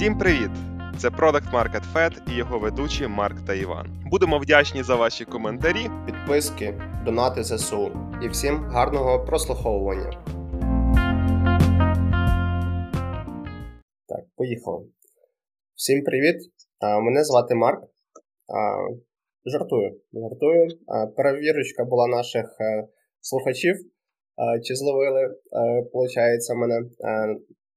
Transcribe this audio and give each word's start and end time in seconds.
Всім 0.00 0.18
привіт! 0.18 0.50
Це 0.98 1.08
Product 1.08 1.52
Market 1.52 1.92
Fed 1.94 2.32
і 2.32 2.36
його 2.36 2.58
ведучі 2.58 3.06
Марк 3.06 3.46
та 3.46 3.54
Іван. 3.54 3.86
Будемо 4.10 4.38
вдячні 4.38 4.82
за 4.82 4.96
ваші 4.96 5.24
коментарі, 5.24 5.90
підписки, 6.06 6.74
донати 7.04 7.44
ЗСУ 7.44 7.90
і 8.22 8.28
всім 8.28 8.56
гарного 8.56 9.24
прослуховування. 9.24 10.24
Так, 14.08 14.24
поїхали. 14.36 14.86
Всім 15.74 16.04
привіт! 16.04 16.36
Мене 17.02 17.24
звати 17.24 17.54
Марк. 17.54 17.84
Жартую. 19.44 20.00
Жартую. 20.12 20.68
Перевірочка 21.16 21.84
була 21.84 22.06
наших 22.06 22.56
е, 22.60 22.88
слухачів. 23.20 23.76
Чи 24.64 24.74
зловили, 24.74 25.34
виходить, 25.92 26.50
е, 26.50 26.54
мене. 26.54 26.82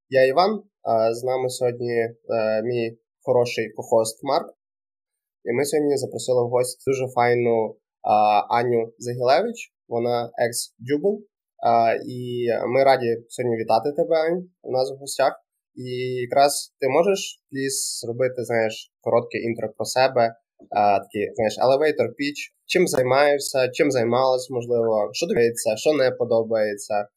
Я 0.10 0.26
Іван. 0.26 0.64
З 1.12 1.24
нами 1.24 1.50
сьогодні 1.50 1.94
е, 1.94 2.14
мій 2.64 2.98
хороший 3.22 3.70
кохост 3.70 4.24
Марк. 4.24 4.48
І 5.46 5.54
ми 5.54 5.66
сьогодні 5.66 5.98
запросили 5.98 6.44
в 6.44 6.50
гості 6.50 6.84
дуже 6.88 7.08
файну 7.16 7.76
Аню 8.50 8.94
Дзегілевич, 8.98 9.74
вона 9.88 10.32
екс-Jooble. 10.38 11.22
І 12.08 12.48
ми 12.68 12.84
раді 12.84 13.18
сьогодні 13.30 13.58
вітати 13.58 13.92
тебе, 13.92 14.16
Ань, 14.16 14.50
у 14.62 14.72
нас 14.72 14.92
в 14.92 15.00
гостях. 15.00 15.34
І 15.76 15.90
якраз 16.28 16.74
ти 16.80 16.90
можеш 16.90 17.42
please 17.50 18.02
зробити, 18.02 18.44
знаєш, 18.44 18.94
коротке 19.02 19.38
інтро 19.38 19.70
про 19.78 19.86
себе, 19.86 20.36
такий, 21.04 21.32
знаєш, 21.36 21.56
elevator 21.66 22.08
pitch, 22.20 22.42
чим 22.66 22.88
займаєшся, 22.88 23.70
чим 23.70 23.92
займалась, 23.92 24.50
можливо, 24.50 25.10
що 25.14 25.28
подобається, 25.28 25.76
що 25.78 25.94
не 25.94 26.12
подобається. 26.12 27.08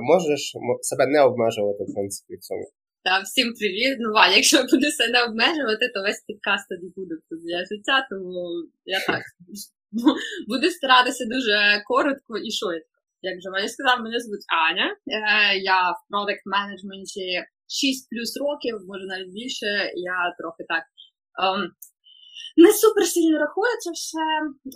Можеш 0.00 0.56
себе 0.80 1.06
не 1.06 1.20
обмежувати, 1.22 1.84
в 1.84 1.94
принципі, 1.94 2.34
в 2.36 2.40
цьому. 2.40 2.64
Та 3.04 3.20
всім 3.20 3.48
привіт. 3.58 3.96
Ну 4.00 4.12
Ваня, 4.12 4.36
якщо 4.36 4.56
я 4.56 4.62
буду 4.62 4.88
себе 5.00 5.18
обмежувати, 5.28 5.84
то 5.94 5.98
весь 6.02 6.24
підкаст 6.28 6.68
тоді 6.68 6.88
буде 6.96 7.14
про 7.26 7.38
життя, 7.70 7.96
тому 8.10 8.34
я 8.84 9.00
так 9.06 9.22
буду 10.50 10.66
старатися 10.78 11.24
дуже 11.34 11.82
коротко 11.90 12.32
і 12.46 12.50
швидко. 12.58 12.96
Як 13.28 13.34
вже 13.38 13.48
Ваня 13.50 13.68
сказав, 13.68 13.96
мене 14.00 14.18
звуть 14.20 14.46
Аня. 14.66 14.88
Е, 14.90 15.58
я 15.74 15.78
в 15.96 15.98
продакт 16.10 16.44
менеджменті 16.54 17.26
6 17.68 18.10
плюс 18.10 18.30
років, 18.44 18.74
може 18.90 19.04
навіть 19.12 19.32
більше. 19.38 19.70
Я 20.12 20.16
трохи 20.38 20.62
так. 20.72 20.84
Um, 21.42 21.62
не 22.64 22.70
супер 22.80 23.04
сильно 23.14 23.38
рахую 23.44 23.72
це 23.84 23.90
все. 23.98 24.26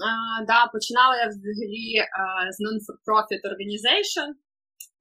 Uh, 0.06 0.40
да, 0.50 0.58
Починала 0.74 1.14
я 1.24 1.26
взагалі 1.32 1.86
uh, 2.20 2.46
з 2.54 2.58
non-for-profit 2.64 3.42
organization, 3.52 4.28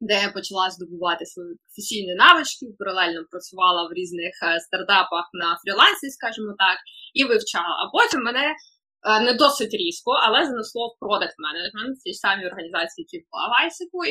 де 0.08 0.14
я 0.14 0.30
почала 0.38 0.70
здобувати 0.70 1.26
свої 1.26 1.56
професійні 1.64 2.16
навички, 2.16 2.66
паралельно 2.80 3.22
працювала 3.32 3.82
в 3.88 3.94
різних 3.94 4.34
е, 4.44 4.60
стартапах 4.60 5.26
на 5.34 5.48
фрілансі, 5.62 6.10
скажімо 6.18 6.54
так, 6.64 6.78
і 7.14 7.22
вивчала. 7.24 7.76
А 7.82 7.84
потім 7.96 8.20
мене 8.28 8.46
е, 8.50 9.20
не 9.26 9.34
досить 9.34 9.74
різко, 9.74 10.12
але 10.26 10.46
занесло 10.46 10.84
в 10.88 11.00
продакт 11.04 11.36
менеджмент 11.46 11.98
в 11.98 12.04
тій 12.04 12.14
самій 12.14 12.48
організації, 12.52 13.00
які 13.06 13.26
була 13.28 13.46
в 13.48 13.54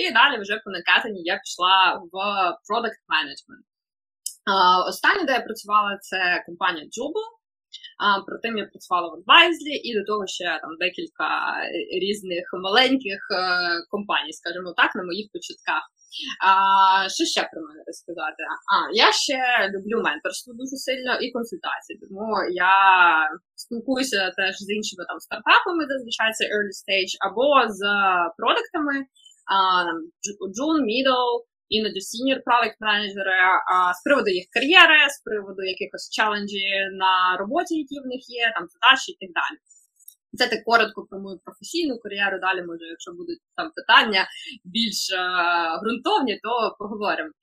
і 0.05 0.13
далі 0.19 0.41
вже 0.41 0.55
по 0.65 0.71
накатанні 0.71 1.23
я 1.33 1.37
пішла 1.45 1.77
в 2.13 2.15
продакт 2.69 3.01
менеджмент. 3.15 3.65
Останнє, 4.89 5.25
де 5.25 5.33
я 5.33 5.41
працювала, 5.41 5.99
це 6.09 6.43
компанія 6.47 6.85
Jubal. 6.85 7.40
А, 8.03 8.05
Проте 8.27 8.49
я 8.49 8.67
працювала 8.73 9.09
в 9.09 9.15
адвайзлі 9.19 9.75
і 9.87 9.91
до 9.99 10.03
того 10.11 10.23
ще 10.27 10.49
там 10.63 10.73
декілька 10.83 11.29
різних 12.05 12.45
маленьких 12.67 13.21
е, 13.31 13.43
компаній, 13.93 14.33
скажімо 14.41 14.71
так, 14.81 14.91
на 14.95 15.03
моїх 15.09 15.27
початках. 15.35 15.83
А, 16.47 16.51
Що 17.15 17.25
ще 17.35 17.43
про 17.51 17.61
мене 17.67 17.83
розказати? 17.91 18.41
А, 18.73 18.75
я 19.05 19.09
ще 19.27 19.39
люблю 19.75 19.97
менторство 20.09 20.51
дуже 20.61 20.77
сильно 20.87 21.12
і 21.25 21.27
консультації, 21.37 21.95
тому 22.03 22.27
я 22.71 22.75
спілкуюся 23.62 24.21
теж 24.39 24.55
з 24.67 24.69
іншими 24.77 25.03
там 25.09 25.19
стартапами, 25.27 25.83
зазвичай 25.91 26.31
це 26.39 26.44
early 26.55 26.75
stage, 26.83 27.12
або 27.27 27.47
з 27.78 27.81
продуктами, 28.39 28.94
June, 30.56 30.83
Middle, 30.91 31.31
іноді 31.76 32.00
senior 32.10 32.38
product 32.47 32.78
менеджери 32.88 33.38
з 33.98 33.98
приводу 34.04 34.31
їх 34.41 34.47
кар'єри, 34.56 35.00
з 35.16 35.19
приводу 35.26 35.62
якихось 35.75 36.10
челенджі 36.16 36.66
на 37.03 37.12
роботі, 37.41 37.72
які 37.82 37.97
в 38.04 38.06
них 38.12 38.22
є, 38.41 38.44
там 38.56 38.64
задачі 38.75 39.08
і 39.12 39.19
так 39.22 39.32
далі. 39.41 39.56
Це 40.38 40.44
так 40.53 40.62
коротко 40.64 40.98
про 41.10 41.19
мою 41.25 41.38
професійну 41.47 41.94
кар'єру. 42.04 42.36
Далі, 42.47 42.60
може, 42.70 42.84
якщо 42.94 43.10
будуть 43.20 43.42
там 43.58 43.69
питання 43.78 44.22
більш 44.75 44.98
е, 45.10 45.22
ґрунтовні, 45.81 46.34
то 46.44 46.53
поговоримо. 46.81 47.32
Е, 47.32 47.34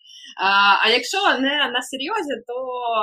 а 0.84 0.86
якщо 0.98 1.20
не 1.46 1.56
на 1.76 1.82
серйозі, 1.92 2.36
то 2.50 2.58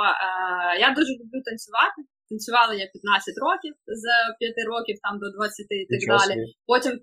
е, 0.05 0.79
я 0.85 0.87
дуже 0.97 1.11
люблю 1.19 1.39
танцювати. 1.47 1.99
Танцювала 2.29 2.73
я 2.73 2.85
15 2.93 3.35
років 3.45 3.73
з 4.01 4.03
5 4.39 4.53
років 4.71 4.95
там 5.05 5.13
до 5.21 5.27
20 5.37 5.65
і 5.83 5.85
так 5.91 6.01
далі. 6.13 6.33
Потім 6.71 6.93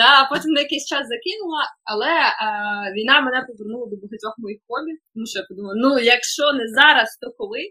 та 0.00 0.08
потім 0.30 0.50
на 0.56 0.60
якийсь 0.66 0.86
час 0.92 1.02
закинула, 1.12 1.62
але 1.92 2.12
е, 2.28 2.32
війна 2.96 3.14
мене 3.20 3.38
повернула 3.48 3.86
до 3.90 3.96
багатьох 4.02 4.34
моїх 4.44 4.60
хобі, 4.66 4.92
тому 5.12 5.26
що 5.30 5.36
я 5.42 5.44
подумала, 5.50 5.74
ну 5.84 5.90
якщо 6.16 6.44
не 6.60 6.66
зараз, 6.78 7.08
то 7.20 7.26
коли 7.38 7.62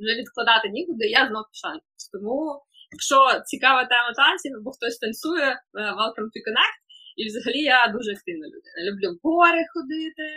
вже 0.00 0.12
відкладати 0.20 0.66
нікуди, 0.76 1.04
я 1.20 1.22
знов 1.28 1.44
пішла. 1.50 1.70
Тому, 2.14 2.38
якщо 2.96 3.18
цікава 3.50 3.80
тема 3.92 4.10
танців, 4.20 4.52
або 4.58 4.70
хтось 4.76 4.98
танцює, 5.04 5.48
е, 5.52 5.58
welcome 6.00 6.30
to 6.34 6.40
connect. 6.46 6.78
І 7.20 7.22
взагалі 7.28 7.60
я 7.76 7.78
дуже 7.96 8.10
активна 8.16 8.46
людина. 8.52 8.78
Люблю 8.86 9.08
в 9.14 9.16
гори 9.22 9.62
ходити, 9.72 10.28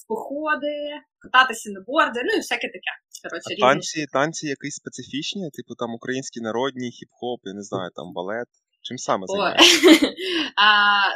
в 0.00 0.02
походи, 0.10 0.76
кататися 1.22 1.68
на 1.74 1.80
борди, 1.88 2.20
ну 2.26 2.32
і 2.38 2.40
всяке 2.46 2.68
таке. 2.76 2.92
Коротше, 3.24 3.50
а 3.54 3.60
танці, 3.66 4.06
танці 4.16 4.44
якісь 4.56 4.76
специфічні, 4.82 5.50
типу 5.56 5.72
там 5.80 5.90
українські 5.98 6.40
народні, 6.48 6.86
хіп-хоп, 6.96 7.40
я 7.52 7.54
не 7.60 7.64
знаю, 7.68 7.90
там 7.98 8.06
балет. 8.16 8.50
Чим 8.82 8.98
саме 8.98 9.26
займаєшся? 9.26 9.90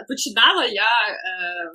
Починала 0.09 0.65
я 0.65 0.93
е, 1.09 1.25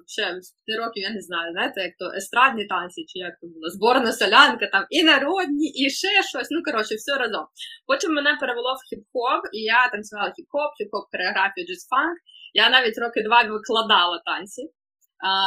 ще 0.08 0.42
з 0.42 0.52
п'яти 0.52 0.82
років, 0.84 1.04
я 1.04 1.10
не 1.10 1.22
знаю, 1.22 1.52
знаєте, 1.52 1.82
як 1.82 1.94
то 2.00 2.06
естрадні 2.18 2.66
танці, 2.66 3.06
чи 3.08 3.20
як 3.20 3.34
то 3.42 3.48
було, 3.48 3.70
зборна 3.70 4.12
солянка, 4.12 4.68
там 4.68 4.86
і 4.90 5.04
народні, 5.04 5.68
і 5.82 5.90
ще 5.90 6.24
щось. 6.32 6.48
Ну, 6.52 6.60
коротше, 6.64 6.96
все 6.96 7.16
разом. 7.18 7.46
Потім 7.88 8.14
мене 8.14 8.38
перевело 8.40 8.74
в 8.74 8.82
хіп-хоп, 8.88 9.42
і 9.54 9.60
я 9.60 9.90
танцювала 9.90 10.30
хіп-хоп, 10.30 10.72
хіп-хоп 10.78 11.04
хореографію, 11.12 11.66
джаз-фанк. 11.68 12.18
Я 12.54 12.70
навіть 12.70 12.98
роки 12.98 13.24
два 13.24 13.44
викладала 13.44 14.22
танці 14.26 14.64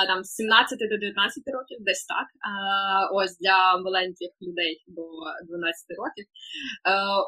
там 0.09 0.25
з 0.25 0.28
17 0.28 0.78
до 0.78 0.99
19 0.99 1.43
років, 1.56 1.78
десь 1.81 2.05
так. 2.06 2.28
Ось 3.12 3.38
для 3.38 3.78
маленьких 3.87 4.31
людей 4.43 4.84
до 4.87 5.03
12 5.49 5.87
років. 6.00 6.27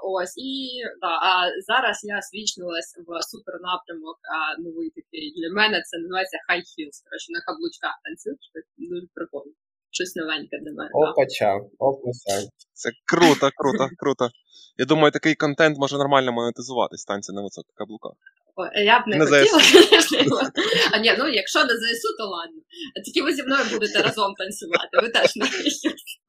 Ось 0.02 0.34
і 0.36 0.52
да, 1.00 1.12
а 1.30 1.32
зараз 1.70 1.96
я 2.04 2.22
свічнулась 2.22 2.90
в 3.06 3.10
супер 3.30 3.62
напрямок 3.62 4.18
новий 4.58 4.90
такий 4.90 5.34
для 5.36 5.50
мене. 5.58 5.82
Це 5.88 5.98
називається 5.98 6.38
high 6.48 6.66
heels, 6.72 6.96
коротше, 7.04 7.28
на 7.36 7.40
каблучках 7.46 7.94
танцюють. 8.04 8.44
Дуже 8.78 9.06
прикольно. 9.14 9.52
Щось 9.94 10.16
новеньке 10.16 10.58
для 10.62 10.72
мене. 10.72 10.90
Опача, 10.92 11.60
опача. 11.78 12.48
Це 12.72 12.90
круто, 13.10 13.50
круто, 13.56 13.88
круто. 13.98 14.28
Я 14.76 14.84
думаю, 14.84 15.10
такий 15.12 15.34
контент 15.34 15.78
може 15.78 15.98
нормально 15.98 16.32
монетизуватись 16.32 17.04
танці 17.04 17.32
на 17.32 17.42
високих 17.42 17.74
каблуках. 17.74 18.12
Я 18.84 19.00
б 19.00 19.02
не 19.06 19.16
на 19.16 19.26
хотіла. 19.26 20.50
А 20.92 20.98
ні, 20.98 21.14
ну 21.18 21.28
якщо 21.28 21.58
на 21.58 21.74
ЗСУ, 21.76 22.16
то 22.18 22.24
ладно. 22.24 22.60
А 22.96 23.00
тільки 23.00 23.22
ви 23.22 23.34
зі 23.34 23.42
мною 23.42 23.64
будете 23.72 24.02
разом 24.02 24.34
танцювати. 24.34 24.98
Ви 25.02 25.08
теж 25.08 25.36
не 25.36 25.46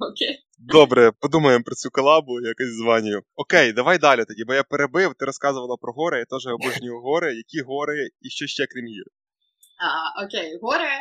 Окей. 0.10 0.40
Добре, 0.60 1.12
подумаємо 1.20 1.64
про 1.64 1.76
цю 1.76 1.90
колабу, 1.90 2.42
якось 2.42 2.78
званію. 2.82 3.22
Окей, 3.36 3.74
давай 3.74 3.98
далі 3.98 4.26
тоді, 4.28 4.44
бо 4.48 4.54
я 4.54 4.64
перебив, 4.64 5.14
ти 5.20 5.26
розказувала 5.26 5.78
про 5.82 5.94
гори, 5.94 6.20
я 6.20 6.26
теж 6.26 6.48
обожнюю 6.48 7.00
гори. 7.00 7.36
Які 7.36 7.62
гори 7.62 8.10
і 8.22 8.30
що 8.30 8.48
ще 8.48 8.66
крім 8.66 8.86
гір? 8.86 9.06
А, 9.86 10.24
Окей, 10.26 10.60
гори. 10.62 10.94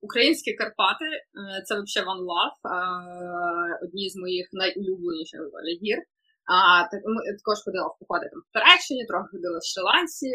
Українські 0.00 0.52
Карпати 0.54 1.08
це 1.66 1.72
взагалі 1.74 2.08
One 2.12 2.24
Love, 2.30 2.58
одні 3.82 4.10
з 4.10 4.16
моїх 4.16 4.46
найулюбленіших 4.52 5.40
гір. 5.82 5.98
А, 6.52 6.56
так, 6.90 7.00
Ми 7.12 7.20
також 7.38 7.58
ходила 7.64 7.86
в 7.88 7.96
походи 8.00 8.26
там 8.32 8.40
в 8.46 8.48
Туреччині, 8.54 9.02
трохи 9.10 9.28
ходила 9.32 9.58
в 9.62 9.66
Шри-Ланці, 9.70 10.32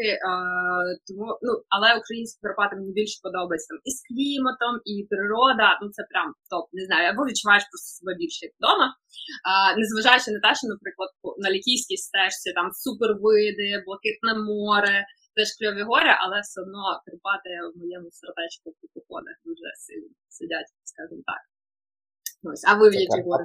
тому, 1.06 1.26
ну, 1.46 1.52
але 1.74 1.88
українські 2.00 2.38
Карпати 2.44 2.72
мені 2.76 2.92
більше 2.98 3.16
подобаються 3.26 3.68
там 3.70 3.80
і 3.88 3.90
з 3.96 4.00
кліматом, 4.08 4.74
і 4.92 4.94
природа. 5.12 5.68
Ну 5.80 5.86
це 5.96 6.02
прям 6.10 6.28
топ, 6.50 6.64
не 6.78 6.82
знаю, 6.88 7.04
або 7.10 7.20
відчуваєш 7.24 7.64
просто 7.70 7.88
себе 7.96 8.12
більше 8.20 8.40
як 8.48 8.54
вдома. 8.58 8.86
А, 9.48 9.52
Незважаючи 9.80 10.28
на 10.34 10.40
те, 10.44 10.50
що, 10.58 10.64
наприклад, 10.74 11.10
на 11.44 11.48
лікійській 11.54 11.98
стежці 12.06 12.48
там 12.58 12.66
супервиди, 12.82 13.68
блакитне 13.86 14.32
море, 14.50 14.96
теж 15.40 15.50
кльові 15.58 15.82
гори, 15.90 16.12
але 16.22 16.36
все 16.44 16.58
одно 16.64 16.82
Карпати 17.04 17.50
в 17.72 17.78
моєму 17.82 18.08
сердечку 18.20 18.66
по 18.78 18.86
походах 18.94 19.36
дуже 19.48 19.68
сильно 19.86 20.10
сидять, 20.38 20.70
скажімо 20.92 21.22
так. 21.30 21.42
Ось, 22.48 22.64
а 22.70 22.72
ви 22.78 22.86
в 22.90 22.94
які 22.94 23.20
гори? 23.26 23.44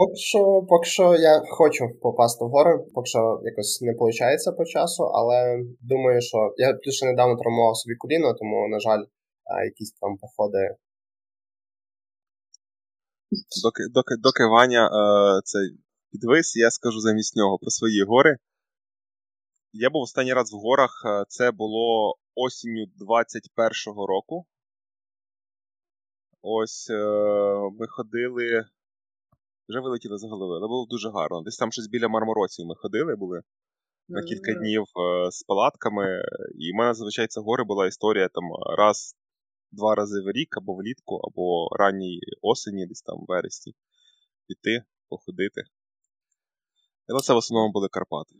Поки 0.00 0.16
що, 0.16 0.40
поки 0.68 0.86
що 0.96 1.04
я 1.30 1.34
хочу 1.58 1.82
попасти 2.02 2.44
в 2.44 2.48
гори, 2.48 2.72
поки 2.94 3.08
що 3.14 3.22
якось 3.50 3.80
не 3.84 3.92
виходить 3.92 4.56
по 4.58 4.64
часу, 4.64 5.02
але 5.18 5.38
думаю, 5.80 6.20
що 6.30 6.38
я 6.56 6.68
ще 6.98 7.06
недавно 7.06 7.34
травмував 7.36 7.76
собі 7.76 7.94
коліно, 8.02 8.34
тому, 8.40 8.68
на 8.68 8.78
жаль, 8.86 9.02
якісь 9.70 9.92
там 9.92 10.12
походи. 10.22 10.62
Доки 13.64 13.82
доки, 13.96 14.14
доки 14.26 14.44
Ваня 14.44 14.84
е, 14.86 15.40
це 15.44 15.58
підвис, 16.12 16.56
я 16.56 16.70
скажу 16.70 16.98
замість 17.00 17.36
нього 17.36 17.58
про 17.58 17.70
свої 17.70 18.04
гори. 18.04 18.36
Я 19.72 19.90
був 19.90 20.02
останній 20.02 20.34
раз 20.34 20.52
в 20.52 20.56
горах, 20.56 21.02
е, 21.06 21.24
це 21.28 21.50
було 21.50 22.14
осінню 22.34 22.86
21-го 23.00 24.06
року. 24.06 24.46
Ось 26.42 26.90
е, 26.90 27.04
ми 27.78 27.86
ходили. 27.88 28.64
Вже 29.68 29.80
вилетіли 29.80 30.18
з 30.18 30.24
голови, 30.24 30.56
але 30.56 30.68
було 30.68 30.86
дуже 30.86 31.10
гарно. 31.10 31.42
Десь 31.42 31.56
там 31.56 31.72
щось 31.72 31.88
біля 31.88 32.08
марморосів 32.08 32.66
ми 32.66 32.74
ходили, 32.76 33.16
були 33.16 33.42
на 34.08 34.22
кілька 34.22 34.54
днів 34.54 34.82
е, 34.82 35.30
з 35.30 35.42
палатками. 35.42 36.22
І 36.58 36.72
в 36.72 36.74
мене 36.74 36.94
зазвичай 36.94 37.26
це 37.26 37.40
гори 37.40 37.64
була 37.64 37.86
історія 37.86 38.28
там 38.28 38.44
раз, 38.78 39.16
два 39.70 39.94
рази 39.94 40.20
в 40.20 40.30
рік, 40.32 40.56
або 40.56 40.74
влітку, 40.74 41.16
або 41.16 41.68
ранній 41.78 42.20
осені, 42.42 42.86
десь 42.86 43.02
там 43.02 43.16
в 43.18 43.24
вересні. 43.28 43.74
Піти, 44.46 44.84
походити. 45.08 45.62
Але 47.08 47.20
це 47.20 47.34
в 47.34 47.36
основному 47.36 47.72
були 47.72 47.88
Карпати. 47.88 48.34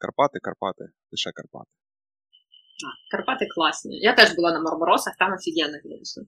Карпати, 0.00 0.38
Карпати, 0.46 0.84
лише 1.12 1.30
Карпати. 1.32 1.70
А, 2.86 3.16
Карпати 3.16 3.46
класні. 3.54 3.98
Я 4.00 4.12
теж 4.14 4.34
була 4.36 4.52
на 4.52 4.60
Марморосах, 4.60 5.14
там 5.18 5.32
офігенно, 5.32 5.78
звісно. 5.84 6.22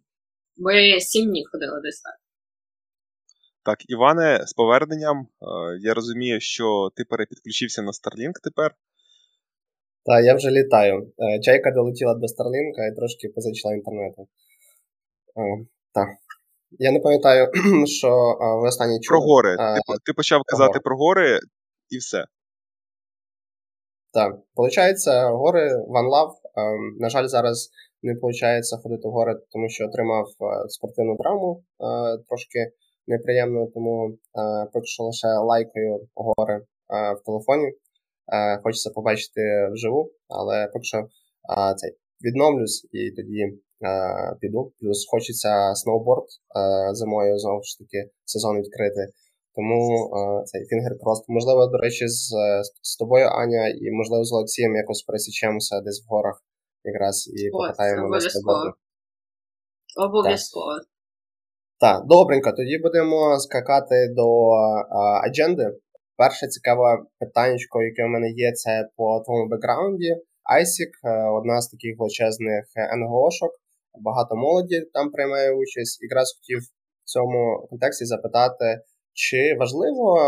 Ми 0.56 1.00
сім 1.00 1.30
днів 1.30 1.44
ходили 1.52 1.80
десь 1.84 2.00
так. 2.00 2.16
Так, 3.64 3.90
Іване, 3.90 4.46
з 4.46 4.52
поверненням. 4.52 5.18
Е, 5.18 5.26
я 5.80 5.94
розумію, 5.94 6.40
що 6.40 6.90
ти 6.96 7.04
перепідключився 7.04 7.82
на 7.82 7.90
Starlink 7.90 8.32
тепер. 8.42 8.74
Так, 10.04 10.24
я 10.24 10.34
вже 10.34 10.50
літаю. 10.50 11.12
Е, 11.18 11.40
чайка 11.40 11.70
долетіла 11.70 12.14
до 12.14 12.28
Старлінка 12.28 12.86
і 12.86 12.94
трошки 12.96 13.28
позичила 13.28 13.74
інтернету. 13.74 14.28
Так. 15.94 16.08
Я 16.70 16.92
не 16.92 17.00
пам'ятаю, 17.00 17.50
що 17.86 18.38
ви 18.62 18.68
останні 18.68 19.00
чули. 19.00 19.18
Про 19.18 19.26
гори. 19.26 19.56
Ти, 19.56 19.94
ти 20.04 20.12
почав 20.12 20.42
казати 20.46 20.80
про 20.80 20.96
гори 20.96 21.40
і 21.90 21.98
все. 21.98 22.24
Так, 24.12 24.38
Получається, 24.54 25.30
гори 25.30 25.76
One 25.76 26.08
Love. 26.14 26.34
Ем, 26.56 26.96
на 26.98 27.08
жаль, 27.08 27.26
зараз 27.26 27.70
не 28.02 28.14
виходить 28.14 28.82
ходити 28.82 29.08
в 29.08 29.10
гори, 29.10 29.34
тому 29.52 29.68
що 29.68 29.86
отримав 29.86 30.26
е, 30.26 30.68
спортивну 30.68 31.16
травму 31.16 31.64
трошки 32.28 32.58
неприємно, 33.06 33.66
тому 33.74 34.18
поки 34.72 34.86
що 34.86 35.02
лише 35.02 35.28
лайкою 35.28 36.08
гори 36.14 36.60
в 36.88 37.24
телефоні. 37.26 37.72
Хочеться 38.62 38.90
побачити 38.90 39.40
вживу, 39.72 40.10
але 40.28 40.66
поки 40.72 40.84
що 40.84 41.06
цей 41.76 41.96
відновлюсь 42.24 42.88
і 42.92 43.10
тоді 43.10 43.58
піду. 44.40 44.72
Плюс 44.80 45.06
хочеться 45.10 45.74
сноуборд 45.74 46.26
зимою 46.92 47.38
знову 47.38 47.62
ж 47.62 47.78
таки 47.78 48.10
сезон 48.24 48.58
відкрити. 48.58 49.06
Тому 49.54 50.10
цей 50.44 50.64
фінгер 50.64 50.92
крос. 51.00 51.24
Можливо, 51.28 51.66
до 51.66 51.78
речі, 51.78 52.08
з, 52.08 52.34
з 52.82 52.96
тобою, 52.96 53.26
Аня, 53.26 53.68
і 53.68 53.90
можливо 53.90 54.24
з 54.24 54.32
Олексієм 54.32 54.76
якось 54.76 55.02
пересічемося 55.02 55.80
десь 55.80 56.04
в 56.04 56.08
горах 56.12 56.42
якраз 56.84 57.28
і 57.28 57.50
покатаємо 57.50 58.00
на 58.00 58.06
Обов'язково. 58.06 58.74
Обов'язково. 60.06 60.72
Так, 61.80 62.06
добренько, 62.06 62.52
тоді 62.52 62.78
будемо 62.78 63.38
скакати 63.38 64.08
до 64.16 64.50
а, 64.50 65.26
адженди. 65.26 65.66
Перше 66.16 66.46
цікаве 66.46 67.02
питання, 67.18 67.56
яке 67.90 68.04
в 68.04 68.08
мене 68.08 68.30
є, 68.30 68.52
це 68.52 68.88
по 68.96 69.20
твоєму 69.24 69.48
бекграунді. 69.48 70.10
ISIC 70.60 70.92
е, 71.04 71.30
одна 71.38 71.60
з 71.60 71.68
таких 71.68 71.98
величезних 71.98 72.64
НГОшок, 72.98 73.52
багато 74.00 74.36
молоді 74.36 74.80
там 74.92 75.10
приймає 75.10 75.50
участь. 75.52 76.02
Якраз 76.02 76.34
хотів 76.36 76.58
в 77.04 77.08
цьому 77.12 77.66
контексті 77.70 78.04
запитати, 78.04 78.80
чи 79.12 79.56
важливо 79.58 80.18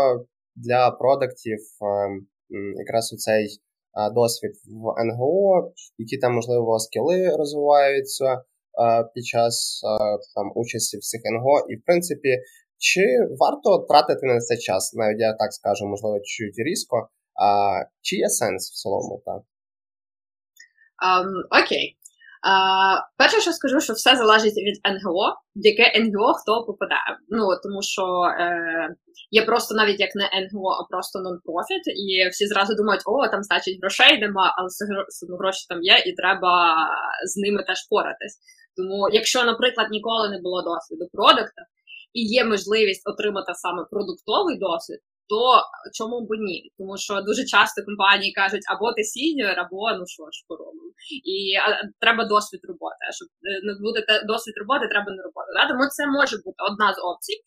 для 0.55 0.91
продуктів 0.91 1.59
е, 1.59 1.85
якраз 2.75 3.13
у 3.13 3.17
цей 3.17 3.47
досвід 4.13 4.51
в 4.67 5.03
НГО, 5.05 5.73
які 5.97 6.17
там, 6.17 6.33
можливо, 6.33 6.79
скіли 6.79 7.35
розвиваються 7.35 8.41
під 9.13 9.25
час 9.25 9.81
там 10.35 10.51
участі 10.55 10.97
в 10.97 10.99
цих 10.99 11.21
НГО, 11.25 11.59
і 11.69 11.75
в 11.75 11.83
принципі, 11.85 12.29
чи 12.77 13.01
варто 13.39 13.85
тратити 13.89 14.25
на 14.25 14.39
це 14.39 14.57
час, 14.57 14.93
навіть 14.93 15.19
я 15.19 15.33
так 15.33 15.53
скажу, 15.53 15.85
можливо, 15.85 16.19
чуть 16.23 16.55
різко. 16.57 17.09
Чи 18.01 18.15
є 18.15 18.29
сенс 18.29 18.71
в 18.71 18.73
цілому? 18.73 19.21
так? 19.25 19.41
Um, 21.05 21.63
окей. 21.63 21.97
Перше, 23.17 23.41
що 23.41 23.51
скажу, 23.51 23.79
що 23.79 23.93
все 23.93 24.15
залежить 24.15 24.57
від 24.57 24.77
НГО, 24.95 25.27
в 25.55 25.65
яке 25.71 25.99
НГО 25.99 26.33
хто 26.33 26.63
попадає. 26.67 27.17
Ну 27.29 27.47
тому 27.63 27.81
що 27.81 28.03
е, 28.23 28.95
є 29.31 29.45
просто 29.45 29.75
навіть 29.75 29.99
як 29.99 30.15
не 30.15 30.25
НГО, 30.43 30.69
а 30.69 30.83
просто 30.91 31.19
нон-профіт, 31.19 31.83
і 32.05 32.29
всі 32.29 32.47
зразу 32.47 32.75
думають, 32.75 33.01
о, 33.05 33.27
там 33.27 33.43
значить 33.43 33.79
грошей 33.81 34.19
нема, 34.19 34.55
але 34.57 34.67
гроші 35.39 35.65
там 35.69 35.83
є, 35.83 36.03
і 36.05 36.13
треба 36.13 36.53
з 37.25 37.37
ними 37.37 37.63
теж 37.63 37.87
поратись. 37.89 38.35
Тому, 38.77 39.09
якщо, 39.11 39.43
наприклад, 39.43 39.87
ніколи 39.91 40.29
не 40.29 40.41
було 40.41 40.61
досвіду 40.61 41.05
продукта 41.13 41.61
і 42.13 42.21
є 42.39 42.45
можливість 42.45 43.09
отримати 43.09 43.51
саме 43.55 43.85
продуктовий 43.91 44.57
досвід, 44.59 44.99
то 45.29 45.41
чому 45.97 46.17
б 46.27 46.29
ні? 46.47 46.57
Тому 46.77 46.97
що 46.97 47.13
дуже 47.21 47.43
часто 47.45 47.77
компанії 47.89 48.31
кажуть, 48.41 48.65
або 48.73 48.93
ти 48.93 49.03
сіньор, 49.03 49.55
або 49.63 49.81
ну 49.97 50.03
що 50.15 50.23
ж 50.35 50.37
поробимо. 50.47 50.91
І 51.35 51.37
а, 51.63 51.65
треба 52.03 52.23
досвід 52.25 52.61
роботи. 52.71 53.01
А 53.09 53.11
щоб 53.17 53.27
е, 53.49 53.59
не 53.67 53.73
буде 53.85 53.99
досвід 54.31 54.55
роботи, 54.61 54.85
треба 54.93 55.09
не 55.17 55.21
робота. 55.27 55.49
Да? 55.57 55.63
Тому 55.69 55.83
це 55.95 56.03
може 56.17 56.35
бути 56.45 56.59
одна 56.69 56.93
з 56.93 56.99
опцій. 57.09 57.37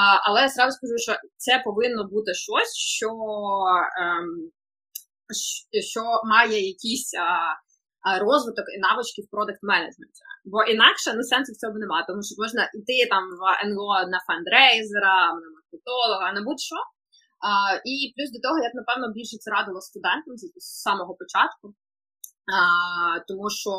А, 0.00 0.02
Але 0.26 0.40
я 0.40 0.48
сразу 0.48 0.72
скажу, 0.76 0.96
що 1.06 1.12
це 1.36 1.62
повинно 1.64 2.02
бути 2.14 2.30
щось, 2.46 2.74
що 2.96 3.10
ем, 4.02 4.28
що 5.92 6.02
має 6.34 6.58
якісь 6.74 7.14
а, 7.14 8.18
розвиток 8.26 8.66
і 8.76 8.78
навички 8.86 9.22
в 9.22 9.30
продакт 9.34 9.62
менеджменті. 9.62 10.20
Бо 10.44 10.58
інакше 10.74 11.08
ну, 11.16 11.22
сенсу 11.22 11.52
в 11.52 11.60
цьому 11.60 11.76
немає, 11.78 12.04
тому 12.08 12.22
що 12.26 12.34
можна 12.42 12.62
йти 12.78 12.98
там 13.12 13.24
в 13.40 13.42
НГО 13.68 13.96
на 14.14 14.20
фандрейзера, 14.26 15.16
на 15.40 15.46
маркетолога, 15.56 16.32
на 16.36 16.40
будь-що. 16.46 16.78
І 17.84 17.94
плюс 18.14 18.30
до 18.34 18.40
того, 18.48 18.56
я 18.58 18.70
б 18.70 18.74
напевно 18.74 19.12
більше 19.12 19.36
це 19.38 19.50
радила 19.50 19.80
студентам 19.80 20.36
з, 20.36 20.42
самого 20.86 21.14
початку, 21.20 21.74
тому 23.28 23.50
що 23.50 23.70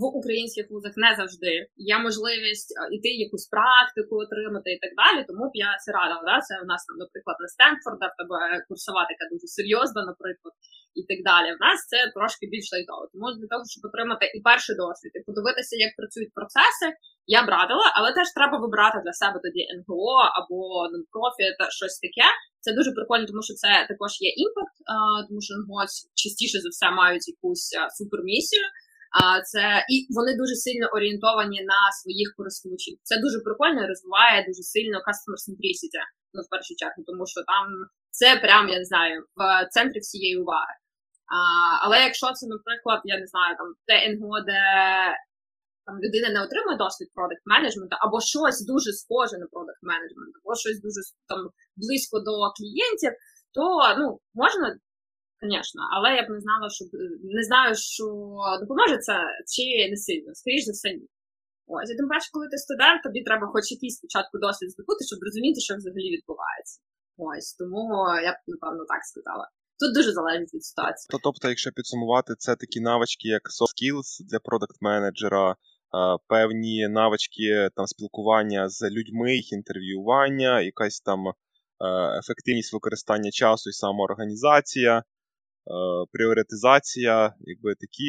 в 0.00 0.02
українських 0.18 0.66
вузах 0.70 0.92
не 1.04 1.10
завжди 1.18 1.52
є 1.92 1.96
можливість 2.06 2.70
іти 2.96 3.10
якусь 3.26 3.46
практику 3.54 4.14
отримати 4.24 4.68
і 4.72 4.78
так 4.84 4.92
далі. 5.02 5.20
Тому 5.28 5.44
б 5.50 5.52
я 5.66 5.70
це 5.82 5.88
радила. 5.98 6.22
Да? 6.30 6.36
Це 6.46 6.52
у 6.64 6.66
нас 6.72 6.80
там, 6.86 6.96
наприклад, 7.04 7.36
на 7.42 7.48
Стенфорда, 7.54 8.06
в 8.10 8.14
тебе 8.18 8.38
курсова 8.68 9.02
така 9.10 9.24
дуже 9.32 9.46
серйозна, 9.56 10.00
наприклад, 10.10 10.54
і 11.00 11.02
так 11.10 11.20
далі. 11.30 11.48
В 11.56 11.60
нас 11.66 11.78
це 11.90 11.98
трошки 12.16 12.44
більш 12.52 12.66
лайтово. 12.72 13.04
Тому 13.12 13.26
для 13.38 13.48
того, 13.52 13.62
щоб 13.72 13.82
отримати 13.88 14.24
і 14.36 14.38
перший 14.48 14.74
досвід, 14.82 15.12
і 15.18 15.20
подивитися, 15.28 15.74
як 15.86 15.92
працюють 15.98 16.32
процеси, 16.38 16.88
я 17.38 17.40
б 17.44 17.48
радила, 17.56 17.86
але 17.96 18.08
теж 18.16 18.28
треба 18.38 18.56
вибрати 18.58 18.98
для 19.04 19.14
себе 19.20 19.36
тоді 19.44 19.62
НГО 19.78 20.14
або 20.38 20.58
нон-профіт, 20.92 21.56
щось 21.78 21.98
таке. 22.04 22.28
Це 22.64 22.68
дуже 22.78 22.90
прикольно, 22.98 23.26
тому 23.30 23.42
що 23.48 23.54
це 23.62 23.70
також 23.90 24.12
є 24.28 24.30
імпакт, 24.44 24.76
тому 25.28 25.40
що 25.46 25.52
НГО 25.60 25.80
частіше 26.22 26.58
за 26.64 26.68
все 26.74 26.86
мають 27.00 27.26
якусь 27.34 27.66
супермісію. 27.98 28.66
А 29.20 29.40
це 29.50 29.64
і 29.94 29.96
вони 30.16 30.32
дуже 30.36 30.54
сильно 30.54 30.86
орієнтовані 30.96 31.60
на 31.72 31.80
своїх 32.00 32.28
користувачів. 32.36 32.94
Це 33.08 33.14
дуже 33.24 33.38
прикольно 33.46 33.84
і 33.84 33.90
розвиває 33.92 34.38
дуже 34.48 34.62
сильно 34.74 34.96
customer 35.06 35.38
centricity, 35.46 36.00
ну 36.34 36.40
в 36.42 36.48
першу 36.52 36.72
чергу, 36.80 37.00
тому 37.08 37.24
що 37.32 37.40
там 37.52 37.66
це 38.18 38.28
прям 38.44 38.68
я 38.68 38.78
не 38.78 38.84
знаю 38.84 39.16
в 39.36 39.42
центрі 39.74 39.98
всієї 40.00 40.36
уваги. 40.42 40.74
А, 41.36 41.38
Але 41.84 41.96
якщо 42.08 42.26
це, 42.36 42.46
наприклад, 42.54 43.00
я 43.04 43.16
не 43.22 43.26
знаю, 43.32 43.52
там 43.60 43.68
те 43.88 43.96
НГО, 44.12 44.40
де 44.50 44.62
там 45.86 45.94
людина 46.04 46.28
не 46.34 46.40
отримує 46.46 46.76
досвід 46.84 47.08
продакт 47.14 47.42
менеджменту, 47.52 47.96
або 48.04 48.20
щось 48.20 48.66
дуже 48.72 48.90
схоже 49.00 49.36
на 49.42 49.46
продакт 49.54 49.82
менеджмент, 49.90 50.32
або 50.38 50.50
щось 50.62 50.80
дуже 50.86 51.00
там 51.30 51.40
близько 51.82 52.16
до 52.28 52.34
клієнтів, 52.56 53.12
то 53.56 53.62
ну 53.98 54.06
можна 54.42 54.66
Звісно, 55.42 55.82
але 55.94 56.08
я 56.20 56.22
б 56.26 56.28
не 56.36 56.40
знала, 56.46 56.66
що 56.76 56.82
не 57.38 57.42
знаю, 57.48 57.72
що 57.94 58.04
допоможе 58.62 58.96
це 59.06 59.14
чи 59.52 59.64
не 59.92 59.98
сильно, 60.06 60.30
скоріш 60.40 60.62
за 60.68 60.72
все, 60.72 60.88
ні. 60.98 61.06
Ось, 61.74 61.90
і 61.90 61.94
тим 61.98 62.08
паче, 62.12 62.28
коли 62.34 62.46
ти 62.52 62.56
студент, 62.66 62.98
тобі 63.06 63.20
треба 63.28 63.46
хоч 63.52 63.64
якийсь 63.76 63.96
спочатку 64.00 64.34
досвід 64.46 64.68
здобути, 64.70 65.02
щоб 65.10 65.18
розуміти, 65.26 65.58
що 65.66 65.72
взагалі 65.76 66.08
відбувається. 66.16 66.76
Ось 67.28 67.48
тому 67.60 67.84
я 68.28 68.32
б 68.32 68.38
напевно 68.52 68.82
так 68.92 69.02
сказала. 69.10 69.44
Тут 69.80 69.90
дуже 69.98 70.10
залежить 70.18 70.54
від 70.54 70.64
ситуації. 70.70 71.08
То, 71.12 71.18
тобто, 71.26 71.44
якщо 71.48 71.70
підсумувати, 71.78 72.32
це 72.38 72.50
такі 72.62 72.80
навички, 72.80 73.28
як 73.38 73.44
soft 73.56 73.72
skills 73.74 74.08
для 74.28 74.38
продакт-менеджера, 74.48 75.56
певні 76.32 76.88
навички 76.88 77.68
там 77.76 77.86
спілкування 77.86 78.68
з 78.68 78.90
людьми, 78.96 79.34
їх 79.34 79.52
інтерв'ювання, 79.52 80.60
якась 80.60 81.00
там 81.00 81.20
ефективність 82.22 82.72
використання 82.72 83.30
часу 83.30 83.70
і 83.70 83.72
самоорганізація. 83.72 85.02
Е, 85.66 86.06
пріоритизація, 86.12 87.34
якби 87.40 87.74
такі 87.74 88.08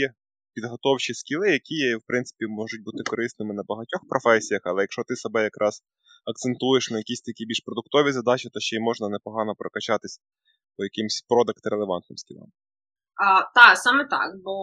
підготовчі 0.53 1.13
скіли, 1.13 1.47
які, 1.59 1.95
в 1.95 2.03
принципі, 2.07 2.45
можуть 2.47 2.83
бути 2.83 3.03
корисними 3.09 3.53
на 3.53 3.63
багатьох 3.67 4.01
професіях, 4.09 4.61
але 4.65 4.81
якщо 4.81 5.01
ти 5.07 5.15
себе 5.15 5.43
якраз 5.43 5.83
акцентуєш 6.31 6.91
на 6.91 6.97
якісь 6.97 7.21
такі 7.21 7.45
більш 7.45 7.59
продуктові 7.65 8.11
задачі, 8.11 8.49
то 8.53 8.59
ще 8.59 8.75
й 8.75 8.79
можна 8.79 9.09
непогано 9.09 9.55
прокачатись 9.61 10.19
по 10.77 10.83
якимсь 10.83 11.25
продакт-релевантним 11.29 12.17
скілам. 12.23 12.49
А, 13.25 13.27
Так, 13.57 13.77
саме 13.77 14.03
так, 14.15 14.29
бо 14.45 14.55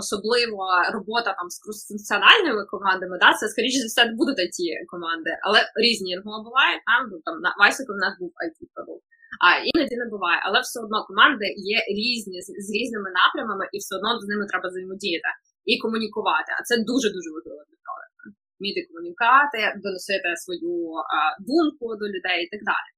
особливо 0.00 0.62
робота 0.96 1.30
там 1.38 1.46
з 1.50 1.88
функціональними 1.88 2.62
командами, 2.72 3.18
да, 3.22 3.28
це 3.38 3.48
скоріше 3.48 3.78
за 3.80 3.86
все 3.86 4.02
будуть 4.20 4.38
it 4.44 4.58
команди, 4.92 5.30
але 5.46 5.58
різні 5.84 6.10
його 6.12 6.44
бувають. 6.46 6.82
Там 6.90 7.00
ну, 7.10 7.16
там 7.24 7.34
на 7.44 7.50
Вайсику 7.58 7.92
в 7.92 8.02
нас 8.04 8.12
був 8.20 8.30
it 8.44 8.56
продукт 8.74 9.05
а 9.44 9.48
іноді 9.70 9.94
не 10.02 10.06
буває, 10.14 10.38
але 10.46 10.58
все 10.66 10.78
одно 10.84 10.98
команди 11.08 11.46
є 11.74 11.78
різні 12.00 12.38
з, 12.66 12.68
різними 12.76 13.10
напрямами, 13.20 13.64
і 13.74 13.76
все 13.82 13.92
одно 13.98 14.10
з 14.22 14.26
ними 14.30 14.44
треба 14.50 14.66
взаємодіяти 14.68 15.30
і 15.70 15.72
комунікувати. 15.84 16.50
А 16.58 16.60
це 16.68 16.74
дуже 16.90 17.08
дуже 17.16 17.28
важливо 17.34 17.62
для 17.68 17.78
проекту. 17.86 18.24
Вміти 18.58 18.80
комунікувати, 18.88 19.58
доносити 19.84 20.28
свою 20.44 20.74
а, 21.14 21.16
думку 21.50 21.86
до 22.00 22.06
людей 22.14 22.38
і 22.44 22.48
так 22.52 22.62
далі. 22.72 22.90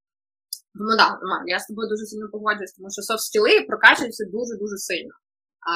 Тому 0.75 0.93
да, 1.01 1.09
я 1.55 1.59
з 1.63 1.67
тобою 1.69 1.87
дуже 1.93 2.05
сильно 2.11 2.27
погоджуюсь, 2.35 2.75
тому 2.77 2.89
що 2.95 3.03
софт 3.09 3.25
скіли 3.29 3.53
прокачуються 3.71 4.25
дуже 4.37 4.55
дуже 4.63 4.77
сильно. 4.89 5.15
А, 5.73 5.75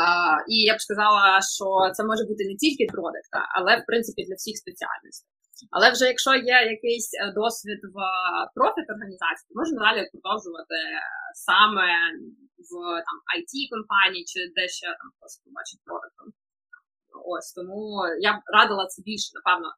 І 0.55 0.57
я 0.71 0.75
б 0.77 0.81
сказала, 0.87 1.25
що 1.57 1.67
це 1.97 2.01
може 2.11 2.23
бути 2.31 2.43
не 2.51 2.57
тільки 2.63 2.85
продукт, 2.95 3.33
але 3.57 3.73
в 3.81 3.85
принципі 3.89 4.21
для 4.29 4.37
всіх 4.41 4.57
спеціальностей. 4.63 5.29
Але 5.71 5.87
вже 5.91 6.05
якщо 6.15 6.31
є 6.35 6.59
якийсь 6.77 7.11
е, 7.15 7.33
досвід 7.41 7.81
в 7.95 7.99
профіт 8.57 8.87
організації, 8.95 9.47
то 9.49 9.53
можна 9.61 9.77
далі 9.87 10.01
продовжувати 10.13 10.79
саме 11.49 11.87
в 12.69 12.73
там 13.07 13.17
IT 13.37 13.53
компанії 13.75 14.25
чи 14.31 14.39
де 14.57 14.63
ще 14.79 14.87
там 15.01 15.09
побачить 15.45 15.81
продуктом. 15.89 16.27
Ось 17.35 17.53
тому 17.57 17.81
я 18.29 18.33
б 18.37 18.39
радила 18.57 18.85
це 18.93 18.99
більше, 19.09 19.31
напевно, 19.39 19.69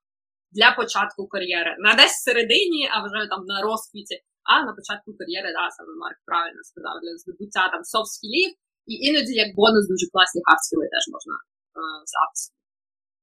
для 0.57 0.69
початку 0.79 1.21
кар'єри. 1.35 1.73
Не 1.85 1.93
десь 2.01 2.17
всередині, 2.19 2.83
а 2.93 2.97
вже 3.05 3.21
там 3.33 3.41
на 3.53 3.57
розквіті, 3.69 4.17
а 4.51 4.55
на 4.67 4.73
початку 4.79 5.09
кар'єри, 5.21 5.49
да, 5.59 5.65
саме 5.77 5.93
Марк 6.03 6.19
правильно 6.31 6.63
сказав, 6.71 6.95
для 7.03 7.13
здобуття 7.23 7.65
там 7.73 7.83
софт 7.93 8.11
скілів, 8.17 8.51
і 8.91 8.93
іноді 9.07 9.33
як 9.45 9.51
бонус 9.59 9.85
дуже 9.93 10.07
класні 10.13 10.41
хард 10.47 10.61
скіли 10.67 10.87
теж 10.95 11.05
можна 11.15 11.35
е, 11.41 11.81
взяти. 12.07 12.64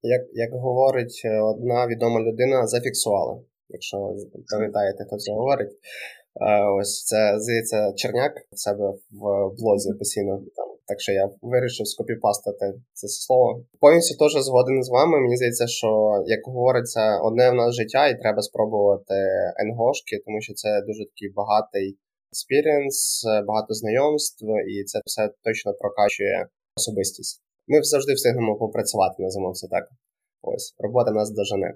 Як 0.04 0.22
як 0.34 0.52
говорить 0.54 1.22
е, 1.26 1.42
одна 1.42 1.88
відома 1.88 2.20
людина, 2.22 2.68
зафіксували. 2.68 3.42
Якщо 3.70 4.16
пам'ятаєте, 4.52 5.04
хто 5.08 5.18
це 5.18 5.32
говорить. 5.32 5.72
Е, 5.72 6.64
ось 6.80 7.04
це 7.04 7.40
здається 7.40 7.94
Черняк 7.96 8.34
в 8.52 8.60
себе 8.60 8.86
в 9.12 9.22
блозі 9.60 9.94
постійно 10.00 10.42
там. 10.56 10.68
Так 10.88 11.02
що 11.02 11.12
я 11.12 11.30
вирішив 11.42 11.88
скопіпастити 11.88 12.74
це 12.94 13.08
слово. 13.08 13.66
Повністю 13.80 14.18
теж 14.18 14.44
згоден 14.44 14.84
з 14.84 14.90
вами. 14.90 15.20
Мені 15.20 15.38
здається, 15.38 15.68
що 15.68 15.88
як 16.26 16.40
говориться, 16.46 17.20
одне 17.24 17.52
в 17.52 17.54
нас 17.54 17.76
життя, 17.76 18.08
і 18.08 18.20
треба 18.20 18.42
спробувати 18.42 19.14
енгошки, 19.64 20.22
тому 20.26 20.42
що 20.42 20.54
це 20.54 20.82
дуже 20.88 21.06
такий 21.06 21.30
багатий 21.36 21.98
experience, 22.32 23.24
багато 23.48 23.74
знайомств, 23.74 24.46
і 24.46 24.84
це 24.84 25.00
все 25.06 25.30
точно 25.44 25.74
прокачує 25.74 26.48
особистість 26.78 27.42
ми 27.68 27.84
завжди 27.84 28.14
встигнемо 28.14 28.58
попрацювати, 28.64 29.16
називаємо 29.24 29.54
це 29.54 29.68
так. 29.68 29.86
Ось, 30.42 30.76
робота 30.80 31.12
нас 31.12 31.30
дожене. 31.32 31.70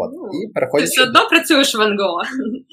От. 0.00 0.10
Ну, 0.16 0.22
і 0.38 0.40
переходячи... 0.54 0.86
Ти 0.86 0.92
все 0.92 1.02
одно 1.08 1.22
працюєш 1.32 1.70
в 1.78 1.82
НГО. 1.92 2.18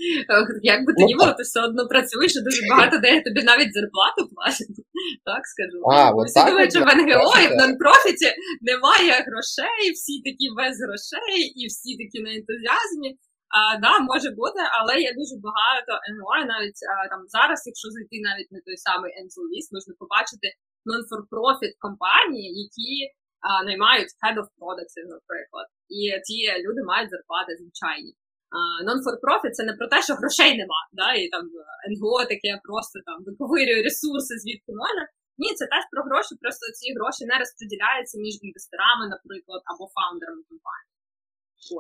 Як 0.74 0.80
би 0.86 0.92
ти 0.98 1.04
ну, 1.04 1.08
було, 1.18 1.32
ти 1.40 1.44
все 1.50 1.60
одно 1.68 1.82
працюєш 1.94 2.32
і 2.36 2.42
дуже 2.48 2.62
багато 2.72 2.96
де 3.04 3.10
тобі 3.28 3.42
навіть 3.52 3.74
зарплату 3.78 4.22
платять. 4.34 4.78
Так 5.30 5.44
скажу. 5.54 5.78
А, 5.96 5.98
от 6.18 6.26
всі 6.28 6.42
думають, 6.50 6.74
що 6.76 6.82
в 6.88 6.90
НГО 7.00 7.34
і 7.44 7.48
в 7.52 7.54
нон-профіті 7.60 8.30
немає 8.70 9.14
грошей, 9.28 9.84
всі 9.98 10.16
такі 10.28 10.46
без 10.58 10.74
грошей, 10.84 11.40
і 11.60 11.62
всі 11.72 11.92
такі 12.02 12.18
на 12.26 12.30
ентузіазмі. 12.38 13.10
А, 13.58 13.60
да, 13.84 13.94
може 14.12 14.30
бути, 14.40 14.62
але 14.78 14.94
є 15.08 15.12
дуже 15.20 15.36
багато 15.48 15.92
НГО, 16.14 16.36
навіть 16.54 16.80
а, 16.92 16.94
там 17.12 17.22
зараз, 17.36 17.60
якщо 17.70 17.88
зайти 17.96 18.16
навіть 18.28 18.52
на 18.56 18.60
той 18.68 18.78
самий 18.88 19.12
NGO 19.24 19.44
можна 19.76 19.94
побачити 20.02 20.48
non-for-profit 20.90 21.74
компанії, 21.86 22.48
які 22.66 22.92
а, 23.48 23.50
наймають 23.68 24.12
head 24.22 24.36
of 24.42 24.48
products, 24.60 24.96
наприклад, 25.16 25.68
і 26.00 26.00
ті 26.28 26.38
люди 26.66 26.82
мають 26.92 27.12
зарплати 27.14 27.52
звичайні. 27.62 28.14
Non-for-profit– 28.88 29.52
це 29.58 29.64
не 29.70 29.74
про 29.80 29.88
те, 29.92 29.98
що 30.08 30.14
грошей 30.20 30.52
нема, 30.62 30.82
да, 31.00 31.10
і 31.22 31.24
там 31.34 31.44
НГО 31.92 32.20
таке 32.34 32.52
просто 32.68 32.96
там 33.08 33.18
виковирює 33.28 33.82
ресурси, 33.88 34.34
звідки 34.42 34.72
можна. 34.84 35.04
Ні, 35.42 35.50
це 35.60 35.64
теж 35.74 35.84
про 35.94 36.02
гроші, 36.08 36.34
просто 36.44 36.64
ці 36.78 36.88
гроші 36.96 37.24
не 37.32 37.36
розподіляються 37.42 38.16
між 38.26 38.36
інвесторами, 38.46 39.06
наприклад, 39.14 39.62
або 39.72 39.84
фаундерами 39.96 40.44
компанії. 40.52 40.91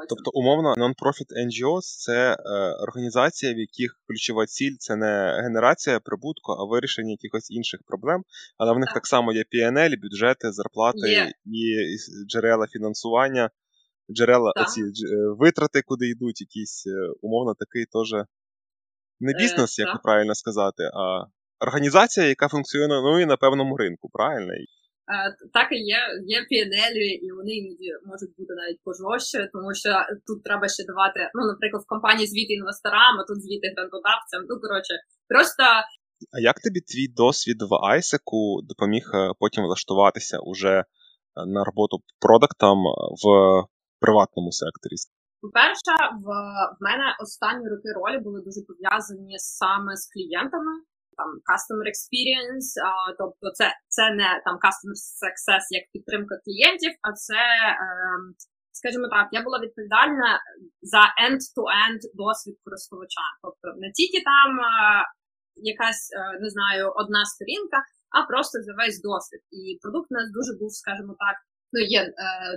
Тобто, 0.10 0.32
умовно, 0.34 0.74
non-profit 0.74 1.30
NGOs– 1.48 1.82
це 1.82 2.34
е, 2.34 2.38
організація, 2.74 3.54
в 3.54 3.58
яких 3.58 4.00
ключова 4.08 4.46
ціль 4.46 4.76
це 4.80 4.96
не 4.96 5.42
генерація 5.44 6.00
прибутку, 6.00 6.52
а 6.52 6.66
вирішення 6.66 7.12
якихось 7.12 7.52
інших 7.52 7.80
проблем. 7.86 8.24
Але 8.58 8.74
в 8.74 8.80
них 8.80 8.86
так, 8.86 8.94
так 8.94 9.08
само 9.08 9.34
є 9.34 9.44
PNL, 9.54 9.94
бюджети, 10.02 10.52
зарплати 10.52 11.10
є. 11.10 11.32
і 11.46 11.98
джерела 12.28 12.68
фінансування, 12.68 13.50
джерела 14.12 14.54
оці 14.56 14.82
е, 14.82 14.86
витрати, 15.40 15.82
куди 15.82 16.08
йдуть, 16.10 16.42
якісь 16.42 16.88
е, 16.88 17.14
умовно 17.22 17.56
такий 17.60 17.86
теж 17.86 18.26
не 19.20 19.34
бізнес, 19.34 19.80
е, 19.80 19.82
як 19.82 19.92
так. 19.92 20.02
правильно 20.02 20.36
сказати, 20.36 20.84
а 20.84 21.26
організація, 21.60 22.28
яка 22.28 22.48
функціонує 22.48 23.26
на 23.26 23.38
певному 23.38 23.78
ринку, 23.78 24.10
правильно? 24.14 24.54
Так 25.54 25.68
і 25.72 25.80
є, 25.96 26.00
є 26.36 26.40
PNL, 26.50 26.96
і 27.26 27.28
вони 27.38 27.52
іноді 27.62 27.90
можуть 28.12 28.34
бути 28.38 28.54
навіть 28.62 28.82
пожорстче, 28.84 29.50
тому 29.54 29.74
що 29.82 29.92
тут 30.28 30.44
треба 30.48 30.66
ще 30.76 30.84
давати, 30.92 31.20
ну, 31.38 31.42
наприклад, 31.52 31.82
в 31.84 31.92
компанії 31.94 32.28
звіти 32.28 32.54
інвесторам, 32.54 33.14
а 33.20 33.24
тут 33.30 33.44
звіти 33.44 33.68
грантодавцям. 33.76 34.40
Ну, 34.50 34.54
коротше, 34.64 34.94
просто. 35.32 35.64
А 36.36 36.38
як 36.52 36.58
тобі 36.66 36.80
твій 36.82 37.08
досвід 37.24 37.60
в 37.70 37.74
Айсеку 37.92 38.62
допоміг 38.72 39.04
е, 39.14 39.18
потім 39.40 39.64
влаштуватися 39.64 40.38
уже 40.52 40.76
е, 40.80 40.86
на 41.56 41.62
роботу 41.64 41.96
продактом 42.26 42.78
в 43.22 43.26
приватному 44.04 44.52
секторі? 44.52 44.96
По-перше, 45.44 45.94
в, 46.26 46.28
в 46.78 46.80
мене 46.88 47.06
останні 47.24 47.66
роки 47.74 47.90
ролі 48.00 48.18
були 48.26 48.40
дуже 48.48 48.62
пов'язані 48.70 49.36
саме 49.38 49.92
з 50.02 50.04
клієнтами 50.14 50.74
там 51.22 51.30
customer 51.50 51.86
experience, 51.94 52.70
а, 52.90 52.90
тобто 53.20 53.46
це 53.58 53.68
це 53.96 54.04
не 54.20 54.30
там 54.46 54.56
customer 54.66 54.98
success 55.24 55.66
як 55.80 55.86
підтримка 55.94 56.36
клієнтів, 56.44 56.94
а 57.08 57.10
це, 57.24 57.42
е, 57.86 57.88
скажімо 58.80 59.08
так, 59.16 59.26
я 59.38 59.42
була 59.48 59.58
відповідальна 59.66 60.30
за 60.94 61.04
end-to-end 61.26 62.02
досвід 62.24 62.56
користувача. 62.64 63.28
Тобто 63.44 63.66
не 63.82 63.90
тільки 63.98 64.20
там 64.32 64.52
е, 64.60 64.72
якась, 65.74 66.04
е, 66.18 66.20
не 66.44 66.50
знаю, 66.56 66.84
одна 67.02 67.22
сторінка, 67.34 67.78
а 68.16 68.18
просто 68.32 68.56
за 68.68 68.74
весь 68.80 69.00
досвід. 69.10 69.42
І 69.60 69.62
продукт 69.84 70.08
у 70.12 70.16
нас 70.20 70.28
дуже 70.38 70.52
був, 70.60 70.72
скажімо 70.82 71.14
так. 71.26 71.38
Ну, 71.74 71.80
є 71.98 72.02
е, 72.04 72.14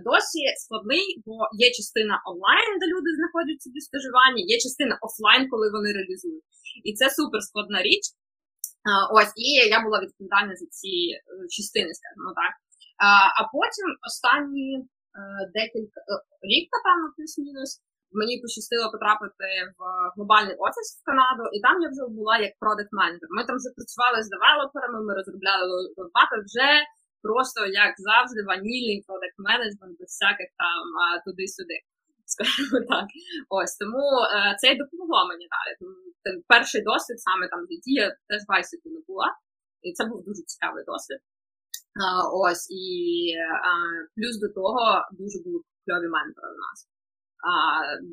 досі 0.08 0.42
складний, 0.62 1.06
бо 1.26 1.34
є 1.64 1.68
частина 1.78 2.14
онлайн, 2.30 2.70
де 2.80 2.86
люди 2.94 3.10
знаходять 3.18 3.62
собі 3.64 3.80
стажування, 3.88 4.42
є 4.54 4.56
частина 4.64 4.94
офлайн, 5.06 5.42
коли 5.52 5.66
вони 5.74 5.88
реалізують. 5.98 6.44
І 6.88 6.90
це 6.98 7.06
супер 7.18 7.40
складна 7.48 7.82
річ. 7.88 8.04
Ось, 9.16 9.32
і 9.36 9.48
я 9.76 9.78
була 9.86 9.98
відповідальна 10.00 10.54
за 10.60 10.66
ці 10.76 10.94
е, 11.12 11.18
частини, 11.54 11.90
скажімо 12.00 12.30
так. 12.40 12.52
А 13.38 13.40
потім 13.56 13.88
останні 14.08 14.68
е, 14.78 14.84
декілька 15.56 15.98
е, 16.00 16.12
рік, 16.50 16.64
напевно, 16.76 17.06
плюс-мінус, 17.16 17.70
мені 18.20 18.34
пощастило 18.42 18.86
потрапити 18.94 19.48
в 19.78 19.80
глобальний 20.14 20.56
офіс 20.66 20.88
в 20.98 21.02
Канаду, 21.08 21.44
і 21.56 21.58
там 21.66 21.76
я 21.84 21.88
вже 21.92 22.04
була 22.18 22.34
як 22.48 22.54
продакт 22.62 22.92
менеджер 23.00 23.28
Ми 23.36 23.42
там 23.46 23.56
вже 23.58 23.70
працювали 23.76 24.18
з 24.22 24.30
девелоперами, 24.32 24.98
ми 25.06 25.12
розробляли 25.18 25.64
розбати 25.98 26.34
вже 26.48 26.68
просто 27.26 27.58
як 27.84 27.92
завжди 28.08 28.40
ванільний 28.50 28.98
продакт 29.08 29.36
менеджмент 29.48 29.94
без 29.98 30.10
всяких 30.12 30.48
там 30.62 30.84
туди-сюди. 31.24 31.78
Скажімо 32.34 32.78
так. 32.92 33.06
Ось 33.58 33.74
тому 33.80 34.04
це 34.60 34.66
й 34.72 34.78
допомогло 34.82 35.20
мені 35.30 35.46
далі 35.54 35.72
перший 36.52 36.82
досвід 36.90 37.18
саме 37.20 37.48
там 37.48 37.60
в 37.64 37.70
я 37.84 38.06
теж 38.28 38.40
в 38.48 38.52
Айсіку 38.52 38.88
не 38.96 39.00
була. 39.08 39.28
І 39.86 39.92
це 39.92 40.02
був 40.04 40.24
дуже 40.28 40.42
цікавий 40.52 40.84
досвід. 40.92 41.20
А, 42.02 42.04
Ось, 42.44 42.64
і 42.70 42.86
а, 43.68 43.72
плюс 44.16 44.34
до 44.44 44.48
того 44.58 44.82
дуже 45.20 45.36
були 45.44 45.58
кльові 45.84 46.08
ментори 46.14 46.50
у 46.58 46.60
нас. 46.66 46.78
А, 47.50 47.52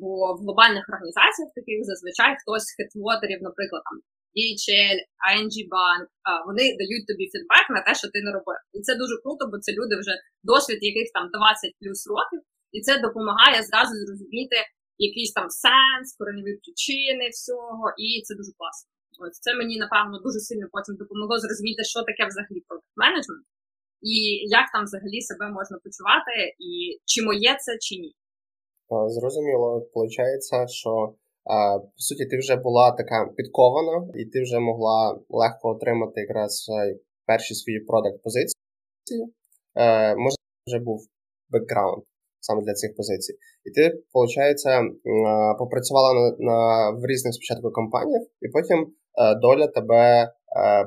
Бо 0.00 0.10
в 0.36 0.38
глобальних 0.44 0.84
організаціях 0.92 1.48
таких 1.58 1.78
зазвичай 1.90 2.30
хтось 2.40 2.66
з 2.68 2.74
хедвотерів, 2.76 3.40
наприклад, 3.48 3.82
там 3.88 3.96
DHL, 4.36 4.98
ING 5.30 5.56
Bank, 5.74 6.06
вони 6.48 6.64
дають 6.80 7.06
тобі 7.10 7.24
фідбек 7.32 7.66
на 7.76 7.80
те, 7.86 7.92
що 8.00 8.06
ти 8.12 8.18
не 8.26 8.30
робив. 8.36 8.60
І 8.76 8.78
це 8.86 8.92
дуже 9.02 9.14
круто, 9.22 9.42
бо 9.50 9.56
це 9.64 9.70
люди 9.78 9.94
вже 10.02 10.14
досвід 10.50 10.78
яких 10.90 11.08
там 11.16 11.24
20 11.36 11.72
плюс 11.80 12.00
років, 12.12 12.40
і 12.76 12.78
це 12.86 12.92
допомагає 13.06 13.58
зразу 13.68 13.92
зрозуміти, 14.02 14.56
якийсь 15.08 15.32
там 15.38 15.46
сенс, 15.62 16.06
кореневі 16.18 16.54
причини 16.62 17.26
всього, 17.36 17.84
і 18.06 18.08
це 18.26 18.32
дуже 18.38 18.52
класно. 18.58 18.88
Ось 19.22 19.38
це 19.44 19.50
мені 19.60 19.74
напевно 19.84 20.16
дуже 20.26 20.40
сильно 20.48 20.66
потім 20.74 20.94
допомогло 21.02 21.36
зрозуміти, 21.44 21.80
що 21.92 21.98
таке 22.08 22.22
взагалі 22.30 22.60
продакт 22.66 22.92
менеджмент. 23.04 23.46
і 24.12 24.14
як 24.58 24.66
там 24.74 24.82
взагалі 24.84 25.20
себе 25.28 25.44
можна 25.58 25.76
почувати, 25.84 26.34
і 26.68 26.70
чи 27.10 27.18
моє 27.28 27.52
це, 27.64 27.72
чи 27.84 27.94
ні. 28.02 28.12
Зрозуміло, 29.16 29.68
виходить, 29.94 30.70
що 30.80 30.92
по 31.94 32.00
суті 32.06 32.24
ти 32.26 32.38
вже 32.38 32.56
була 32.56 32.86
така 32.90 33.18
підкована, 33.36 33.96
і 34.20 34.24
ти 34.24 34.42
вже 34.42 34.58
могла 34.58 35.20
легко 35.28 35.68
отримати 35.68 36.20
якраз 36.20 36.66
е, 36.68 36.98
перші 37.26 37.54
свої 37.54 37.80
продакт 37.80 38.22
позиції. 38.22 38.60
Е, 39.74 40.16
Може, 40.16 40.36
вже 40.66 40.78
був 40.78 41.00
бекграунд 41.50 42.04
саме 42.46 42.60
для 42.66 42.74
цих 42.80 42.90
позицій. 42.96 43.34
І 43.66 43.68
ти, 43.76 43.82
виходить, 44.14 44.64
попрацювала 45.58 46.10
на, 46.18 46.24
на 46.48 46.56
в 47.00 47.02
різних 47.10 47.34
спочатку 47.34 47.68
компаніях, 47.80 48.22
і 48.44 48.46
потім 48.56 48.78
е, 48.82 49.34
доля 49.44 49.66
тебе 49.76 50.04
е, 50.24 50.28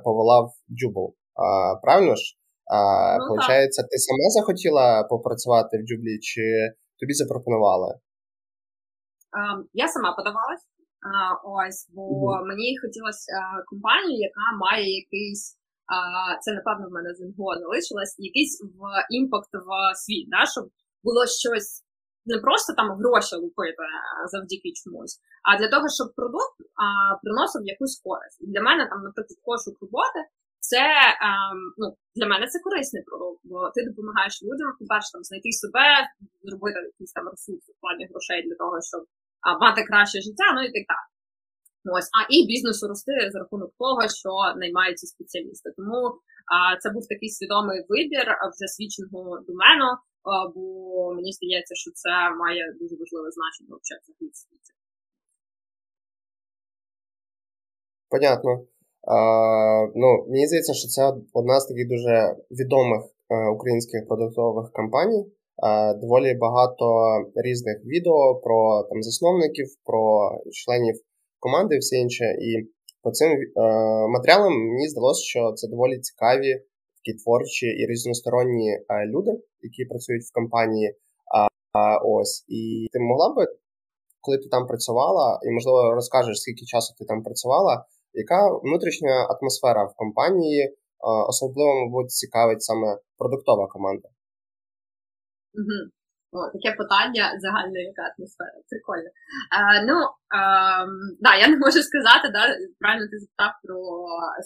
повела 0.06 0.38
в 0.42 0.52
Jooble. 0.76 1.08
Правильно 1.84 2.16
ж? 2.16 2.24
Ну, 3.20 3.28
Получається, 3.30 3.82
ти 3.90 3.96
сама 4.08 4.28
захотіла 4.38 5.04
попрацювати 5.12 5.74
в 5.78 5.84
Jooble, 5.88 6.20
чи 6.28 6.46
тобі 7.00 7.14
запропонували? 7.14 7.90
Я 9.84 9.88
сама 9.88 10.10
подавалась. 10.18 10.66
Ось, 11.60 11.82
бо 11.96 12.04
mm-hmm. 12.04 12.46
мені 12.50 12.70
хотілося 12.84 13.34
компанію, 13.72 14.20
яка 14.30 14.46
має 14.66 14.88
якийсь. 15.04 15.46
Це, 16.44 16.50
напевно, 16.58 16.86
в 16.88 16.94
мене 16.98 17.10
з 17.18 17.20
НГО 17.30 17.50
залишилось, 17.64 18.16
якийсь 18.30 18.56
в 18.78 18.82
імпакт 19.18 19.52
в 19.68 19.70
світ, 20.02 20.26
да, 20.34 20.42
щоб 20.54 20.66
було 21.06 21.22
щось 21.42 21.72
не 22.32 22.38
просто 22.46 22.70
там 22.80 22.88
гроші 23.00 23.36
лупити 23.44 23.84
завдяки 24.34 24.70
чомусь, 24.80 25.16
а 25.48 25.50
для 25.60 25.70
того, 25.74 25.86
щоб 25.98 26.08
продукт 26.20 26.58
а, 26.84 26.86
приносив 27.24 27.62
якусь 27.74 28.02
користь. 28.06 28.42
І 28.44 28.46
для 28.52 28.62
мене 28.68 28.82
там, 28.92 29.00
наприклад, 29.08 29.40
пошук 29.48 29.76
роботи. 29.84 30.22
Це 30.70 30.86
а, 31.28 31.30
ну, 31.82 31.88
для 32.18 32.28
мене 32.32 32.46
це 32.52 32.58
корисний 32.66 33.04
продукт, 33.10 33.42
бо 33.50 33.58
ти 33.76 33.80
допомагаєш 33.90 34.36
людям, 34.48 34.70
по-перше, 34.80 35.10
там 35.14 35.24
знайти 35.30 35.52
себе, 35.62 35.86
зробити 36.48 36.80
якісь 36.92 37.14
там 37.18 37.26
ресурси 37.34 37.70
в 37.72 37.80
плані 37.82 38.04
грошей 38.10 38.40
для 38.48 38.56
того, 38.62 38.76
щоб 38.90 39.02
а, 39.46 39.48
мати 39.64 39.82
краще 39.90 40.18
життя, 40.28 40.48
ну 40.56 40.62
і 40.68 40.72
так 40.76 40.86
далі. 40.92 41.08
Ось, 41.96 42.10
а 42.18 42.20
і 42.36 42.38
бізнесу 42.54 42.88
рости 42.88 43.16
за 43.32 43.40
рахунок 43.40 43.72
того, 43.84 44.02
що 44.22 44.32
наймаються 44.62 45.08
спеціалісти. 45.08 45.70
Тому 45.78 46.02
а, 46.54 46.78
це 46.82 46.88
був 46.96 47.04
такий 47.14 47.30
свідомий 47.30 47.80
вибір 47.90 48.26
вже 48.52 48.66
свідченого 48.76 49.30
домену, 49.48 49.90
бо 50.56 50.62
мені 51.16 51.32
здається, 51.32 51.76
що 51.76 51.92
це 51.92 52.10
має 52.44 52.64
дуже 52.80 52.96
важливе 53.02 53.30
значення 53.38 53.76
в 53.76 54.36
світі. 54.42 54.72
Понятно. 58.10 58.52
А, 59.08 59.16
ну, 59.96 60.26
Мені 60.30 60.48
здається, 60.48 60.74
що 60.74 60.88
це 60.88 61.14
одна 61.34 61.60
з 61.60 61.66
таких 61.68 61.88
дуже 61.88 62.36
відомих 62.52 63.04
е, 63.30 63.50
українських 63.56 64.08
продуктових 64.08 64.72
компаній. 64.72 65.26
Доволі 66.02 66.34
багато 66.34 66.86
різних 67.36 67.78
відео 67.86 68.36
про 68.44 68.84
там 68.90 69.04
засновників, 69.04 69.68
про 69.86 70.30
членів 70.52 70.96
команди 71.40 71.76
і 71.76 71.80
все 71.80 71.96
інше. 71.96 72.26
І 72.26 72.50
по 73.04 73.12
цим 73.12 73.32
е, 73.32 73.42
матеріалам 74.08 74.54
мені 74.54 74.88
здалося, 74.88 75.24
що 75.24 75.52
це 75.56 75.68
доволі 75.68 76.00
цікаві 76.00 76.62
такі 77.06 77.18
творчі 77.18 77.66
і 77.66 77.86
різносторонні 77.86 78.70
е, 78.72 79.06
люди, 79.08 79.32
які 79.62 79.86
працюють 79.86 80.24
в 80.24 80.34
компанії. 80.34 80.96
А, 81.74 81.98
ось. 82.06 82.46
І 82.48 82.88
ти 82.92 83.00
могла 83.00 83.34
би, 83.34 83.46
коли 84.22 84.38
ти 84.38 84.50
там 84.50 84.68
працювала, 84.68 85.40
і, 85.44 85.52
можливо, 85.52 85.96
розкажеш, 85.96 86.40
скільки 86.40 86.66
часу 86.66 86.96
ти 87.00 87.06
там 87.06 87.24
працювала, 87.24 87.86
яка 88.14 88.58
внутрішня 88.64 89.28
атмосфера 89.30 89.84
в 89.84 89.96
компанії, 89.96 90.76
а, 91.00 91.26
особливо, 91.26 91.86
мабуть, 91.86 92.12
цікавить 92.12 92.64
саме 92.64 92.98
продуктова 93.18 93.68
команда? 93.68 94.08
Угу. 95.54 95.92
О, 96.38 96.40
таке 96.56 96.70
питання 96.82 97.24
загальна 97.44 97.80
яка 97.92 98.04
атмосфера. 98.12 98.58
Прикольно. 98.72 99.10
А, 99.58 99.60
ну, 99.90 99.98
а, 100.38 100.40
да, 101.26 101.32
я 101.44 101.48
не 101.54 101.58
можу 101.64 101.80
сказати, 101.90 102.26
да, 102.36 102.42
правильно 102.82 103.08
ти 103.12 103.18
запитав 103.24 103.52
про 103.64 103.78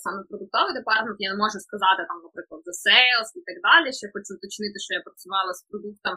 саме 0.04 0.20
продуктовий 0.30 0.74
департамент, 0.78 1.20
я 1.28 1.30
не 1.34 1.40
можу 1.44 1.58
сказати, 1.68 2.02
там, 2.10 2.18
наприклад, 2.28 2.62
за 2.68 2.74
sales 2.86 3.30
і 3.40 3.42
так 3.48 3.58
далі. 3.68 3.88
Ще 4.00 4.06
хочу 4.14 4.30
уточнити, 4.38 4.78
що 4.86 4.92
я 4.98 5.02
працювала 5.08 5.52
з 5.60 5.62
продуктом, 5.70 6.16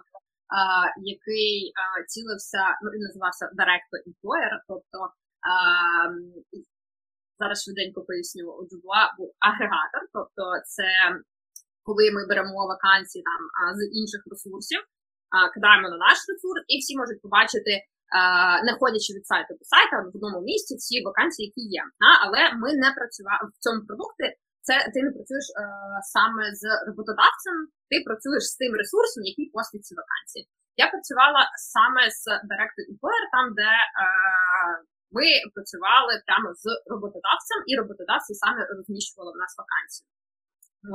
а, 0.56 0.60
який 1.14 1.54
а, 1.80 1.82
цілився, 2.12 2.62
ну, 2.82 2.86
він 2.94 3.02
називався 3.08 3.44
Direct 3.58 3.90
Employer, 4.08 4.54
тобто 4.70 4.98
а, 5.50 5.54
зараз 7.40 7.56
швиденько 7.62 7.98
поясню, 8.08 8.44
у 8.60 8.62
Dubois 8.70 9.08
був 9.18 9.28
агрегатор, 9.48 10.02
тобто 10.16 10.42
це 10.74 10.88
коли 11.86 12.04
ми 12.14 12.20
беремо 12.30 12.66
вакансії 12.72 13.22
там 13.30 13.40
з 13.78 13.80
інших 13.98 14.22
ресурсів 14.32 14.82
кидаємо 15.54 15.86
на 15.94 15.98
наш 16.06 16.18
ресурс, 16.30 16.62
і 16.72 16.74
всі 16.78 16.92
можуть 17.00 17.22
побачити, 17.26 17.72
не 18.66 18.72
ходячи 18.80 19.10
від 19.16 19.24
сайту 19.30 19.50
до 19.58 19.64
сайту, 19.72 19.94
в 19.96 20.16
одному 20.16 20.40
місці 20.50 20.72
всі 20.76 20.96
вакансії, 21.08 21.44
які 21.48 21.62
є. 21.78 21.82
Але 22.24 22.40
ми 22.62 22.68
не 22.84 22.90
працювали 22.98 23.44
в 23.54 23.58
цьому 23.64 23.80
продукті. 23.88 24.26
Це 24.66 24.74
ти 24.94 24.98
не 25.06 25.10
працюєш 25.16 25.46
е, 25.50 25.54
саме 26.14 26.44
з 26.60 26.62
роботодавцем, 26.88 27.56
ти 27.90 27.96
працюєш 28.06 28.42
з 28.52 28.56
тим 28.60 28.72
ресурсом, 28.80 29.22
який 29.32 29.46
постить 29.54 29.86
ці 29.86 29.94
вакансії. 30.00 30.42
Я 30.82 30.86
працювала 30.92 31.42
саме 31.74 32.02
з 32.20 32.24
Direct 32.48 32.76
Employer, 32.90 33.24
там 33.36 33.46
де 33.58 33.70
е, 33.72 34.06
ми 35.16 35.26
працювали 35.54 36.12
прямо 36.26 36.48
з 36.62 36.64
роботодавцем, 36.92 37.58
і 37.70 37.72
роботодавці 37.80 38.30
саме 38.42 38.60
розміщували 38.76 39.30
в 39.32 39.40
нас 39.42 39.52
вакансії. 39.60 40.06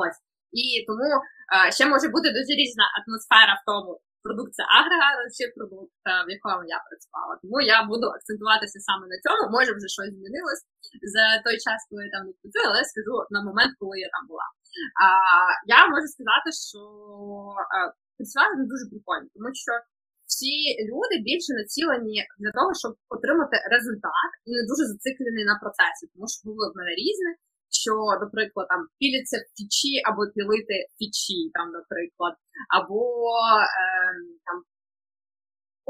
Ось. 0.04 0.20
І 0.62 0.66
тому 0.88 1.10
е, 1.20 1.22
ще 1.78 1.84
може 1.94 2.08
бути 2.16 2.28
дуже 2.38 2.54
різна 2.62 2.86
атмосфера 2.98 3.54
в 3.60 3.64
тому, 3.70 3.92
продукція 4.26 4.66
агрегата 4.80 5.24
чи 5.38 5.44
продукт, 5.58 5.94
в 6.28 6.30
якому 6.38 6.62
я 6.76 6.80
працювала. 6.88 7.34
Тому 7.42 7.58
я 7.76 7.78
буду 7.92 8.06
акцентуватися 8.16 8.78
саме 8.88 9.04
на 9.12 9.18
цьому. 9.24 9.42
Може 9.56 9.72
вже 9.78 9.88
щось 9.96 10.14
змінилось 10.16 10.64
за 11.16 11.26
той 11.46 11.56
час, 11.66 11.80
коли 11.88 12.02
я 12.08 12.12
там 12.16 12.24
не 12.28 12.34
але 12.68 12.78
я 12.84 12.88
скажу 12.92 13.14
на 13.36 13.40
момент, 13.48 13.72
коли 13.82 13.96
я 14.06 14.10
там 14.16 14.24
була. 14.32 14.46
А, 15.04 15.08
Я 15.76 15.80
можу 15.94 16.08
сказати, 16.16 16.50
що 16.68 16.82
працювати 18.18 18.54
дуже 18.72 18.86
прикольно, 18.92 19.28
тому 19.36 19.52
що. 19.66 19.74
Всі 20.32 20.56
люди 20.92 21.16
більше 21.30 21.52
націлені 21.60 22.20
для 22.42 22.52
того, 22.58 22.72
щоб 22.82 22.92
отримати 23.16 23.56
результат, 23.76 24.32
і 24.48 24.50
не 24.58 24.64
дуже 24.70 24.84
зациклені 24.92 25.44
на 25.52 25.56
процесі, 25.64 26.04
тому 26.14 26.26
що 26.32 26.40
були 26.48 26.66
в 26.70 26.78
мене 26.78 26.92
різні 27.02 27.32
що, 27.82 27.94
наприклад, 28.24 28.68
там 28.74 28.82
піляться 29.00 29.38
фічі 29.56 29.94
або 30.10 30.22
пілити 30.36 30.76
фічі, 30.98 31.40
там, 31.58 31.68
наприклад, 31.78 32.34
або 32.78 33.04
е, 33.64 33.88
там 34.48 34.58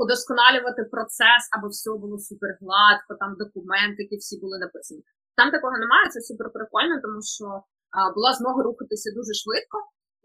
удосконалювати 0.02 0.82
процес, 0.94 1.42
аби 1.56 1.68
все 1.76 1.90
було 2.04 2.16
супер 2.30 2.52
гладко, 2.62 3.12
там 3.22 3.32
документи, 3.44 4.00
які 4.06 4.18
всі 4.18 4.36
були 4.44 4.56
написані. 4.66 5.02
Там 5.38 5.48
такого 5.56 5.76
немає, 5.84 6.06
це 6.13 6.20
супер 6.30 6.48
прикольно, 6.58 6.96
тому 7.06 7.22
що 7.36 7.48
а, 7.96 7.98
була 8.16 8.32
змога 8.40 8.60
рухатися 8.68 9.10
дуже 9.18 9.34
швидко, 9.42 9.78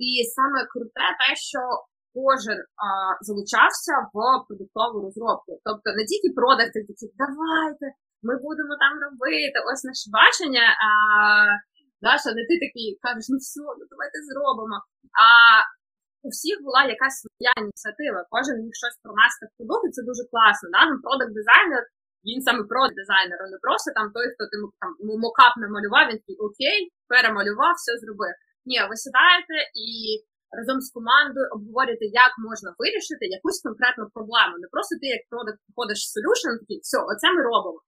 і 0.07 0.09
саме 0.37 0.59
круте 0.73 1.09
те, 1.21 1.31
що 1.51 1.61
кожен 2.17 2.59
а, 2.85 2.87
залучався 3.27 3.95
в 4.12 4.17
продуктову 4.47 4.97
розробку. 5.05 5.51
Тобто 5.67 5.88
не 5.99 6.05
тільки 6.11 6.29
продакти 6.38 6.79
такі, 6.88 7.07
давайте 7.23 7.87
ми 8.27 8.35
будемо 8.47 8.75
там 8.83 8.95
робити. 9.05 9.57
Ось 9.69 9.85
наше 9.89 10.07
бачення. 10.19 10.67
А 10.87 10.89
Даша, 12.05 12.31
не 12.39 12.43
ти 12.49 12.55
такий 12.65 12.89
кажеш, 13.05 13.27
ну 13.33 13.37
все, 13.45 13.65
ну 13.79 13.85
давайте 13.93 14.19
зробимо. 14.29 14.77
А 15.25 15.27
у 16.27 16.29
всіх 16.35 16.57
була 16.67 16.81
якась 16.95 17.17
своя 17.23 17.53
ініціатива. 17.63 18.19
Кожен 18.35 18.57
міг 18.65 18.75
щось 18.83 18.99
пронести 19.03 19.43
в 19.47 19.53
продукт, 19.57 19.87
це 19.97 20.03
дуже 20.11 20.23
класно. 20.33 20.67
Да? 20.75 20.81
Ну, 20.89 20.95
продакт 21.07 21.33
дизайнер, 21.39 21.83
він 22.29 22.41
саме 22.47 22.63
продакт 22.71 22.97
дизайнер, 23.03 23.39
а 23.45 23.47
не 23.55 23.59
просто 23.65 23.89
там 23.97 24.07
той, 24.15 24.27
хто 24.33 24.43
ти 24.51 24.57
там 24.83 24.91
мокап 25.25 25.53
намалював, 25.63 26.05
він 26.07 26.19
такий 26.23 26.39
окей, 26.49 26.79
перемалював, 27.11 27.75
все 27.77 27.93
зробив. 28.03 28.35
Ні, 28.71 28.79
ви 28.91 28.97
сідаєте 29.05 29.57
і 29.87 29.89
разом 30.59 30.79
з 30.87 30.89
командою 30.97 31.47
обговорюєте, 31.57 32.07
як 32.25 32.33
можна 32.49 32.69
вирішити 32.81 33.25
якусь 33.37 33.63
конкретну 33.67 34.05
проблему. 34.15 34.55
Не 34.63 34.69
просто 34.75 34.93
ти 35.01 35.07
як 35.17 35.23
продакт 35.33 35.59
приходиш 35.65 36.01
в 36.03 36.11
solution, 36.15 36.53
такий, 36.61 36.79
все, 36.87 36.99
оце 37.11 37.27
ми 37.35 37.41
робимо. 37.51 37.79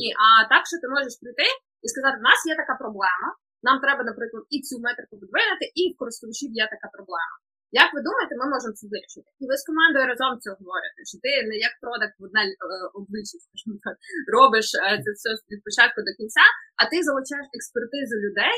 Ні, 0.00 0.08
а 0.24 0.26
так, 0.52 0.62
що 0.70 0.76
ти 0.82 0.86
можеш 0.94 1.14
прийти 1.22 1.48
і 1.84 1.86
сказати, 1.92 2.16
у 2.22 2.26
нас 2.30 2.40
є 2.52 2.54
така 2.62 2.74
проблема, 2.82 3.28
нам 3.68 3.76
треба, 3.84 4.02
наприклад, 4.10 4.42
і 4.54 4.56
цю 4.66 4.76
метрику 4.86 5.14
підвинути, 5.22 5.64
і 5.80 5.82
в 5.90 5.94
користувачів 6.00 6.50
є 6.62 6.64
така 6.74 6.88
проблема. 6.96 7.36
Як 7.82 7.88
ви 7.94 8.00
думаєте, 8.08 8.32
ми 8.40 8.46
можемо 8.54 8.74
це 8.78 8.84
вирішити? 8.92 9.28
І 9.42 9.44
ви 9.50 9.54
з 9.60 9.64
командою 9.68 10.04
разом 10.12 10.32
це 10.42 10.48
говорите, 10.60 11.00
що 11.10 11.16
ти 11.24 11.30
не 11.48 11.56
як 11.68 11.74
продакт 11.84 12.14
в 12.18 12.22
одне 12.26 12.42
обличчя, 12.98 13.36
скажімо 13.44 13.76
так, 13.86 13.96
робиш 14.36 14.66
е, 14.74 14.80
це 15.04 15.10
все 15.16 15.30
від 15.50 15.60
початку 15.66 15.98
до 16.06 16.12
кінця, 16.18 16.46
а 16.80 16.82
ти 16.90 16.96
залучаєш 17.08 17.46
експертизу 17.58 18.16
людей, 18.26 18.56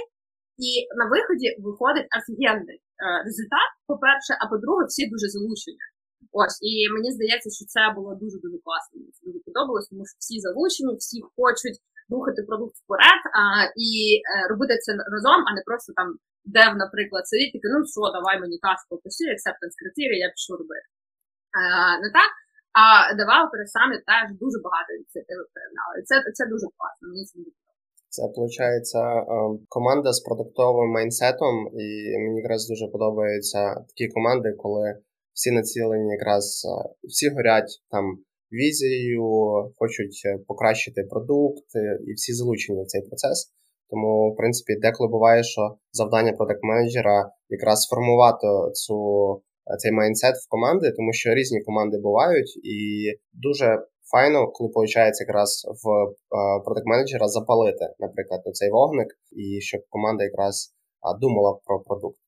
і 0.69 0.71
на 1.01 1.05
виході 1.15 1.49
виходить 1.67 2.09
офігенний 2.19 2.79
е, 2.81 2.85
результат, 3.29 3.69
по-перше, 3.91 4.33
а 4.41 4.45
по-друге, 4.51 4.83
всі 4.91 5.03
дуже 5.13 5.27
залучені. 5.35 5.85
Ось, 6.41 6.57
і 6.71 6.73
мені 6.95 7.09
здається, 7.17 7.49
що 7.57 7.65
це 7.75 7.83
було 7.97 8.11
дуже-дуже 8.23 8.59
класно. 8.65 8.93
Мені 8.99 9.11
це 9.17 9.21
дуже 9.27 9.41
подобалось, 9.49 9.89
тому 9.91 10.03
що 10.09 10.17
всі 10.23 10.37
залучені, 10.47 10.93
всі 11.03 11.19
хочуть 11.37 11.79
рухати 12.13 12.41
продукт 12.49 12.75
вперед 12.83 13.23
а, 13.41 13.43
і 13.89 13.91
е, 14.21 14.21
робити 14.51 14.75
це 14.85 14.91
разом, 15.15 15.41
а 15.49 15.51
не 15.59 15.63
просто 15.69 15.89
там 15.99 16.09
дев, 16.57 16.73
наприклад, 16.85 17.25
сидить 17.31 17.53
таки, 17.55 17.67
ну 17.73 17.79
що, 17.93 18.03
давай 18.17 18.37
мені 18.43 18.57
каску 18.67 18.91
опиши, 18.97 19.27
acceptance 19.35 19.75
критерії, 19.81 20.19
я 20.27 20.29
пишу 20.35 20.53
робити. 20.61 20.87
А, 21.59 21.61
не 22.03 22.09
так? 22.19 22.31
А 22.81 22.85
девелопери 23.19 23.67
самі 23.77 23.97
теж 24.11 24.27
дуже 24.43 24.59
багато 24.67 24.89
ініціативи 24.99 25.43
проявляли. 25.53 25.97
Це 26.09 26.15
це 26.39 26.43
дуже 26.53 26.67
класно. 26.77 27.05
Мені 27.11 27.25
це 27.31 27.35
дуже 27.39 27.51
це 28.15 28.23
виходить 28.23 28.93
команда 29.69 30.13
з 30.13 30.21
продуктовим 30.21 30.91
майнсетом, 30.91 31.55
і 31.85 31.87
мені 32.19 32.41
якраз 32.41 32.69
дуже 32.69 32.87
подобаються 32.93 33.75
такі 33.75 34.09
команди, 34.09 34.53
коли 34.63 34.99
всі 35.35 35.51
націлені, 35.51 36.11
якраз 36.11 36.67
всі 37.03 37.29
горять 37.29 37.83
там 37.91 38.19
візією, 38.55 39.25
хочуть 39.79 40.23
е, 40.27 40.39
покращити 40.49 41.03
продукт, 41.11 41.69
е, 41.77 41.99
і 42.07 42.13
всі 42.13 42.33
залучені 42.33 42.83
в 42.83 42.87
цей 42.87 43.03
процес. 43.03 43.53
Тому, 43.91 44.33
в 44.33 44.37
принципі, 44.37 44.81
деколи 44.83 45.11
буває, 45.11 45.45
що 45.45 45.63
завдання 45.93 46.33
продакт-менеджера 46.33 47.31
якраз 47.49 47.83
сформувати 47.83 48.47
цю, 48.73 48.97
е, 49.73 49.77
цей 49.77 49.93
майнсет 49.93 50.35
в 50.35 50.49
команди, 50.49 50.93
тому 50.97 51.13
що 51.13 51.35
різні 51.35 51.61
команди 51.63 51.99
бувають, 51.99 52.57
і 52.57 52.77
дуже 53.33 53.79
файно, 54.13 54.49
коли 54.53 54.69
виходить 54.69 55.21
якраз 55.21 55.67
в 55.83 55.85
продакт-менеджера 56.65 57.29
запалити, 57.29 57.85
наприклад, 57.99 58.41
цей 58.53 58.71
вогник, 58.71 59.09
і 59.33 59.61
щоб 59.61 59.81
команда 59.89 60.25
якраз 60.25 60.75
думала 61.21 61.59
про 61.65 61.81
продукт. 61.81 62.24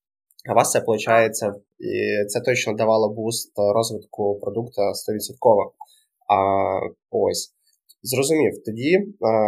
А 0.49 0.55
вас 0.55 0.71
це 0.71 0.79
виходить, 0.79 1.43
і 1.79 2.25
це 2.29 2.41
точно 2.41 2.73
давало 2.75 3.15
буст 3.15 3.53
розвитку 3.75 4.41
продукту 4.41 4.83
100%. 4.83 4.93
А, 6.29 6.37
Ось. 7.11 7.53
Зрозумів. 8.03 8.53
Тоді, 8.65 8.99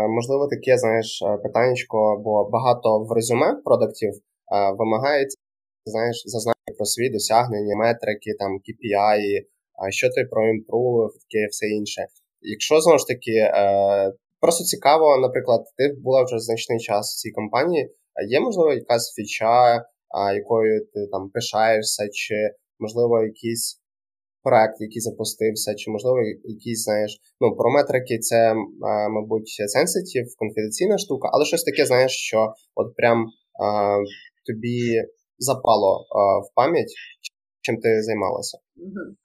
можливо, 0.09 0.49
таке, 0.49 0.79
знаєш, 0.79 1.23
питаннячко, 1.43 2.23
бо 2.25 2.51
багато 2.51 2.99
в 2.99 3.13
резюме 3.13 3.57
продуктів 3.65 4.13
вимагається, 4.79 5.39
знаєш, 5.85 6.23
зазначити 6.27 6.73
про 6.77 6.87
свої 6.87 7.11
досягнення, 7.11 7.77
метрики, 7.77 8.35
там, 8.39 8.53
KPI, 8.53 9.21
що 9.91 10.09
ти 10.09 10.25
проімпрував, 10.25 11.11
таке 11.13 11.47
все 11.51 11.67
інше. 11.67 12.07
Якщо 12.41 12.81
знову 12.81 12.99
ж 12.99 13.07
таки, 13.07 13.33
е, 13.33 14.13
просто 14.41 14.65
цікаво, 14.65 15.17
наприклад, 15.17 15.65
ти 15.77 15.95
була 16.05 16.23
вже 16.23 16.39
значний 16.39 16.81
час 16.81 17.15
в 17.15 17.19
цій 17.21 17.31
компанії, 17.31 17.91
є, 18.29 18.41
можливо, 18.41 18.73
якась 18.73 19.15
фіча, 19.15 19.85
якою 20.35 20.81
ти 20.81 21.07
там 21.13 21.31
пишаєшся, 21.31 22.09
чи, 22.13 22.35
можливо, 22.79 23.23
якийсь 23.23 23.81
проект, 24.43 24.81
який 24.81 25.01
запустився, 25.01 25.75
чи, 25.75 25.91
можливо, 25.91 26.19
якісь, 26.45 26.85
знаєш, 26.85 27.21
ну, 27.41 27.57
про 27.57 27.71
метрики 27.71 28.19
це, 28.19 28.55
мабуть, 29.11 29.49
сенситів, 29.49 30.27
конфіденційна 30.37 30.99
штука, 30.99 31.29
але 31.33 31.45
щось 31.45 31.65
таке, 31.65 31.87
знаєш, 31.87 32.13
що 32.13 32.53
от 32.75 32.97
прям 32.97 33.27
тобі 34.47 35.03
запало 35.39 36.05
в 36.45 36.55
пам'ять, 36.55 36.93
чим 37.61 37.77
ти 37.77 38.03
займалася. 38.03 38.59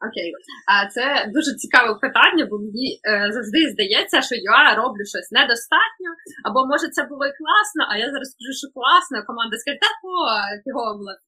Окей, 0.07 0.29
а 0.73 0.75
це 0.93 1.05
дуже 1.35 1.51
цікаве 1.63 1.91
питання, 2.05 2.43
бо 2.51 2.55
мені 2.65 2.87
е, 2.95 2.99
завжди 3.35 3.59
здається, 3.73 4.17
що 4.27 4.35
я 4.55 4.59
роблю 4.81 5.03
щось 5.13 5.29
недостатньо, 5.37 6.09
або 6.47 6.59
може 6.71 6.87
це 6.95 7.01
було 7.11 7.23
і 7.31 7.37
класно, 7.39 7.81
а 7.91 7.93
я 8.03 8.07
зараз 8.13 8.27
скажу, 8.33 8.53
що 8.61 8.67
класно, 8.75 9.15
команда 9.29 9.55
скаже, 9.61 9.77
та 9.83 9.89
о, 10.11 10.15
його 10.67 10.83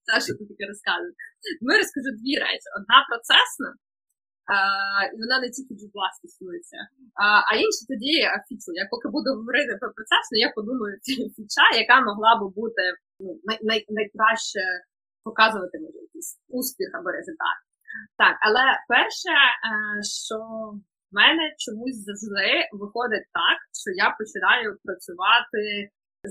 та 0.07 0.13
що 0.23 0.31
ти 0.37 0.43
таке 0.51 0.63
розказуєш. 0.71 1.15
Ми 1.65 1.73
розкажу 1.81 2.09
дві 2.21 2.35
речі: 2.45 2.67
одна 2.77 2.97
процесна, 3.09 3.69
і 5.13 5.15
вона 5.23 5.35
не 5.43 5.47
тільки 5.55 5.73
джубла 5.77 6.07
стосується, 6.17 6.79
а 7.49 7.51
інша 7.63 7.83
тоді 7.91 8.13
фічу. 8.47 8.71
Я 8.81 8.85
поки 8.91 9.07
буду 9.15 9.29
говорити 9.39 9.71
про 9.81 9.89
процесну, 9.97 10.35
я 10.47 10.49
подумаю 10.57 10.93
фіча, 11.37 11.65
яка 11.83 11.95
могла 12.09 12.31
би 12.39 12.45
бути 12.59 12.83
ну, 13.21 13.29
най, 13.47 13.57
най, 13.69 13.79
найкраще 13.97 14.63
показувати 15.27 15.75
може 15.83 15.99
якийсь 16.07 16.31
успіх 16.59 16.89
або 16.97 17.09
результат. 17.19 17.57
Так, 18.21 18.35
але 18.47 18.63
перше, 18.93 19.33
е, 19.33 19.71
що 20.25 20.37
в 21.09 21.15
мене 21.19 21.43
чомусь 21.63 21.99
завжди 22.07 22.51
виходить 22.81 23.27
так, 23.39 23.57
що 23.81 23.89
я 24.05 24.07
починаю 24.17 24.67
працювати 24.83 25.63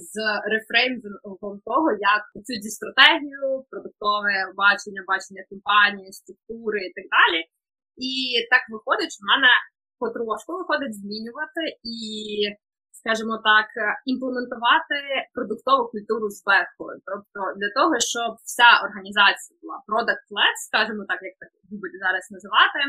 з 0.07 0.15
рефреймингом 0.53 1.55
того, 1.71 1.89
як 2.13 2.23
працюють 2.33 2.65
зі 2.65 2.73
стратегією, 2.79 3.51
продуктове 3.71 4.35
бачення, 4.63 5.03
бачення 5.13 5.43
компанії, 5.53 6.13
структури 6.13 6.81
і 6.89 6.93
так 6.97 7.07
далі. 7.17 7.41
І 8.09 8.13
так 8.53 8.63
виходить, 8.75 9.13
що 9.15 9.23
в 9.23 9.31
мене 9.33 9.53
потрошку 10.01 10.51
виходить 10.59 10.99
змінювати 11.01 11.63
і 11.83 11.99
скажімо 13.05 13.37
так, 13.51 13.69
імплементувати 14.11 14.99
продуктову 15.37 15.83
культуру 15.95 16.27
зверху. 16.39 16.85
Тобто 17.09 17.39
для 17.61 17.71
того, 17.79 17.95
щоб 18.13 18.31
вся 18.49 18.71
організація 18.87 19.55
була 19.63 19.77
product-led, 19.89 20.57
скажімо 20.69 21.03
так, 21.11 21.21
як 21.29 21.35
так 21.43 21.51
любить 21.71 22.01
зараз 22.05 22.25
називати, 22.35 22.81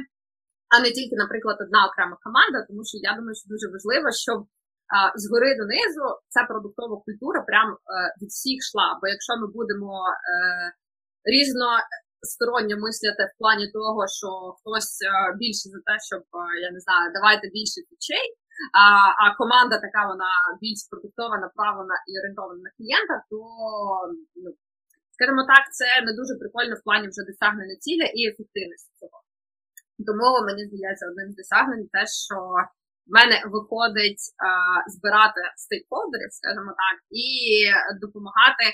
а 0.73 0.75
не 0.83 0.89
тільки, 0.97 1.15
наприклад, 1.23 1.57
одна 1.65 1.79
окрема 1.87 2.15
команда, 2.25 2.57
тому 2.67 2.81
що 2.89 2.95
я 3.09 3.11
думаю, 3.17 3.35
що 3.39 3.45
дуже 3.53 3.67
важливо, 3.75 4.07
щоб 4.25 4.39
а, 4.95 4.97
згори 5.23 5.51
донизу 5.61 6.05
ця 6.33 6.41
продуктова 6.51 6.95
культура 7.05 7.39
прям 7.49 7.69
е, 7.73 7.77
від 8.19 8.29
всіх 8.35 8.57
йшла. 8.61 8.87
Бо 8.99 9.03
якщо 9.15 9.33
ми 9.41 9.47
будемо 9.57 9.93
е, 10.11 10.33
різно 11.35 11.67
сторонньо 12.33 12.75
мисляти 12.85 13.23
в 13.27 13.33
плані 13.39 13.67
того, 13.77 14.01
що 14.17 14.29
хтось 14.57 14.93
е, 15.01 15.11
більше 15.41 15.65
за 15.73 15.79
те, 15.87 15.95
щоб 16.09 16.23
я 16.65 16.69
не 16.75 16.79
знаю, 16.85 17.05
давайте 17.17 17.45
більше 17.57 17.79
фічей, 17.89 18.25
а 18.83 18.85
а 19.23 19.25
команда 19.41 19.75
така 19.85 20.01
вона 20.11 20.31
більш 20.61 20.81
продуктова, 20.91 21.35
направлена 21.47 21.95
і 22.09 22.11
орієнтована 22.19 22.61
на 22.67 22.71
клієнта, 22.77 23.15
то 23.29 23.39
ну, 24.41 24.49
скажімо 25.15 25.43
так, 25.51 25.63
це 25.77 25.87
не 26.07 26.11
дуже 26.19 26.33
прикольно 26.41 26.75
в 26.77 26.83
плані 26.87 27.05
вже 27.09 27.21
досягнення 27.29 27.75
цілі 27.83 28.05
і 28.19 28.21
ефективності 28.31 28.91
цього. 28.99 29.17
Тому 30.07 30.27
мені 30.47 30.61
здається, 30.67 31.09
одним 31.09 31.29
з 31.31 31.35
досягнень 31.39 31.87
те, 31.95 32.01
що 32.23 32.37
в 33.07 33.11
мене 33.17 33.35
виходить 33.53 34.23
а, 34.47 34.49
збирати 34.93 35.41
стейкхолдерів, 35.63 36.31
скажімо 36.39 36.71
так, 36.83 36.97
і 37.25 37.27
допомагати 38.03 38.65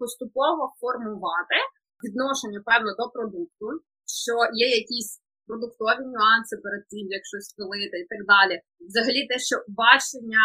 поступово 0.00 0.62
формувати 0.80 1.58
відношення 2.04 2.60
певно 2.70 2.90
до 3.00 3.04
продукту, 3.14 3.66
що 4.22 4.34
є 4.64 4.68
якісь 4.80 5.12
продуктові 5.48 6.02
нюанси 6.14 6.54
перед 6.64 6.82
тим, 6.90 7.06
як 7.18 7.22
щось 7.30 7.48
пилити 7.56 7.96
і 8.04 8.06
так 8.12 8.22
далі. 8.32 8.54
Взагалі, 8.88 9.20
те, 9.30 9.36
що 9.48 9.56
бачення, 9.82 10.44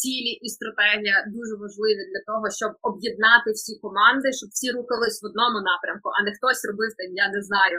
цілі 0.00 0.32
і 0.46 0.48
стратегія 0.56 1.16
дуже 1.36 1.54
важливі 1.62 2.02
для 2.12 2.22
того, 2.30 2.44
щоб 2.58 2.70
об'єднати 2.88 3.48
всі 3.58 3.72
команди, 3.84 4.28
щоб 4.38 4.48
всі 4.56 4.68
рухались 4.76 5.18
в 5.20 5.24
одному 5.30 5.58
напрямку, 5.70 6.08
а 6.16 6.18
не 6.26 6.30
хтось 6.36 6.62
робив 6.68 6.90
там, 6.98 7.10
я 7.24 7.26
не 7.36 7.40
знаю, 7.48 7.78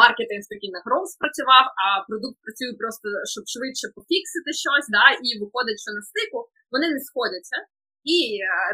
маркетинг 0.00 0.42
такий 0.52 0.70
на 0.76 0.80
гроу 0.86 1.04
спрацював, 1.14 1.66
а 1.82 1.86
продукт 2.08 2.38
працює 2.44 2.72
просто, 2.80 3.06
щоб 3.32 3.44
швидше 3.52 3.86
пофіксити 3.96 4.50
щось, 4.64 4.88
да, 4.96 5.06
і 5.26 5.28
виходить, 5.42 5.82
що 5.84 5.90
на 5.96 6.02
стику 6.10 6.38
вони 6.72 6.86
не 6.94 7.00
сходяться. 7.08 7.58
І 8.14 8.16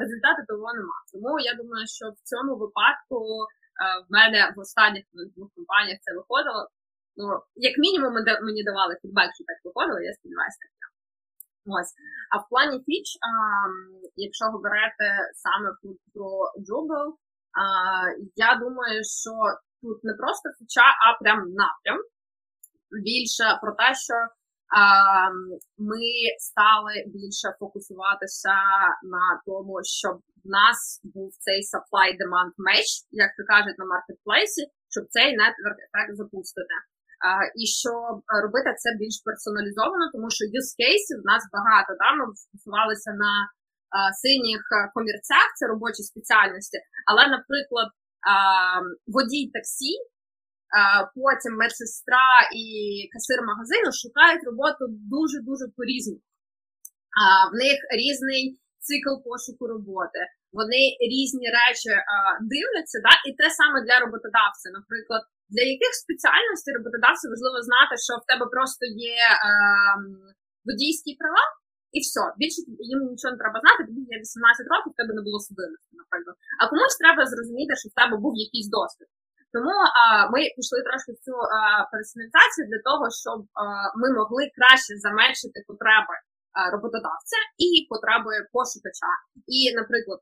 результати 0.02 0.40
того 0.50 0.66
нема. 0.79 0.98
Тому 1.12 1.33
я 1.50 1.52
думаю, 1.61 1.85
що 1.96 2.05
в 2.16 2.18
цьому 2.31 2.52
випадку 2.62 3.18
в 4.05 4.07
мене 4.16 4.40
в 4.57 4.59
останніх 4.64 5.05
двох 5.35 5.50
компаніях 5.57 5.98
це 6.05 6.11
виходило. 6.18 6.62
Ну, 7.16 7.26
як 7.55 7.79
мінімум, 7.79 8.12
мені 8.46 8.62
давали 8.64 8.96
фідбек, 9.02 9.31
що 9.35 9.44
так 9.44 9.59
виходило, 9.64 10.00
я 10.00 10.12
сподіваюся, 10.12 10.59
так. 10.62 10.90
Ось. 11.76 11.92
А 12.33 12.35
в 12.38 12.44
плані 12.50 12.76
фіч, 12.87 13.09
а, 13.29 13.31
якщо 14.16 14.44
говорити 14.44 15.07
саме 15.44 15.68
про 16.14 16.31
Drupal, 16.66 17.09
а, 17.61 17.64
я 18.48 18.50
думаю, 18.64 19.00
що 19.22 19.33
тут 19.83 19.98
не 20.05 20.14
просто 20.20 20.46
фіча, 20.59 20.87
а 21.05 21.07
прям 21.22 21.38
напрям. 21.38 21.98
Більше 23.09 23.44
про 23.62 23.72
те, 23.81 23.88
що 24.07 24.14
а, 24.81 24.81
ми 25.88 26.07
стали 26.48 26.94
більше 27.07 27.48
фокусуватися 27.61 28.57
на 29.14 29.24
тому, 29.46 29.76
щоб 30.00 30.16
в 30.44 30.48
нас 30.59 31.00
був 31.14 31.29
цей 31.44 31.61
supply-demand 31.72 32.52
match, 32.66 32.92
як 33.11 33.31
то 33.37 33.42
кажуть 33.52 33.79
на 33.79 33.85
маркетплейсі, 33.85 34.62
щоб 34.94 35.05
цей 35.14 35.29
network 35.40 35.79
ефект 35.87 36.12
запустити. 36.16 36.74
І 37.61 37.64
щоб 37.81 38.14
робити 38.44 38.70
це 38.83 38.88
більш 39.00 39.16
персоналізовано, 39.29 40.05
тому 40.14 40.29
що 40.37 40.42
use 40.59 40.72
cases 40.81 41.16
в 41.22 41.26
нас 41.33 41.42
багато. 41.57 41.90
Да? 42.00 42.09
Ми 42.16 42.22
фокусувалися 42.42 43.11
на 43.24 43.33
синіх 44.22 44.62
комірцях, 44.94 45.46
це 45.59 45.62
робочі 45.72 46.02
спеціальності, 46.11 46.79
але, 47.11 47.22
наприклад, 47.37 47.88
водій 49.14 49.46
таксі, 49.55 49.92
потім 51.20 51.52
медсестра 51.62 52.31
і 52.62 52.64
касир 53.12 53.38
магазину 53.50 53.88
шукають 54.02 54.44
роботу 54.50 54.83
дуже 55.14 55.38
дуже 55.48 55.64
по 55.76 55.83
різному. 55.90 56.22
В 57.52 57.55
них 57.62 57.79
різний 58.02 58.42
цикл 58.87 59.14
пошуку 59.26 59.62
роботи. 59.74 60.20
Вони 60.59 60.83
різні 61.14 61.46
речі 61.59 61.90
а, 62.12 62.14
дивляться, 62.52 62.98
да? 63.07 63.12
і 63.29 63.31
те 63.38 63.46
саме 63.59 63.79
для 63.87 63.96
роботодавця. 64.05 64.66
Наприклад, 64.79 65.22
для 65.52 65.64
яких 65.74 65.92
спеціальностей 66.04 66.72
роботодавцю 66.76 67.24
важливо 67.35 67.59
знати, 67.68 67.94
що 68.06 68.12
в 68.22 68.24
тебе 68.30 68.44
просто 68.54 68.85
є 69.12 69.20
е, 69.32 69.37
водійські 70.66 71.11
права, 71.20 71.44
і 71.96 71.98
все. 72.06 72.22
Більше 72.40 72.61
їм 72.92 73.00
нічого 73.12 73.32
не 73.35 73.40
треба 73.42 73.59
знати, 73.62 73.80
тобі 73.88 74.02
є 74.14 74.16
18 74.18 74.72
років, 74.72 74.90
в 74.92 74.98
тебе 75.00 75.12
не 75.18 75.22
було 75.26 75.38
судимості, 75.46 75.92
наприклад. 76.02 76.37
А 76.61 76.62
комусь 76.70 77.00
треба 77.02 77.22
зрозуміти, 77.32 77.72
що 77.80 77.87
в 77.90 77.96
тебе 78.00 78.14
був 78.24 78.35
якийсь 78.46 78.70
досвід. 78.78 79.09
Тому 79.54 79.74
а, 80.00 80.00
ми 80.32 80.40
пішли 80.56 80.78
трошки 80.88 81.11
в 81.14 81.18
цю 81.24 81.35
персоналізацію 81.92 82.64
для 82.70 82.80
того, 82.88 83.04
щоб 83.22 83.38
а, 83.61 83.62
ми 84.00 84.09
могли 84.18 84.42
краще 84.56 84.92
заменшити 85.06 85.59
потреби 85.70 86.16
роботодавця 86.74 87.38
і 87.66 87.68
потреби 87.92 88.32
пошукача. 88.54 89.12
І, 89.56 89.59
наприклад, 89.80 90.20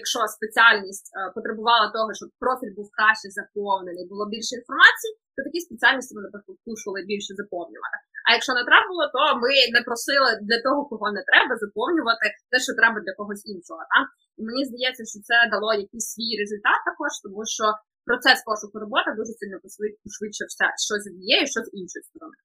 якщо 0.00 0.18
спеціальність 0.36 1.08
а, 1.12 1.18
потребувала 1.36 1.86
того, 1.96 2.10
щоб 2.18 2.28
профіль 2.42 2.74
був 2.78 2.88
краще 2.96 3.28
заповнений, 3.38 4.10
було 4.12 4.24
більше 4.34 4.52
інформації, 4.60 5.12
то 5.34 5.40
такі 5.46 5.60
спеціальності 5.66 6.12
ми 6.14 6.20
наприклад 6.26 6.56
кушали 6.66 6.98
більше 7.10 7.32
заповнювати. 7.40 7.96
А 8.26 8.28
якщо 8.36 8.52
не 8.58 8.64
треба 8.68 8.86
було, 8.92 9.04
то 9.14 9.20
ми 9.42 9.52
не 9.76 9.80
просили 9.86 10.30
для 10.48 10.58
того, 10.66 10.80
кого 10.90 11.06
не 11.18 11.22
треба, 11.30 11.52
заповнювати 11.64 12.24
те, 12.50 12.56
що 12.66 12.72
треба 12.80 12.96
для 13.04 13.14
когось 13.18 13.44
іншого. 13.52 13.82
Так? 13.92 14.06
І 14.38 14.40
мені 14.48 14.62
здається, 14.68 15.02
що 15.10 15.18
це 15.28 15.36
дало 15.54 15.70
якийсь 15.84 16.08
свій 16.14 16.32
результат 16.42 16.78
також, 16.88 17.12
тому 17.24 17.42
що 17.56 17.66
процес 18.08 18.38
пошуку 18.48 18.76
роботи 18.84 19.10
дуже 19.20 19.32
сильно 19.38 19.56
пошвидшився 20.04 20.66
що 20.84 20.94
з 21.02 21.04
однієї, 21.10 21.44
що 21.52 21.60
з 21.66 21.68
іншої 21.80 22.02
сторони. 22.08 22.38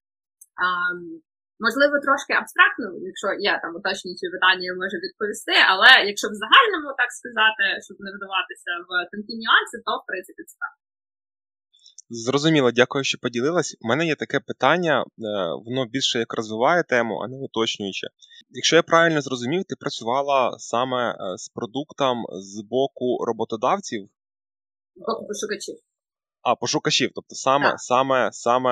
Можливо, 1.64 1.94
трошки 2.06 2.32
абстрактно, 2.42 2.86
якщо 3.10 3.28
я 3.50 3.54
там 3.62 3.70
уточнюючи 3.78 4.26
питання 4.34 4.68
можу 4.82 4.96
відповісти, 5.04 5.56
але 5.72 5.90
якщо 6.10 6.26
в 6.30 6.36
загальному 6.42 6.88
так 7.00 7.10
сказати, 7.18 7.64
щоб 7.86 7.96
не 8.04 8.10
вдаватися 8.14 8.72
в 8.86 8.90
тонкі 9.10 9.34
нюанси, 9.42 9.76
то 9.86 9.90
в 10.00 10.04
принципі 10.08 10.42
це 10.48 10.54
так. 10.62 10.72
Зрозуміло, 12.26 12.68
дякую, 12.80 13.04
що 13.04 13.18
поділилась. 13.24 13.76
У 13.80 13.88
мене 13.88 14.02
є 14.06 14.14
таке 14.14 14.40
питання, 14.40 14.94
е, 15.00 15.04
воно 15.64 15.86
більше 15.94 16.18
як 16.18 16.34
розвиває 16.34 16.82
тему, 16.82 17.14
а 17.22 17.28
не 17.28 17.36
уточнююче. 17.46 18.06
Якщо 18.50 18.76
я 18.76 18.82
правильно 18.82 19.20
зрозумів, 19.20 19.64
ти 19.64 19.74
працювала 19.82 20.54
саме 20.58 21.10
е, 21.10 21.16
з 21.42 21.48
продуктом 21.48 22.16
з 22.50 22.54
боку 22.74 23.24
роботодавців? 23.28 24.02
З 24.96 25.00
боку 25.06 25.26
пошукачів. 25.28 25.76
А, 26.42 26.54
пошукачів, 26.54 27.10
тобто 27.14 27.34
саме 27.34 27.70
так. 27.70 27.80
саме, 27.80 28.28
саме 28.32 28.70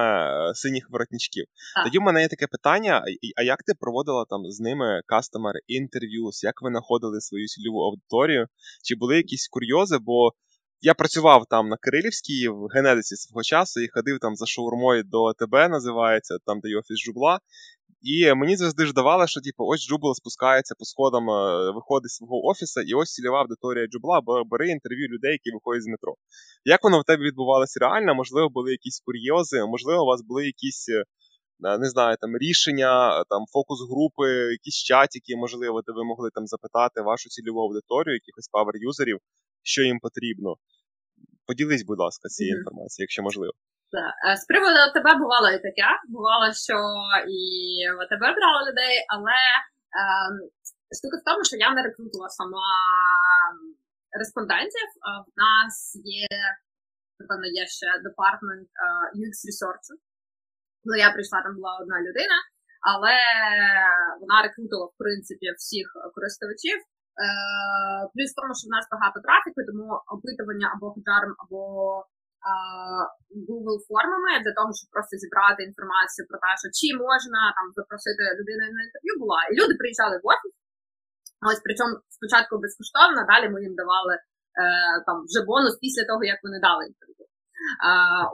е, 0.51 0.55
синіх 0.55 0.91
воротничків. 0.91 1.45
Так. 1.75 1.85
Тоді 1.85 1.99
в 1.99 2.03
мене 2.03 2.21
є 2.21 2.29
таке 2.29 2.47
питання: 2.47 3.03
а 3.37 3.43
як 3.43 3.63
ти 3.63 3.73
проводила 3.81 4.25
там 4.25 4.51
з 4.51 4.61
ними 4.61 5.03
кастомер 5.07 5.55
інтерв'юс, 5.67 6.45
як 6.45 6.63
ви 6.63 6.71
знаходили 6.71 7.21
свою 7.21 7.47
цільову 7.47 7.81
аудиторію? 7.81 8.47
Чи 8.85 8.95
були 8.95 9.17
якісь 9.17 9.49
курйози? 9.49 9.99
Бо 10.01 10.33
я 10.83 10.95
працював 10.95 11.47
там 11.51 11.69
на 11.69 11.77
Кирилівській 11.77 12.49
в 12.49 12.67
Генезисі 12.75 13.17
свого 13.17 13.43
часу 13.43 13.81
і 13.81 13.89
ходив 13.89 14.19
там 14.19 14.37
за 14.37 14.47
шаурмою 14.47 15.03
до 15.05 15.33
ТБ, 15.33 15.53
називається, 15.53 16.39
там 16.47 16.61
де 16.61 16.69
є 16.69 16.79
офіс 16.79 16.99
Жубла. 16.99 17.41
І 18.03 18.35
мені 18.35 18.57
завжди 18.57 18.87
ж 18.87 18.93
що 19.27 19.41
типу, 19.41 19.65
ось 19.67 19.87
Джубл 19.89 20.15
спускається 20.15 20.75
по 20.79 20.85
сходам, 20.85 21.31
е, 21.31 21.71
виходить 21.75 22.11
з 22.11 22.17
свого 22.17 22.47
офісу, 22.47 22.81
і 22.81 22.95
ось 22.95 23.15
цільова 23.15 23.41
аудиторія 23.41 23.87
Джубла, 23.87 24.21
бери 24.51 24.69
інтерв'ю 24.69 25.09
людей, 25.09 25.33
які 25.33 25.51
виходять 25.51 25.83
з 25.83 25.87
метро. 25.87 26.15
Як 26.65 26.85
воно 26.85 27.01
в 27.01 27.05
тебе 27.05 27.25
відбувалося 27.25 27.81
реально? 27.81 28.15
Можливо, 28.15 28.49
були 28.49 28.71
якісь 28.71 29.01
курйози, 29.01 29.65
можливо, 29.67 30.03
у 30.03 30.07
вас 30.07 30.23
були 30.23 30.47
якісь. 30.47 30.89
Е, 30.89 31.05
не 31.79 31.89
знаю, 31.91 32.17
там 32.21 32.37
рішення, 32.37 33.25
там 33.31 33.41
фокус-групи, 33.53 34.29
якісь 34.59 34.83
чатики, 34.89 35.37
можливо, 35.37 35.83
де 35.87 35.93
ви 35.93 36.05
могли 36.05 36.31
там 36.35 36.47
запитати 36.47 37.01
вашу 37.01 37.29
цільову 37.29 37.61
аудиторію, 37.61 38.15
якихось 38.15 38.49
power-юзерів, 38.53 39.19
що 39.63 39.83
їм 39.83 39.99
потрібно. 39.99 40.57
Поділись, 41.47 41.85
будь 41.85 41.99
ласка, 41.99 42.29
цією 42.29 42.55
mm-hmm. 42.55 42.59
інформацією, 42.59 43.05
якщо 43.05 43.23
можливо. 43.23 43.53
Так. 43.97 44.15
Е, 44.27 44.37
з 44.37 44.45
приводу 44.51 44.81
B2B 44.95 45.11
бувало 45.23 45.49
і 45.51 45.59
таке. 45.69 45.89
Бувало, 46.09 46.47
що 46.67 46.77
і 47.39 47.43
B2B 47.99 48.27
брали 48.37 48.61
людей, 48.69 48.95
але 49.15 49.39
е, 50.01 50.03
штука 50.97 51.17
в 51.19 51.25
тому, 51.29 51.41
що 51.49 51.57
я 51.67 51.69
не 51.75 51.83
рекрутувала 51.83 52.31
сама 52.41 52.69
респондентів. 54.21 54.89
В 55.29 55.33
нас 55.45 55.75
є, 56.05 56.29
напевно, 57.21 57.47
є 57.61 57.65
ще 57.79 57.89
департмент 58.07 58.69
UX 59.19 59.35
Research. 59.49 59.87
Ну, 60.87 60.93
я 61.07 61.09
прийшла, 61.15 61.43
там 61.43 61.55
була 61.59 61.73
одна 61.83 61.99
людина, 62.07 62.39
але 62.91 63.15
вона 64.21 64.37
рекрутувала, 64.45 64.87
в 64.95 64.97
принципі, 65.03 65.47
всіх 65.61 65.87
користувачів. 66.15 66.79
Е, 67.27 67.29
плюс 68.13 68.29
в 68.33 68.37
тому, 68.39 68.53
що 68.59 68.65
в 68.67 68.75
нас 68.77 68.85
багато 68.95 69.17
трафіку, 69.27 69.61
тому 69.69 69.87
опитування 70.15 70.67
або 70.75 70.87
Hotjar, 70.95 71.25
або 71.43 71.61
Google 73.49 73.79
формами 73.89 74.33
для 74.45 74.55
того, 74.59 74.71
щоб 74.79 74.89
просто 74.95 75.13
зібрати 75.23 75.61
інформацію 75.71 76.23
про 76.31 76.39
те, 76.43 76.51
що 76.61 76.69
чи 76.79 76.89
можна 77.05 77.41
там 77.57 77.67
запросити 77.79 78.23
людину 78.39 78.65
на 78.77 78.81
інтерв'ю 78.87 79.13
була. 79.23 79.41
І 79.49 79.53
люди 79.59 79.75
приїжджали 79.81 80.17
в 80.19 80.25
офіс. 80.33 80.55
Ось 81.49 81.63
причому 81.67 81.93
спочатку 82.17 82.53
безкоштовно, 82.65 83.21
далі 83.33 83.47
ми 83.51 83.59
їм 83.67 83.75
давали 83.83 84.15
е, 84.17 84.23
там 85.07 85.17
вже 85.29 85.41
бонус 85.49 85.75
після 85.85 86.05
того, 86.11 86.23
як 86.33 86.39
вони 86.45 86.59
дали 86.67 86.83
інтерв'ю. 86.91 87.27
А, 87.89 87.91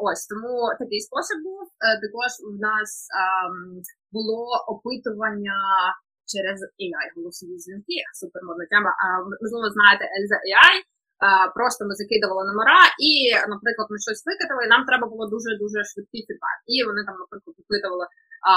Ось 0.06 0.22
тому 0.30 0.54
такий 0.82 1.00
спосіб 1.08 1.38
був. 1.48 1.64
Е, 1.86 2.00
також 2.02 2.30
у 2.50 2.52
нас 2.68 2.90
а, 3.20 3.22
було 4.14 4.40
опитування 4.74 5.58
через 6.32 6.58
AI 6.84 7.06
голосові 7.16 7.54
дзвінки. 7.62 7.98
Супермодна 8.20 8.66
тема. 8.72 8.90
А, 9.02 9.04
можливо, 9.42 9.66
знаєте 9.76 10.04
Elza 10.16 10.38
AI. 10.52 10.76
Просто 11.58 11.80
ми 11.88 11.94
закидували 12.00 12.42
номера, 12.50 12.82
і, 13.10 13.12
наприклад, 13.54 13.86
ми 13.92 13.98
щось 14.06 14.22
викидали, 14.28 14.62
і 14.64 14.72
нам 14.74 14.82
треба 14.88 15.06
було 15.12 15.24
дуже-дуже 15.34 15.78
швидкий 15.90 16.22
фідбек. 16.26 16.58
І 16.74 16.76
вони 16.88 17.00
там, 17.08 17.16
наприклад, 17.22 17.54
запитували, 17.60 18.06
а 18.50 18.52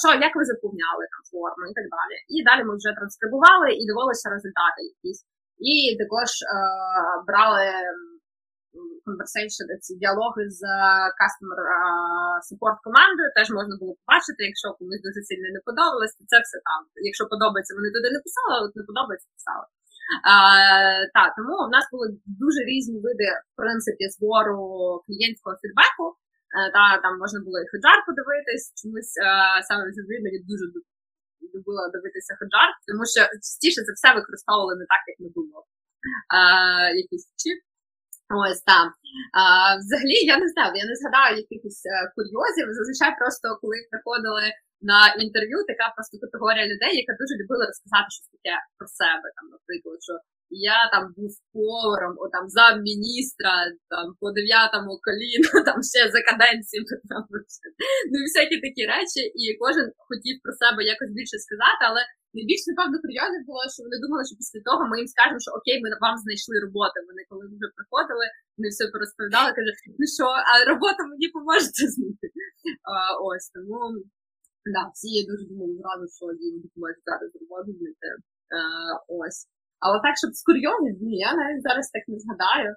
що, 0.00 0.08
як 0.26 0.32
ви 0.38 0.44
заповняли 0.52 1.04
там 1.12 1.22
форму 1.30 1.64
і 1.70 1.74
так 1.78 1.86
далі. 1.96 2.16
І 2.34 2.36
далі 2.48 2.62
ми 2.68 2.72
вже 2.78 2.90
транскрибували 2.98 3.68
і 3.80 3.82
дивилися 3.88 4.26
результати 4.36 4.80
якісь. 4.92 5.22
І 5.70 5.74
також 6.02 6.30
брали 7.28 7.66
conversation, 9.06 9.66
ці 9.84 9.92
діалоги 10.00 10.42
з 10.58 10.60
customer 11.20 11.58
support 12.48 12.78
командою, 12.86 13.28
теж 13.36 13.48
можна 13.58 13.74
було 13.80 13.92
побачити, 14.00 14.40
якщо 14.50 14.68
комусь 14.78 15.04
дуже 15.06 15.20
сильно 15.28 15.48
не 15.56 15.60
подобалось, 15.68 16.14
то 16.18 16.22
це 16.30 16.36
все 16.44 16.58
там. 16.68 16.80
Якщо 17.10 17.24
подобається, 17.34 17.72
вони 17.78 17.88
туди 17.96 18.08
не 18.16 18.20
писали, 18.26 18.52
а 18.56 18.62
от 18.66 18.72
не 18.80 18.84
подобається, 18.90 19.28
писали. 19.38 19.66
А, 20.32 20.34
та, 21.14 21.22
Тому 21.36 21.54
в 21.68 21.70
нас 21.76 21.84
були 21.92 22.06
дуже 22.42 22.60
різні 22.72 22.98
види 23.06 23.28
в 23.52 23.54
принципі, 23.60 24.04
збору 24.14 24.58
клієнтського 25.06 25.54
фідбеку. 25.62 26.06
Е, 26.56 26.70
та 26.74 26.82
Там 27.02 27.12
можна 27.22 27.38
було 27.46 27.56
і 27.60 27.70
ходжар 27.72 27.98
подивитись, 28.08 28.66
чомусь 28.78 29.12
е, 29.18 29.28
саме 29.68 29.82
завжди 29.96 30.14
мені 30.24 30.38
дуже 30.50 30.64
любила 31.54 31.84
дивитися 31.94 32.32
ходжар, 32.40 32.68
тому 32.88 33.04
що 33.12 33.20
частіше 33.44 33.80
це 33.86 33.92
все 33.98 34.08
використовували 34.18 34.74
не 34.80 34.86
так, 34.92 35.02
як 35.10 35.16
ми 35.22 35.28
думали. 35.36 35.66
А, 36.36 36.38
якісь 37.02 37.26
чіп. 37.40 37.58
Ось 38.40 38.62
там. 38.72 38.86
А, 39.40 39.42
Взагалі, 39.82 40.18
я 40.34 40.36
не 40.42 40.48
знаю, 40.52 40.72
я 40.84 40.86
не 40.90 40.96
згадаю 41.00 41.32
якихось 41.44 41.82
е, 41.86 41.92
курйозів. 42.14 42.66
Зазвичай 42.78 43.12
просто 43.20 43.46
коли 43.60 43.76
приходили 43.90 44.46
на 44.90 45.00
інтерв'ю 45.24 45.58
така 45.70 45.86
просто 45.96 46.14
категорія 46.24 46.66
людей, 46.72 46.92
яка 47.02 47.12
дуже 47.20 47.34
любила 47.40 47.64
розказати 47.70 48.08
щось 48.14 48.32
таке 48.36 48.54
про 48.78 48.86
себе. 49.00 49.26
Там, 49.36 49.46
наприклад, 49.54 49.98
що 50.06 50.14
я 50.72 50.78
там 50.92 51.04
був 51.16 51.32
поваром, 51.54 52.14
о, 52.22 52.24
там 52.34 52.44
замміністра, 52.56 53.54
там 53.92 54.06
по 54.20 54.26
дев'ятому 54.38 54.90
коліну, 55.06 55.50
там 55.68 55.78
ще 55.92 56.00
за 56.14 56.20
каденцією. 56.28 56.84
Там, 57.10 57.22
ну 58.10 58.16
і 58.22 58.26
всякі 58.28 58.56
такі 58.66 58.82
речі, 58.94 59.22
і 59.42 59.42
кожен 59.62 59.86
хотів 60.08 60.36
про 60.44 60.52
себе 60.60 60.80
якось 60.94 61.12
більше 61.18 61.36
сказати, 61.46 61.82
але 61.90 62.02
найбільш 62.36 62.62
напевно 62.70 62.96
курйозне 63.02 63.38
було, 63.48 63.62
що 63.74 63.80
вони 63.86 63.96
думали, 64.04 64.22
що 64.28 64.34
після 64.40 64.60
того 64.68 64.80
ми 64.90 64.94
їм 65.00 65.08
скажемо, 65.14 65.40
що 65.44 65.50
окей, 65.58 65.76
ми 65.82 65.88
вам 66.06 66.16
знайшли 66.24 66.54
роботу. 66.66 66.96
Вони 67.08 67.22
коли 67.30 67.42
вже 67.54 67.68
приходили, 67.76 68.26
вони 68.56 68.68
все 68.72 68.84
порозповідали, 68.92 69.48
кажуть, 69.56 69.78
ну 70.00 70.06
що, 70.16 70.26
а 70.50 70.52
робота 70.70 71.00
мені 71.10 71.26
поможете 71.36 71.82
знайти. 71.94 72.26
Ось 73.28 73.48
тому. 73.54 73.80
Да, 74.74 74.82
всі 74.94 75.08
я 75.20 75.22
дуже 75.30 75.44
думали 75.50 75.74
зразу, 75.80 76.04
що 76.16 76.24
їм 76.46 76.54
допоможуть 76.64 77.06
зараз 77.08 77.30
роботу 77.40 77.70
знайти. 77.78 78.08
Ось. 79.20 79.40
Але 79.84 79.96
так, 80.04 80.14
щоб 80.20 80.30
з 80.38 80.42
курйозів, 80.46 80.96
ні, 81.06 81.14
я 81.28 81.30
навіть 81.40 81.66
зараз 81.68 81.86
так 81.94 82.04
не 82.12 82.18
згадаю. 82.22 82.70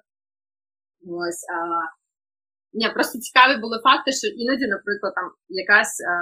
Ось. 1.22 1.42
А, 1.54 1.58
ні, 2.78 2.86
просто 2.96 3.14
цікаві 3.26 3.54
були 3.64 3.76
факти, 3.86 4.08
що 4.20 4.26
іноді, 4.42 4.66
наприклад, 4.76 5.12
там 5.18 5.26
якась 5.64 5.94
а, 6.12 6.14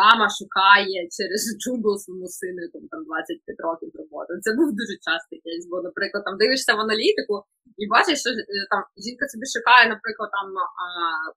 мама 0.00 0.26
шукає 0.38 0.98
через 1.16 1.42
Jooble 1.60 1.92
своєму 2.02 2.28
сину, 2.38 2.60
якому 2.68 2.86
там 2.92 3.00
25 3.04 3.66
років 3.66 3.90
роботи. 4.00 4.30
Це 4.44 4.50
був 4.58 4.68
дуже 4.80 4.94
частий 5.06 5.38
кейс, 5.44 5.62
бо, 5.70 5.76
наприклад, 5.88 6.22
там 6.26 6.34
дивишся 6.40 6.72
в 6.74 6.80
аналітику 6.86 7.34
і 7.82 7.84
бачиш, 7.94 8.16
що 8.22 8.30
е, 8.30 8.44
там 8.72 8.80
жінка 9.04 9.24
собі 9.32 9.46
шукає, 9.54 9.84
наприклад, 9.94 10.28
там 10.36 10.48
а, 10.82 10.86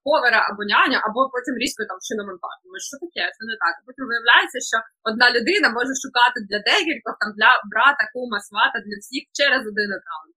повара 0.06 0.40
або 0.48 0.62
няня, 0.70 0.98
або 1.06 1.20
потім 1.34 1.54
різко 1.62 1.82
там 1.90 1.98
шиномонтаж. 2.06 2.56
Думаєш, 2.64 2.84
що 2.90 2.96
таке, 3.04 3.24
це 3.36 3.42
не 3.50 3.56
так. 3.62 3.74
Потім 3.88 4.04
виявляється, 4.10 4.58
що 4.70 4.76
одна 5.08 5.26
людина 5.36 5.66
може 5.78 5.92
шукати 6.04 6.38
для 6.48 6.58
декількох, 6.68 7.14
там 7.22 7.30
для 7.38 7.50
брата, 7.72 8.04
кума, 8.12 8.38
свата, 8.48 8.76
для 8.86 8.96
всіх 9.02 9.24
через 9.38 9.62
один 9.70 9.90
аккаунт. 9.98 10.34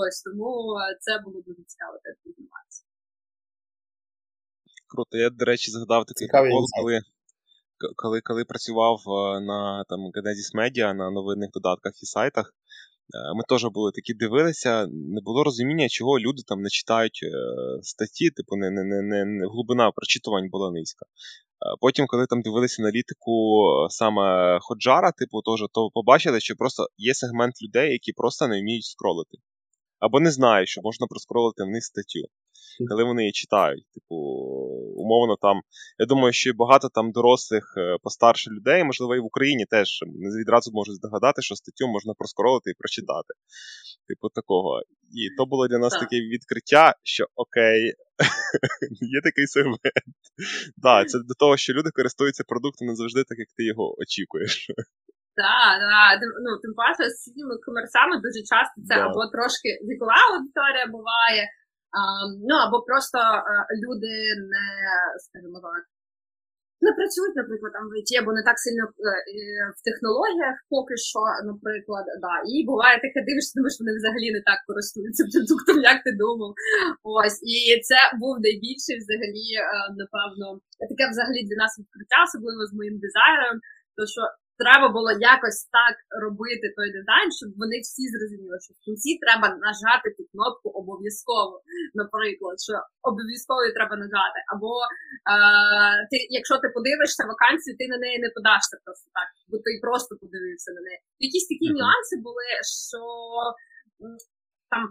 Ось 0.00 0.18
тому 0.26 0.50
це 1.04 1.12
було 1.24 1.38
дуже 1.46 1.62
цікаво 1.70 1.94
теж 2.04 2.16
інформація 2.30 2.81
круто. 4.92 5.18
Я, 5.18 5.30
до 5.30 5.44
речі, 5.44 5.70
згадав 5.70 6.04
такий 6.04 6.28
прикол, 6.28 6.66
коли 6.80 7.00
коли 7.96 8.20
коли 8.20 8.44
працював 8.44 8.98
е, 9.06 9.40
на 9.40 9.84
там 9.88 10.00
Genesis 10.00 10.50
Media 10.60 10.94
на 10.94 11.10
новинних 11.10 11.50
додатках 11.50 11.92
і 12.02 12.06
сайтах, 12.06 12.54
Е, 13.14 13.34
ми 13.34 13.42
теж 13.48 13.64
були 13.64 13.92
такі 13.92 14.14
дивилися, 14.14 14.86
не 14.86 15.20
було 15.20 15.44
розуміння, 15.44 15.88
чого 15.88 16.18
люди 16.18 16.42
там 16.46 16.60
не 16.62 16.68
читають 16.68 17.20
е, 17.22 17.28
статті, 17.82 18.30
типу, 18.30 18.56
не, 18.56 18.70
не, 18.70 18.84
не, 18.84 19.24
не 19.24 19.46
глибина 19.46 19.90
прочитувань 19.90 20.48
була 20.50 20.70
низька. 20.70 21.06
Потім, 21.80 22.06
коли 22.06 22.26
там 22.26 22.42
дивилися 22.42 22.82
аналітику 22.82 23.32
саме 23.88 24.58
Ходжара, 24.60 25.12
типу, 25.12 25.42
теж, 25.42 25.66
то 25.72 25.90
побачили, 25.94 26.40
що 26.40 26.56
просто 26.56 26.86
є 26.96 27.14
сегмент 27.14 27.54
людей, 27.62 27.92
які 27.92 28.12
просто 28.12 28.48
не 28.48 28.60
вміють 28.60 28.84
скролити. 28.84 29.38
Або 30.00 30.20
не 30.20 30.30
знають, 30.30 30.68
що 30.68 30.80
можна 30.84 31.06
проскролити 31.06 31.64
вниз 31.64 31.84
статтю 31.84 32.18
коли 32.88 33.04
вони 33.04 33.22
її 33.22 33.32
читають. 33.32 33.84
Типу, 33.94 34.14
умовно, 34.96 35.36
там, 35.36 35.60
я 35.98 36.06
думаю, 36.06 36.32
що 36.32 36.52
багато 36.54 36.88
там 36.88 37.12
дорослих 37.12 37.64
е, 37.76 37.96
постарше 38.02 38.50
людей, 38.50 38.84
можливо, 38.84 39.16
і 39.16 39.20
в 39.20 39.24
Україні 39.24 39.64
теж 39.70 39.88
не 40.06 40.40
відразу 40.40 40.70
можуть 40.72 40.96
здогадати, 40.96 41.42
що 41.42 41.54
статтю 41.54 41.88
можна 41.88 42.14
проскоролити 42.18 42.70
і 42.70 42.78
прочитати. 42.78 43.32
Типу, 44.08 44.28
такого. 44.28 44.80
І 45.20 45.36
то 45.36 45.46
було 45.46 45.68
для 45.68 45.78
нас 45.78 45.92
так. 45.92 46.00
таке 46.00 46.16
відкриття, 46.16 46.94
що 47.02 47.24
окей, 47.34 47.80
є 49.16 49.20
такий 49.28 49.46
сегмент. 49.46 49.80
Так, 50.82 51.08
Це 51.10 51.18
до 51.18 51.34
того, 51.38 51.56
що 51.56 51.72
люди 51.72 51.90
користуються 51.94 52.44
продуктом 52.48 52.88
не 52.88 52.94
завжди 52.94 53.24
так, 53.28 53.38
як 53.38 53.48
ти 53.56 53.64
його 53.64 53.86
очікуєш. 54.02 54.66
Так, 55.36 55.78
так. 55.94 56.18
Ну, 56.44 56.50
тим 56.62 56.72
паче 56.80 57.04
з 57.10 57.16
цими 57.34 57.54
комерсами 57.66 58.14
дуже 58.24 58.40
часто 58.52 58.76
це 58.88 58.94
да. 58.96 59.04
або 59.06 59.20
трошки 59.34 59.68
вікова 59.88 60.18
аудиторія 60.28 60.86
буває, 60.96 61.42
Ну 62.48 62.54
або 62.64 62.76
просто 62.88 63.18
люди 63.84 64.12
не, 64.52 64.66
скажімо 65.26 65.60
так, 65.60 65.82
не 66.86 66.90
працюють, 66.98 67.38
наприклад, 67.40 67.72
там 67.76 67.84
в 67.90 67.94
ІТ, 68.00 68.10
або 68.20 68.30
не 68.38 68.42
так 68.48 68.58
сильно 68.64 68.84
е, 68.86 68.92
в 69.78 69.80
технологіях 69.88 70.56
поки 70.74 70.94
що, 71.10 71.22
наприклад, 71.50 72.06
да. 72.24 72.34
І 72.52 72.54
буває 72.70 72.96
таке 73.04 73.18
дивишся, 73.26 73.52
думаєш, 73.56 73.76
вони 73.80 73.92
взагалі 74.00 74.28
не 74.36 74.42
так 74.48 74.58
користуються 74.68 75.22
продуктом, 75.32 75.76
як 75.92 75.98
ти 76.04 76.10
думав. 76.22 76.52
Ось. 77.18 77.38
І 77.54 77.56
це 77.88 77.98
був 78.22 78.34
найбільший 78.46 78.96
взагалі, 79.02 79.46
е, 79.58 79.64
напевно, 80.00 80.46
таке 80.90 81.04
взагалі 81.12 81.40
для 81.48 81.58
нас 81.62 81.72
відкриття, 81.80 82.18
особливо 82.26 82.62
з 82.70 82.72
моїм 82.78 82.96
дизайнером, 83.04 83.56
то 83.96 84.02
що 84.14 84.22
треба 84.60 84.86
було 84.96 85.10
якось 85.34 85.60
так 85.78 85.96
робити 86.24 86.66
той 86.76 86.88
дизайн, 86.96 87.28
щоб 87.38 87.50
вони 87.62 87.76
всі 87.86 88.04
зрозуміли, 88.12 88.56
що 88.64 88.72
в 88.74 88.80
кінці 88.86 89.10
треба 89.24 89.46
нажати 89.66 90.06
ту 90.16 90.22
кнопку 90.32 90.68
обов'язково. 90.80 91.54
Наприклад, 92.00 92.56
що 92.66 92.74
обов'язково 93.10 93.60
треба 93.76 93.94
нажати. 94.02 94.38
Або 94.52 94.72
е, 94.84 95.36
ти, 96.10 96.16
якщо 96.38 96.54
ти 96.62 96.66
подивишся 96.76 97.22
вакансію, 97.32 97.72
ти 97.80 97.84
на 97.94 97.98
неї 98.04 98.16
не 98.24 98.30
подашся 98.36 98.76
просто 98.84 99.06
так, 99.18 99.28
бо 99.50 99.56
ти 99.64 99.70
просто 99.86 100.10
подивився 100.22 100.70
на 100.76 100.80
неї. 100.86 100.98
Якісь 101.28 101.48
такі 101.52 101.66
нюанси 101.76 102.14
були, 102.26 102.48
що 102.84 103.02
там 104.72 104.82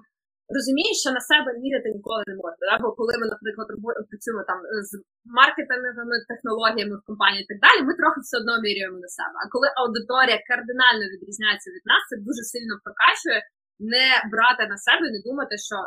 розумієш, 0.57 0.95
що 1.03 1.09
на 1.17 1.21
себе 1.31 1.49
міряти 1.63 1.87
ніколи 1.97 2.23
не 2.31 2.35
можна. 2.43 2.63
Да? 2.69 2.75
Бо 2.83 2.87
коли 2.99 3.13
ми, 3.19 3.25
наприклад, 3.33 3.67
працюємо 4.09 4.43
там 4.51 4.59
з 4.87 4.91
маркетинговими 5.39 6.17
технологіями 6.31 6.95
в 6.97 7.03
компанії 7.09 7.41
і 7.43 7.49
так 7.51 7.59
далі, 7.65 7.79
ми 7.87 7.93
трохи 8.01 8.19
все 8.21 8.35
одно 8.41 8.53
міряємо 8.67 8.97
на 9.05 9.09
себе. 9.17 9.35
А 9.43 9.45
коли 9.53 9.67
аудиторія 9.81 10.37
кардинально 10.49 11.05
відрізняється 11.13 11.69
від 11.75 11.83
нас, 11.91 12.01
це 12.09 12.15
дуже 12.27 12.41
сильно 12.53 12.73
прокачує 12.85 13.39
не 13.93 14.07
брати 14.33 14.63
на 14.73 14.77
себе, 14.85 15.05
не 15.15 15.19
думати, 15.27 15.53
що 15.67 15.77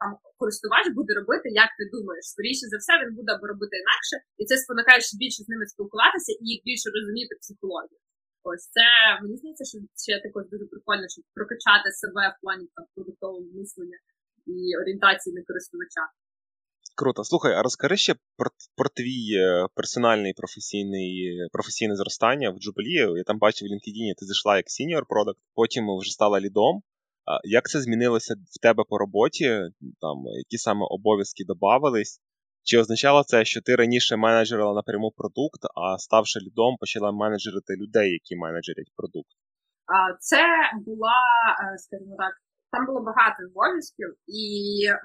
там 0.00 0.10
користувач 0.40 0.86
буде 0.98 1.12
робити, 1.20 1.46
як 1.64 1.70
ти 1.78 1.84
думаєш. 1.94 2.24
Скоріше 2.32 2.64
за 2.72 2.76
все, 2.82 2.92
він 3.02 3.12
буде 3.18 3.32
робити 3.52 3.74
інакше, 3.84 4.16
і 4.40 4.42
це 4.48 4.54
спонукає 4.62 5.00
ще 5.08 5.14
більше 5.22 5.40
з 5.44 5.48
ними 5.52 5.64
спілкуватися 5.72 6.30
і 6.40 6.42
їх 6.52 6.60
більше 6.68 6.86
розуміти 6.96 7.32
психологію. 7.42 7.98
Ось 8.42 8.64
це 8.76 8.86
мені 9.22 9.36
здається, 9.36 9.64
що 9.70 9.78
ще 10.04 10.14
також 10.24 10.44
дуже 10.52 10.64
прикольно, 10.72 11.06
щоб 11.14 11.24
прокачати 11.34 11.88
себе 12.02 12.22
в 12.34 12.36
плані 12.42 12.66
там 12.74 12.84
продуктового 12.94 13.46
мислення 13.58 13.98
і 14.46 14.56
орієнтації 14.82 15.34
на 15.36 15.42
користувача. 15.48 16.04
Круто. 16.96 17.24
Слухай, 17.24 17.52
а 17.54 17.62
розкажи 17.62 17.96
ще 17.96 18.14
про 18.36 18.50
про 18.76 18.88
твій 18.88 19.26
е, 19.36 19.66
персональний 19.74 20.32
професійний 20.32 21.38
професійне 21.52 21.96
зростання 21.96 22.50
в 22.50 22.54
Jubilee. 22.54 23.16
Я 23.16 23.24
там 23.24 23.38
бачив 23.38 23.68
в 23.68 23.72
LinkedIn, 23.72 24.14
ти 24.18 24.26
зайшла 24.26 24.56
як 24.56 24.66
senior 24.66 25.02
product, 25.12 25.40
потім 25.54 25.84
вже 25.98 26.12
стала 26.12 26.40
лідом. 26.40 26.82
Як 27.44 27.68
це 27.68 27.80
змінилося 27.80 28.34
в 28.34 28.58
тебе 28.58 28.84
по 28.88 28.98
роботі? 28.98 29.44
Там 30.00 30.16
Які 30.44 30.58
саме 30.58 30.86
обов'язки 30.90 31.44
додавались? 31.44 32.20
Чи 32.62 32.78
означало 32.78 33.22
це, 33.24 33.44
що 33.44 33.60
ти 33.60 33.76
раніше 33.76 34.16
менеджерила 34.16 34.74
напряму 34.74 35.10
продукт, 35.16 35.62
а 35.82 35.98
ставши 35.98 36.40
лідом, 36.40 36.76
почала 36.80 37.12
менеджерити 37.12 37.72
людей, 37.82 38.12
які 38.12 38.36
менеджерять 38.36 38.90
продукт? 38.96 39.32
Це 40.28 40.42
була, 40.86 41.20
е, 41.62 41.78
скажімо 41.84 42.14
так, 42.24 42.34
там 42.72 42.86
було 42.86 43.00
багато 43.10 43.38
обов'язків, 43.50 44.10
і 44.42 44.42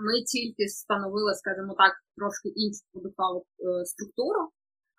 ми 0.06 0.14
тільки 0.34 0.64
встановили, 0.66 1.32
скажімо 1.42 1.74
так, 1.82 1.94
трошки 2.18 2.50
іншу 2.64 2.82
продуктову 2.92 3.40
е, 3.42 3.86
структуру. 3.92 4.42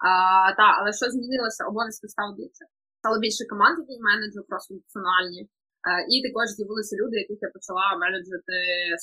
А, 0.08 0.10
та, 0.58 0.66
Але 0.78 0.90
що 0.98 1.06
змінилося? 1.14 1.62
Обов'язки 1.70 2.06
стало 2.14 2.32
більше. 2.40 2.64
Стало 3.00 3.16
більше 3.24 3.42
команд, 3.52 3.76
які 3.82 3.94
менеджер 4.08 4.42
просто 4.50 4.68
функціональні. 4.74 5.42
І 6.12 6.14
також 6.26 6.46
з'явилися 6.56 6.94
люди, 7.00 7.14
яких 7.22 7.38
я 7.46 7.50
почала 7.56 7.86
менеджити 8.02 8.56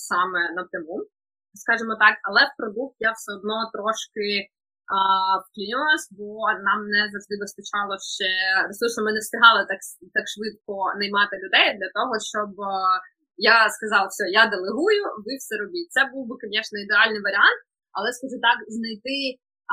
саме 0.10 0.42
напряму 0.58 0.98
скажімо 1.64 1.94
так, 2.04 2.16
але 2.28 2.42
в 2.46 2.52
продукт 2.60 2.96
я 3.10 3.12
все 3.12 3.30
одно 3.38 3.58
трошки 3.76 4.28
а, 4.96 4.98
вклінювалась, 5.46 6.08
бо 6.18 6.28
нам 6.68 6.80
не 6.96 7.02
завжди 7.12 7.36
вистачало 7.44 7.94
ще 8.16 8.32
ресурсу. 8.70 8.98
Ми 9.04 9.12
не 9.16 9.22
встигали 9.24 9.62
так 9.70 9.80
так 10.16 10.26
швидко 10.34 10.74
наймати 11.00 11.36
людей 11.44 11.68
для 11.80 11.90
того, 11.98 12.14
щоб 12.32 12.50
я 13.52 13.58
сказала, 13.78 14.08
все, 14.10 14.24
я 14.42 14.44
делегую, 14.54 15.04
ви 15.26 15.34
все 15.42 15.54
робіть. 15.64 15.92
Це 15.96 16.02
був 16.14 16.24
би, 16.28 16.34
звісно, 16.42 16.76
ідеальний 16.86 17.22
варіант, 17.28 17.60
але 17.96 18.08
скажу 18.18 18.38
так, 18.48 18.58
знайти 18.78 19.18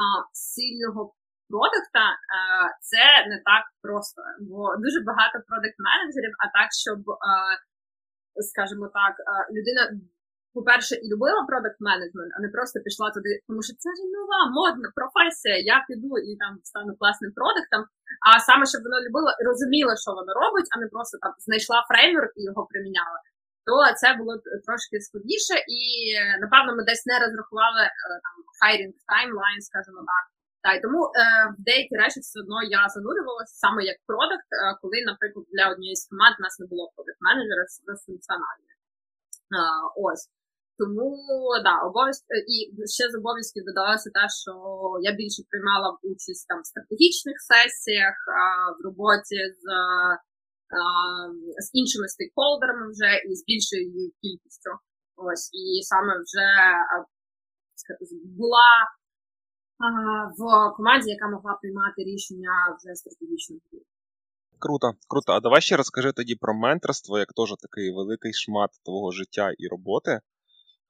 а, 0.00 0.02
сильного 0.32 1.02
продукта 1.50 2.04
це 2.88 3.04
не 3.30 3.38
так 3.50 3.64
просто, 3.84 4.18
бо 4.48 4.60
дуже 4.84 4.98
багато 5.10 5.36
продакт-менеджерів, 5.48 6.34
а 6.42 6.44
так, 6.56 6.68
щоб, 6.84 7.00
скажімо 8.50 8.86
так, 8.98 9.14
людина 9.54 9.82
по-перше, 10.56 10.94
і 11.02 11.04
любила 11.12 11.42
продакт 11.50 11.78
менеджмент, 11.88 12.30
а 12.36 12.38
не 12.44 12.48
просто 12.54 12.76
пішла 12.86 13.08
туди, 13.16 13.32
тому 13.48 13.60
що 13.66 13.72
це 13.82 13.88
ж 13.96 13.98
нова 14.16 14.40
модна 14.58 14.88
професія. 14.98 15.56
Я 15.74 15.76
піду 15.88 16.12
і 16.28 16.30
там 16.42 16.52
стану 16.70 16.92
класним 17.00 17.32
продуктом. 17.38 17.82
А 18.28 18.30
саме, 18.48 18.64
щоб 18.70 18.80
вона 18.86 18.98
любила 19.06 19.32
і 19.40 19.42
розуміла, 19.50 19.92
що 20.02 20.10
вона 20.18 20.32
робить, 20.42 20.68
а 20.72 20.76
не 20.82 20.86
просто 20.94 21.14
там 21.24 21.32
знайшла 21.46 21.78
фреймворк 21.88 22.32
і 22.38 22.42
його 22.48 22.62
приміняла. 22.70 23.18
То 23.68 23.74
це 24.00 24.08
було 24.18 24.32
трошки 24.66 24.96
складніше, 25.06 25.56
і 25.78 25.82
напевно 26.42 26.70
ми 26.76 26.82
десь 26.88 27.04
не 27.10 27.16
розрахували 27.22 27.84
е, 27.88 27.92
там 28.24 28.36
hiring 28.58 28.96
timeline, 29.10 29.60
скажімо 29.68 30.00
так. 30.12 30.24
Та 30.64 30.68
й 30.74 30.78
тому 30.84 31.00
е, 31.04 31.10
деякі 31.68 31.94
речі 32.02 32.18
все 32.20 32.36
одно 32.42 32.58
я 32.78 32.82
занурювалася 32.94 33.54
саме 33.64 33.80
як 33.92 33.98
product, 34.10 34.48
е, 34.52 34.56
коли, 34.80 34.96
наприклад, 35.10 35.44
для 35.54 35.64
однієї 35.72 35.96
з 36.02 36.08
команд 36.10 36.34
у 36.38 36.42
нас 36.42 36.54
не 36.60 36.66
було 36.70 36.84
product 36.94 37.20
менеджера 37.28 37.64
з 37.66 38.04
функціональною. 38.06 38.76
Е, 39.56 39.60
ось. 40.06 40.24
Тому 40.80 41.06
да, 41.66 41.74
обов'язки 41.88 42.36
і 42.54 42.56
ще 42.96 43.04
з 43.12 43.14
обов'язків 43.20 43.62
додалося 43.68 44.08
те, 44.16 44.24
що 44.40 44.52
я 45.08 45.12
більше 45.20 45.40
приймала 45.50 45.88
участь 46.10 46.46
там 46.48 46.58
в 46.62 46.66
стратегічних 46.70 47.36
сесіях, 47.50 48.16
а, 48.28 48.40
в 48.76 48.78
роботі 48.86 49.38
з 49.60 49.64
а, 50.78 50.82
з 51.64 51.66
іншими 51.80 52.06
стейкхолдерами 52.14 52.84
вже 52.92 53.10
і 53.28 53.30
з 53.38 53.42
більшою 53.50 53.84
кількістю. 54.22 54.70
Ось 55.26 55.46
і 55.62 55.64
саме 55.90 56.12
вже 56.24 56.48
була 58.40 58.70
а, 59.84 59.86
в 60.38 60.40
команді, 60.76 61.10
яка 61.10 61.26
могла 61.34 61.52
приймати 61.60 62.00
рішення 62.10 62.54
вже 62.76 62.90
стратегічного. 63.00 63.60
Круто, 64.58 64.92
круто. 65.08 65.32
А 65.32 65.40
давай 65.40 65.60
ще 65.60 65.76
розкажи 65.76 66.12
тоді 66.12 66.34
про 66.34 66.54
менторство, 66.54 67.18
як 67.18 67.32
теж 67.32 67.50
такий 67.64 67.92
великий 67.92 68.32
шмат 68.32 68.70
твого 68.84 69.10
життя 69.10 69.52
і 69.58 69.68
роботи. 69.68 70.20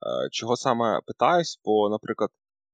Е, 0.01 0.29
чого 0.31 0.55
саме 0.55 0.99
питаюсь, 1.07 1.59
бо, 1.65 1.89
наприклад, 1.89 2.29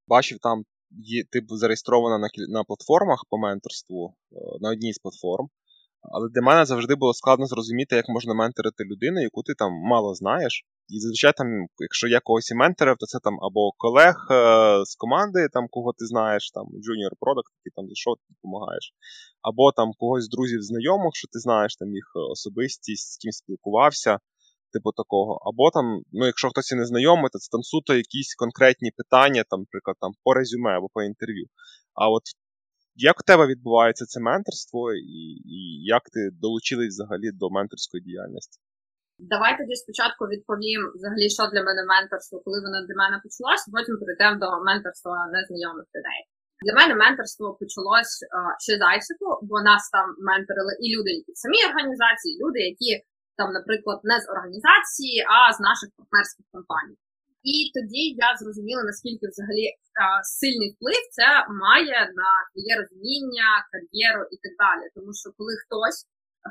бачив 0.08 0.38
там, 0.42 0.64
є, 0.92 1.24
ти 1.32 1.42
зареєстрована 1.50 2.18
на 2.18 2.30
на 2.48 2.64
платформах 2.64 3.26
по 3.30 3.38
менторству, 3.38 4.16
е, 4.32 4.36
на 4.60 4.70
одній 4.72 4.94
з 4.94 5.00
платформ. 5.00 5.48
Але 6.02 6.30
для 6.30 6.42
мене 6.42 6.66
завжди 6.66 6.96
було 6.96 7.14
складно 7.14 7.46
зрозуміти, 7.46 7.96
як 7.96 8.10
можна 8.10 8.34
менторити 8.34 8.84
людину, 8.84 9.22
яку 9.22 9.44
ти 9.44 9.54
там 9.54 9.72
мало 9.74 10.16
знаєш. 10.16 10.66
І 10.90 11.00
зазвичай, 11.00 11.34
там, 11.38 11.48
якщо 11.80 12.08
я 12.08 12.20
когось 12.20 12.52
і 12.52 12.56
менторив, 12.56 12.96
то 13.00 13.06
це 13.06 13.20
там 13.24 13.34
або 13.42 13.72
колег 13.78 14.28
е, 14.32 14.36
з 14.86 14.96
команди, 14.96 15.48
там, 15.54 15.68
кого 15.70 15.94
ти 15.98 16.06
знаєш, 16.06 16.52
там 16.52 16.66
junior 16.66 17.14
product, 17.24 17.50
який 17.60 17.72
там 17.76 17.86
зайшов, 17.88 18.16
ти 18.16 18.34
допомагаєш, 18.34 18.86
або 19.42 19.72
там 19.72 19.88
когось 19.98 20.24
з 20.24 20.30
друзів 20.30 20.62
знайомих, 20.62 21.12
що 21.14 21.28
ти 21.28 21.40
знаєш 21.40 21.76
там 21.76 21.90
їх 21.94 22.08
особистість, 22.16 23.14
з 23.14 23.18
ким 23.18 23.32
спілкувався 23.32 24.20
типу 24.74 24.92
такого. 24.92 25.34
Або 25.50 25.72
там, 25.72 25.86
ну, 26.12 26.26
якщо 26.26 26.50
хтось 26.50 26.72
і 26.72 26.76
не 26.76 26.86
знайомий, 26.86 27.30
то 27.34 27.40
це 27.40 27.48
там 27.52 27.64
суто 27.64 27.94
якісь 27.94 28.36
конкретні 28.36 28.92
питання, 29.00 29.44
там, 29.50 29.60
наприклад, 29.60 29.96
там, 30.02 30.12
по 30.24 30.34
резюме 30.34 30.72
або 30.78 30.88
по 30.94 31.02
інтерв'ю. 31.04 31.46
А 32.02 32.10
от 32.10 32.24
як 32.96 33.16
у 33.22 33.24
тебе 33.30 33.44
відбувається 33.48 34.06
це 34.06 34.20
менторство, 34.20 34.94
і, 34.94 35.22
і 35.58 35.60
як 35.96 36.04
ти 36.14 36.22
долучилась 36.44 36.94
взагалі 36.94 37.28
до 37.42 37.46
менторської 37.50 38.04
діяльності? 38.08 38.58
Давай 39.34 39.52
тоді 39.60 39.76
спочатку 39.84 40.22
відповім 40.34 40.82
взагалі, 40.98 41.26
що 41.36 41.44
для 41.54 41.64
мене 41.68 41.82
менторство, 41.94 42.36
коли 42.46 42.58
воно 42.66 42.78
для 42.88 42.98
мене 43.02 43.16
почалося, 43.24 43.66
потім 43.76 43.96
перейдемо 44.02 44.36
до 44.44 44.50
менторства 44.70 45.16
незнайомих 45.34 45.88
людей. 45.96 46.22
Для 46.66 46.74
мене 46.80 46.94
менторство 47.04 47.46
почалось 47.62 48.16
а, 48.36 48.38
ще 48.66 48.74
з 48.80 48.82
Айсику, 48.92 49.28
бо 49.50 49.56
нас 49.70 49.84
там 49.96 50.08
менторили 50.30 50.74
і 50.84 50.86
люди, 50.96 51.12
які 51.20 51.32
в 51.34 51.42
самій 51.44 51.64
організації, 51.70 52.30
і 52.34 52.40
люди, 52.44 52.60
які 52.72 52.92
там, 53.40 53.50
наприклад, 53.58 54.00
не 54.10 54.18
з 54.24 54.26
організації, 54.34 55.18
а 55.36 55.38
з 55.58 55.60
наших 55.68 55.90
партнерських 55.98 56.46
компаній. 56.56 56.98
І 57.54 57.56
тоді 57.76 58.04
я 58.26 58.30
зрозуміла, 58.40 58.84
наскільки 58.90 59.26
взагалі 59.30 59.66
сильний 60.40 60.70
вплив 60.74 61.04
це 61.18 61.28
має 61.66 62.00
на 62.20 62.30
твоє 62.50 62.74
розуміння, 62.82 63.48
кар'єру 63.72 64.24
і 64.34 64.36
так 64.44 64.54
далі. 64.64 64.84
Тому 64.96 65.12
що 65.20 65.28
коли 65.38 65.54
хтось, 65.62 66.00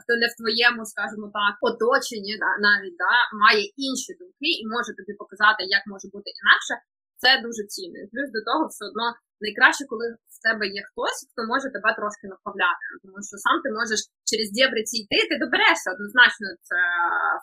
хто 0.00 0.12
не 0.22 0.26
в 0.30 0.34
твоєму, 0.40 0.80
скажімо 0.92 1.26
так, 1.38 1.54
оточенні, 1.68 2.32
навіть 2.68 2.96
да, 3.04 3.14
має 3.44 3.62
інші 3.86 4.10
думки 4.20 4.48
і 4.60 4.64
може 4.74 4.90
тобі 4.98 5.12
показати, 5.22 5.60
як 5.76 5.82
може 5.92 6.06
бути 6.14 6.28
інакше, 6.42 6.74
це 7.22 7.30
дуже 7.44 7.62
цінно. 7.72 8.00
Плюс 8.12 8.28
до 8.36 8.40
того, 8.48 8.62
все 8.68 8.82
одно 8.90 9.06
найкраще, 9.44 9.82
коли 9.92 10.06
в 10.34 10.36
тебе 10.46 10.64
є 10.78 10.82
хтось, 10.88 11.20
хто 11.30 11.40
може 11.52 11.66
тебе 11.76 11.90
трошки 11.98 12.24
направляти. 12.34 12.82
Тому 13.02 13.18
що 13.28 13.34
сам 13.44 13.56
ти 13.64 13.68
можеш 13.78 14.00
через 14.30 14.48
дєбри 14.56 14.80
ці 14.88 14.96
йти, 15.02 15.18
ти 15.30 15.34
доберешся 15.44 15.88
однозначно, 15.94 16.46
це 16.68 16.78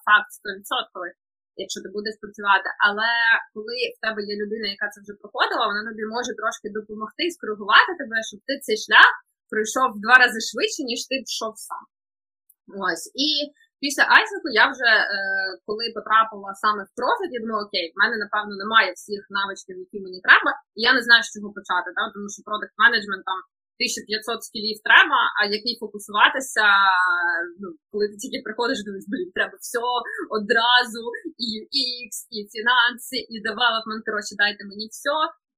факт 0.05 0.29
100% 0.37 1.23
якщо 1.63 1.79
ти 1.83 1.89
будеш 1.97 2.15
працювати. 2.21 2.67
Але 2.87 3.11
коли 3.53 3.77
в 3.95 3.97
тебе 4.03 4.19
є 4.31 4.35
людина, 4.41 4.65
яка 4.75 4.87
це 4.93 4.97
вже 5.01 5.13
проходила, 5.21 5.63
вона 5.67 5.81
тобі 5.89 6.05
може 6.15 6.31
трошки 6.39 6.67
допомогти 6.77 7.21
і 7.25 7.35
скоригувати 7.35 7.91
тебе, 8.01 8.17
щоб 8.29 8.39
ти 8.47 8.53
цей 8.65 8.77
шлях 8.85 9.11
пройшов 9.51 9.87
в 9.93 10.01
два 10.03 10.15
рази 10.21 10.39
швидше, 10.49 10.81
ніж 10.89 11.01
ти 11.09 11.15
пішов 11.25 11.53
сам. 11.67 11.83
Ось. 12.85 13.05
І 13.27 13.29
після 13.83 14.05
Айсеку 14.15 14.47
я 14.63 14.65
вже 14.73 14.91
е, 14.99 15.17
коли 15.67 15.83
потрапила 15.97 16.51
саме 16.63 16.81
в 16.89 16.91
профіт, 16.99 17.29
я 17.37 17.39
думала, 17.43 17.61
окей, 17.67 17.85
в 17.91 17.95
мене 18.01 18.15
напевно 18.23 18.53
немає 18.61 18.89
всіх 18.99 19.21
навичків, 19.37 19.75
які 19.85 19.97
мені 20.05 20.19
треба, 20.27 20.51
і 20.77 20.79
я 20.89 20.91
не 20.97 21.01
знаю, 21.05 21.21
з 21.23 21.31
чого 21.33 21.49
почати, 21.57 21.89
так? 21.97 22.07
тому 22.15 22.27
що 22.33 22.39
продакт 22.49 22.75
менеджмент 22.83 23.23
там 23.31 23.39
1500 23.77 24.47
скілів 24.47 24.77
треба, 24.89 25.19
а 25.37 25.41
який 25.57 25.75
фокусуватися, 25.83 26.65
ну, 27.61 27.67
коли 27.91 28.05
ти 28.11 28.15
тільки 28.23 28.39
приходиш, 28.45 28.77
думаєш, 28.85 29.05
блін, 29.11 29.29
треба 29.37 29.55
все 29.65 29.81
одразу, 30.37 31.03
і 31.45 31.45
UX, 31.59 32.11
і 32.35 32.37
фінанси, 32.53 33.17
і 33.33 33.35
девелопмент, 33.45 34.01
коротше, 34.07 34.33
дайте 34.41 34.61
мені 34.69 34.85
все, 34.95 35.15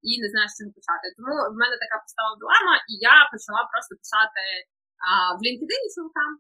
і 0.10 0.12
не 0.22 0.28
знаєш, 0.32 0.50
з 0.52 0.58
чого 0.58 0.72
почати. 0.78 1.06
Тому 1.18 1.34
в 1.54 1.56
мене 1.62 1.76
така 1.84 1.96
постала 2.04 2.34
дилема, 2.42 2.76
і 2.92 2.94
я 3.12 3.18
почала 3.34 3.62
просто 3.72 3.92
писати 4.02 4.44
а, 5.08 5.10
в 5.38 5.40
LinkedIn 5.46 5.86
чувакам. 5.96 6.32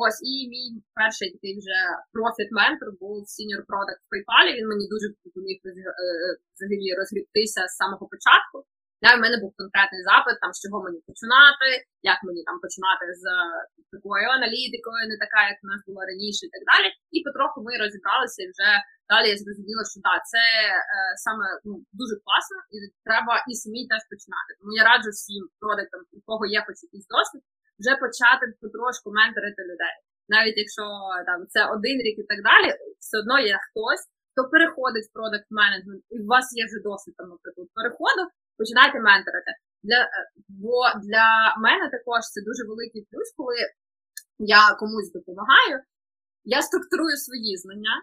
Ось, 0.00 0.20
і 0.30 0.32
мій 0.52 0.68
перший 0.98 1.28
такий 1.34 1.54
вже 1.60 1.78
профіт-ментор 2.16 2.88
був 3.02 3.16
senior 3.36 3.62
product 3.70 4.00
в 4.04 4.08
PayPal, 4.12 4.46
Він 4.56 4.66
мені 4.72 4.84
дуже 4.94 5.06
допоміг 5.26 5.58
е, 5.66 5.72
взагалі 6.54 6.88
розгрібтися 6.98 7.60
з 7.68 7.74
самого 7.80 8.04
початку. 8.12 8.56
Да, 9.02 9.10
в 9.14 9.22
мене 9.24 9.36
був 9.42 9.50
конкретний 9.60 10.02
запит, 10.10 10.36
там 10.42 10.50
з 10.54 10.58
чого 10.62 10.78
мені 10.84 10.98
починати, 11.08 11.68
як 12.12 12.18
мені 12.26 12.40
там 12.48 12.56
починати 12.64 13.04
з 13.22 13.24
такою 13.94 14.26
аналітикою, 14.38 15.02
не 15.12 15.16
така, 15.24 15.40
як 15.52 15.58
в 15.62 15.66
нас 15.70 15.80
була 15.88 16.02
раніше, 16.10 16.42
і 16.46 16.52
так 16.54 16.64
далі. 16.70 16.88
І 17.16 17.18
потроху 17.26 17.58
ми 17.66 17.72
розібралися 17.82 18.38
і 18.42 18.50
вже 18.52 18.70
далі 19.12 19.26
я 19.34 19.36
зрозуміла, 19.42 19.82
що 19.90 19.98
да, 20.06 20.14
це 20.32 20.44
е, 20.70 20.78
саме 21.24 21.46
ну, 21.66 21.72
дуже 22.00 22.14
класно, 22.24 22.58
і 22.74 22.76
треба 23.08 23.34
і 23.50 23.52
самі 23.62 23.80
теж 23.90 24.02
починати. 24.12 24.50
Тому 24.58 24.70
я 24.80 24.82
раджу 24.88 25.10
всім 25.14 25.42
продуктам, 25.62 26.00
у 26.18 26.20
кого 26.28 26.44
є 26.56 26.58
хоч 26.66 26.76
якийсь 26.86 27.08
досвід, 27.14 27.42
вже 27.80 27.92
почати 28.02 28.44
потрошку 28.60 29.08
менторити 29.18 29.62
людей. 29.70 29.96
Навіть 30.34 30.58
якщо 30.64 30.84
там 31.28 31.38
це 31.52 31.60
один 31.74 31.96
рік 32.06 32.16
і 32.22 32.26
так 32.32 32.40
далі, 32.48 32.68
все 33.02 33.14
одно 33.22 33.36
є 33.52 33.56
хтось, 33.64 34.04
хто 34.30 34.40
переходить 34.52 35.08
в 35.08 35.12
продакт 35.16 35.48
менеджмент, 35.60 36.02
і 36.14 36.16
у 36.24 36.26
вас 36.32 36.46
є 36.60 36.64
вже 36.68 36.78
досвід 36.88 37.14
там, 37.18 37.28
наприклад, 37.34 37.68
переходу 37.78 38.22
починайте 38.58 38.96
менторити. 39.08 39.50
Для, 39.86 40.00
е, 40.18 40.22
Бо 40.62 40.78
для 41.08 41.26
мене 41.64 41.84
також 41.96 42.20
це 42.34 42.38
дуже 42.48 42.62
великий 42.70 43.02
плюс, 43.10 43.28
коли 43.38 43.58
я 44.56 44.62
комусь 44.80 45.12
допомагаю, 45.18 45.76
я 46.56 46.58
структурую 46.68 47.16
свої 47.24 47.52
знання. 47.62 47.94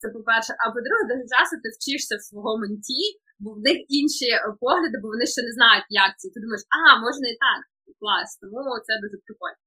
Це 0.00 0.06
по-перше, 0.16 0.52
а 0.62 0.64
по-друге, 0.74 1.02
дуже 1.10 1.24
часто 1.34 1.54
ти 1.62 1.68
вчишся 1.76 2.14
в 2.16 2.26
свого 2.28 2.52
менті, 2.62 3.02
бо 3.42 3.48
в 3.54 3.60
них 3.66 3.78
інші 3.98 4.28
погляди, 4.62 4.96
бо 5.02 5.06
вони 5.12 5.26
ще 5.34 5.40
не 5.48 5.52
знають, 5.58 5.88
як 6.02 6.10
це. 6.18 6.24
Ти 6.34 6.38
думаєш, 6.44 6.64
а, 6.76 6.80
можна 7.06 7.26
і 7.34 7.36
так, 7.46 7.60
клас, 8.04 8.28
тому 8.42 8.60
це 8.86 8.92
дуже 9.02 9.16
прикольно. 9.26 9.62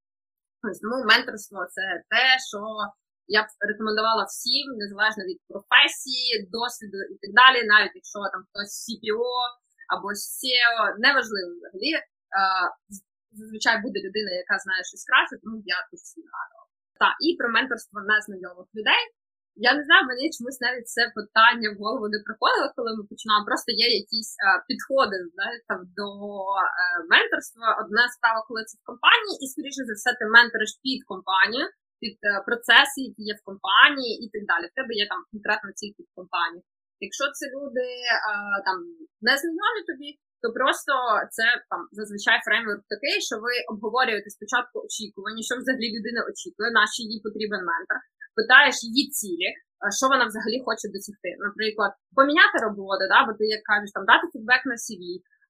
Тому 0.84 0.98
менторство 1.12 1.60
це 1.76 1.84
те, 2.14 2.26
що 2.50 2.60
я 3.38 3.42
б 3.44 3.48
рекомендувала 3.70 4.24
всім, 4.34 4.66
незалежно 4.82 5.24
від 5.30 5.40
професії, 5.52 6.32
досвіду 6.56 7.00
і 7.14 7.16
так 7.24 7.32
далі, 7.42 7.60
навіть 7.74 7.96
якщо 8.00 8.20
там 8.34 8.42
хтось 8.48 8.74
CPO, 8.84 9.32
або 9.94 10.08
SEO, 10.38 10.76
неважливо 11.06 11.50
взагалі. 11.56 11.94
Зазвичай 13.38 13.76
буде 13.86 13.98
людина, 14.06 14.32
яка 14.44 14.56
знає 14.64 14.82
щось 14.90 15.06
краще, 15.10 15.36
тому 15.44 15.56
я 15.76 15.78
тут 15.90 16.00
всім 16.06 16.26
радила. 16.36 16.66
Так, 17.02 17.14
і 17.26 17.30
про 17.40 17.48
менторство 17.56 17.98
незнайомих 18.12 18.68
людей. 18.78 19.04
Я 19.66 19.72
не 19.78 19.84
знаю, 19.88 20.02
мені 20.06 20.26
чомусь 20.36 20.62
навіть 20.66 20.90
це 20.96 21.02
питання 21.18 21.68
в 21.72 21.78
голову 21.84 22.06
не 22.14 22.20
приходило, 22.26 22.68
коли 22.78 22.90
ми 22.98 23.04
починали. 23.12 23.42
Просто 23.50 23.70
є 23.86 23.88
якісь 24.02 24.34
а, 24.46 24.46
підходи 24.68 25.16
знаєте, 25.36 25.64
там, 25.72 25.80
до 26.00 26.08
а, 26.62 26.66
е, 26.82 26.84
менторства. 27.14 27.68
Одна 27.82 28.04
справа, 28.16 28.40
коли 28.48 28.62
це 28.70 28.74
в 28.82 28.84
компанії, 28.92 29.36
і 29.44 29.46
скоріше 29.52 29.82
за 29.88 29.94
все, 29.98 30.10
ти 30.20 30.24
менториш 30.36 30.72
під 30.86 31.00
компанію, 31.12 31.66
під 32.02 32.18
а, 32.24 32.30
е, 32.30 32.44
процеси, 32.48 33.00
які 33.10 33.22
є 33.32 33.34
в 33.38 33.42
компанії, 33.50 34.14
і 34.24 34.26
так 34.34 34.44
далі. 34.52 34.66
В 34.68 34.76
тебе 34.78 34.92
є 35.04 35.06
там 35.12 35.22
конкретно 35.32 35.70
ці 35.80 35.86
під 35.98 36.08
компанії. 36.20 36.64
Якщо 37.08 37.26
це 37.38 37.44
люди 37.56 37.88
там 38.68 38.78
не 39.28 39.34
знайомі 39.42 39.82
тобі, 39.90 40.10
то 40.42 40.48
просто 40.60 40.92
це 41.36 41.46
там 41.72 41.82
зазвичай 41.98 42.38
фреймворк 42.46 42.84
такий, 42.94 43.18
що 43.28 43.36
ви 43.46 43.54
обговорюєте 43.74 44.30
спочатку 44.38 44.76
очікування, 44.88 45.42
що 45.48 45.56
взагалі 45.58 45.88
людина 45.96 46.22
очікує, 46.32 46.70
на 46.78 46.84
що 46.94 47.02
їй 47.14 47.20
потрібен 47.26 47.62
ментор, 47.70 47.98
питаєш 48.40 48.76
її 48.90 49.04
цілі, 49.18 49.50
що 49.98 50.06
вона 50.12 50.26
взагалі 50.28 50.58
хоче 50.68 50.86
досягти. 50.94 51.30
Наприклад, 51.48 51.92
поміняти 52.18 52.58
роботу, 52.68 53.04
да, 53.14 53.20
бо 53.26 53.32
ти 53.38 53.44
як 53.58 53.64
кажеш, 53.70 53.90
там 53.96 54.04
дати 54.12 54.26
фідбек 54.34 54.62
на 54.72 54.76
CV, 54.84 55.04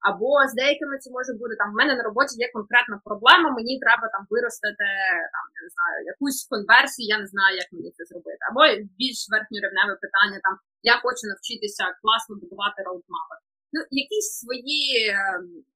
або 0.10 0.30
з 0.52 0.54
деякими 0.62 0.96
це 1.04 1.08
може 1.18 1.32
бути 1.42 1.54
там. 1.62 1.70
В 1.72 1.78
мене 1.80 1.94
на 2.00 2.04
роботі 2.10 2.34
є 2.46 2.48
конкретна 2.58 2.96
проблема, 3.08 3.48
мені 3.58 3.74
треба 3.84 4.06
там 4.14 4.24
виростити 4.34 4.88
там, 5.36 5.46
я 5.58 5.62
не 5.66 5.72
знаю, 5.76 5.98
якусь 6.14 6.40
конверсію, 6.54 7.06
я 7.16 7.18
не 7.24 7.28
знаю, 7.34 7.54
як 7.64 7.70
мені 7.76 7.90
це 7.98 8.02
зробити. 8.10 8.42
Або 8.50 8.62
більш 9.00 9.20
верхньорівневе 9.34 9.94
питання 10.06 10.38
там 10.46 10.56
я 10.92 10.96
хочу 11.04 11.24
навчитися 11.32 11.84
класно 12.02 12.34
будувати 12.42 12.80
роудмапи. 12.88 13.36
Ну, 13.74 13.80
якісь 14.04 14.30
свої 14.42 14.86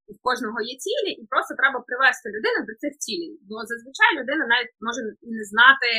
в 0.10 0.16
ем, 0.16 0.20
кожного 0.28 0.60
є 0.72 0.76
цілі, 0.84 1.12
і 1.22 1.24
просто 1.34 1.52
треба 1.60 1.78
привести 1.88 2.26
людину 2.36 2.60
до 2.70 2.74
цих 2.82 2.94
цілей. 3.04 3.34
Бо 3.48 3.56
зазвичай 3.72 4.12
людина 4.20 4.44
навіть 4.54 4.74
може 4.88 5.02
і 5.28 5.32
не 5.40 5.44
знати, 5.52 5.90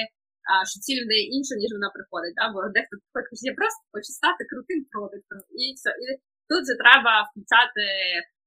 що 0.70 0.76
ціль 0.86 1.02
в 1.02 1.08
неї 1.10 1.24
інша, 1.36 1.54
ніж 1.60 1.70
вона 1.76 1.90
приходить. 1.96 2.36
Да? 2.38 2.44
Бо 2.52 2.58
дехто 2.76 2.94
приходить, 3.14 3.48
я 3.52 3.54
просто 3.60 3.80
хочу 3.94 4.10
стати 4.20 4.40
крутим 4.50 4.80
продуктом. 4.92 5.38
І 5.60 5.62
все. 5.78 5.90
І 6.04 6.06
тут 6.50 6.62
же 6.68 6.74
треба 6.82 7.12
включати 7.26 7.84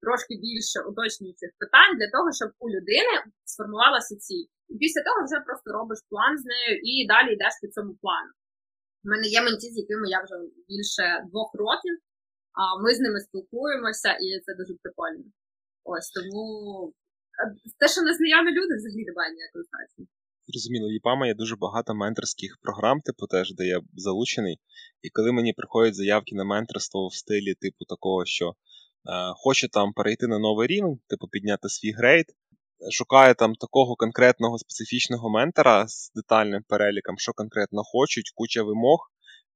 трошки 0.04 0.34
більше 0.46 0.78
уточнюючих 0.90 1.52
питань 1.62 1.94
для 2.00 2.10
того, 2.16 2.28
щоб 2.40 2.50
у 2.64 2.66
людини 2.76 3.14
сформувалася 3.54 4.14
ціль. 4.26 4.48
І 4.72 4.74
після 4.84 5.02
того 5.08 5.20
вже 5.24 5.38
просто 5.48 5.68
робиш 5.78 6.00
план 6.12 6.34
з 6.42 6.46
нею 6.52 6.74
і 6.90 6.92
далі 7.12 7.30
йдеш 7.36 7.54
по 7.62 7.68
цьому 7.76 7.92
плану. 8.04 8.32
У 9.04 9.08
мене 9.12 9.26
є 9.38 9.40
менті, 9.42 9.68
з 9.74 9.78
якими 9.84 10.06
я 10.18 10.20
вже 10.24 10.36
більше 10.72 11.06
двох 11.30 11.50
років, 11.64 11.96
а 12.60 12.62
ми 12.84 12.90
з 12.96 13.00
ними 13.04 13.20
спілкуємося, 13.26 14.12
і 14.26 14.28
це 14.46 14.52
дуже 14.60 14.74
прикольно. 14.84 15.26
Ось 15.94 16.10
тому 16.16 16.44
те, 17.80 17.86
що 17.94 18.02
незнайомі 18.02 18.52
люди, 18.58 18.74
взагалі 18.76 19.04
немає 19.10 19.30
ніякої 19.34 19.64
значення. 20.46 20.62
Зрозуміло, 20.62 20.92
в 20.92 20.98
EPAMі 20.98 21.28
є 21.28 21.34
дуже 21.34 21.56
багато 21.56 21.96
менторських 21.96 22.58
програм, 22.62 23.02
типу 23.02 23.28
теж, 23.28 23.54
де 23.54 23.66
я 23.66 23.82
залучений. 23.94 24.60
І 25.02 25.10
коли 25.10 25.32
мені 25.32 25.54
приходять 25.54 25.96
заявки 25.96 26.36
на 26.36 26.44
менторство 26.44 27.08
в 27.08 27.14
стилі, 27.14 27.54
типу, 27.54 27.86
такого, 27.86 28.26
що 28.26 28.50
е, 28.50 28.54
хочу 29.44 29.68
там 29.68 29.94
перейти 29.94 30.28
на 30.28 30.40
новий 30.40 30.68
рівень, 30.68 31.00
типу 31.08 31.28
підняти 31.28 31.70
свій 31.70 31.92
грейд, 31.92 32.26
шукає 32.92 33.34
там 33.34 33.56
такого 33.56 33.96
конкретного 33.96 34.58
специфічного 34.58 35.30
ментора 35.30 35.88
з 35.88 36.12
детальним 36.16 36.64
переліком, 36.68 37.18
що 37.18 37.32
конкретно 37.34 37.84
хочуть, 37.84 38.32
куча 38.36 38.64
вимог, 38.64 39.00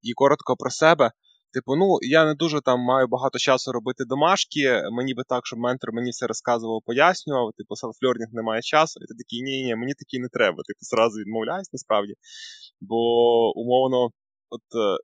і 0.01 0.13
коротко 0.13 0.55
про 0.55 0.69
себе. 0.69 1.11
Типу, 1.53 1.75
ну 1.75 1.97
я 2.01 2.25
не 2.25 2.33
дуже 2.35 2.61
там 2.61 2.79
маю 2.79 3.07
багато 3.07 3.39
часу 3.39 3.71
робити 3.71 4.05
домашки. 4.05 4.83
Мені 4.91 5.13
би 5.13 5.23
так, 5.29 5.47
щоб 5.47 5.59
ментор 5.59 5.93
мені 5.93 6.09
все 6.11 6.27
розказував, 6.27 6.81
пояснював. 6.85 7.51
Типу, 7.57 7.75
self-learning 7.75 8.29
немає 8.33 8.61
часу. 8.61 8.99
І 9.03 9.05
ти 9.07 9.13
такий, 9.17 9.41
ні, 9.41 9.63
ні, 9.63 9.75
мені 9.75 9.93
такий 9.93 10.19
не 10.19 10.29
треба. 10.29 10.57
Типу, 10.67 10.79
зразу 10.81 11.19
відмовляюсь 11.19 11.73
насправді. 11.73 12.13
Бо 12.81 12.95
умовно, 13.55 14.09
от 14.49 14.61
е, 14.75 14.97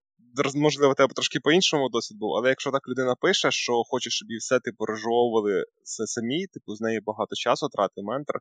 можливо, 0.55 0.93
тебе 0.93 1.13
трошки 1.13 1.39
по-іншому 1.39 1.89
досвід 1.89 2.17
був, 2.19 2.33
але 2.33 2.49
якщо 2.49 2.71
так 2.71 2.87
людина 2.87 3.15
пише, 3.21 3.51
що 3.51 3.83
хоче, 3.83 4.09
щоб 4.09 4.29
її 4.29 4.37
все 4.37 4.59
типу 4.59 4.85
розжовували 4.85 5.63
самі, 5.83 6.47
типу, 6.47 6.75
з 6.75 6.81
неї 6.81 6.99
багато 7.05 7.35
часу 7.35 7.67
тратив 7.69 8.03
ментор, 8.03 8.39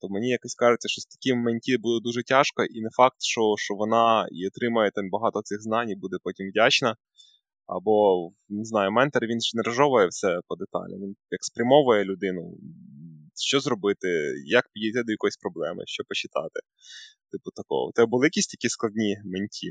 то 0.00 0.08
мені 0.08 0.28
якось 0.28 0.54
кажеться, 0.54 0.88
що 0.88 1.00
з 1.00 1.06
таким 1.06 1.38
менті 1.38 1.78
буде 1.78 2.02
дуже 2.02 2.22
тяжко, 2.22 2.64
і 2.64 2.80
не 2.80 2.90
факт, 2.96 3.16
що 3.18 3.54
що 3.58 3.74
вона 3.74 4.26
і 4.32 4.46
отримає 4.48 4.90
там 4.90 5.10
багато 5.10 5.42
цих 5.42 5.62
знань 5.62 5.90
і 5.90 5.96
буде 5.96 6.16
потім 6.24 6.48
вдячна. 6.50 6.96
Або, 7.76 7.96
не 8.48 8.64
знаю, 8.70 8.88
ментор 8.98 9.22
він 9.26 9.40
ж 9.40 9.46
не 9.56 9.62
розжовує 9.66 10.06
все 10.06 10.30
по 10.48 10.54
деталі. 10.62 10.94
Він 11.02 11.12
як 11.36 11.42
спрямовує 11.50 12.02
людину, 12.10 12.42
що 13.48 13.56
зробити, 13.60 14.08
як 14.58 14.64
підійти 14.72 15.00
до 15.06 15.12
якоїсь 15.16 15.42
проблеми, 15.44 15.82
що 15.94 16.00
почитати. 16.10 16.60
Типу 17.32 17.48
такого. 17.60 17.82
У 17.90 17.92
тебе 17.96 18.08
були 18.14 18.24
якісь 18.30 18.50
такі 18.54 18.68
складні 18.74 19.10
менті? 19.32 19.68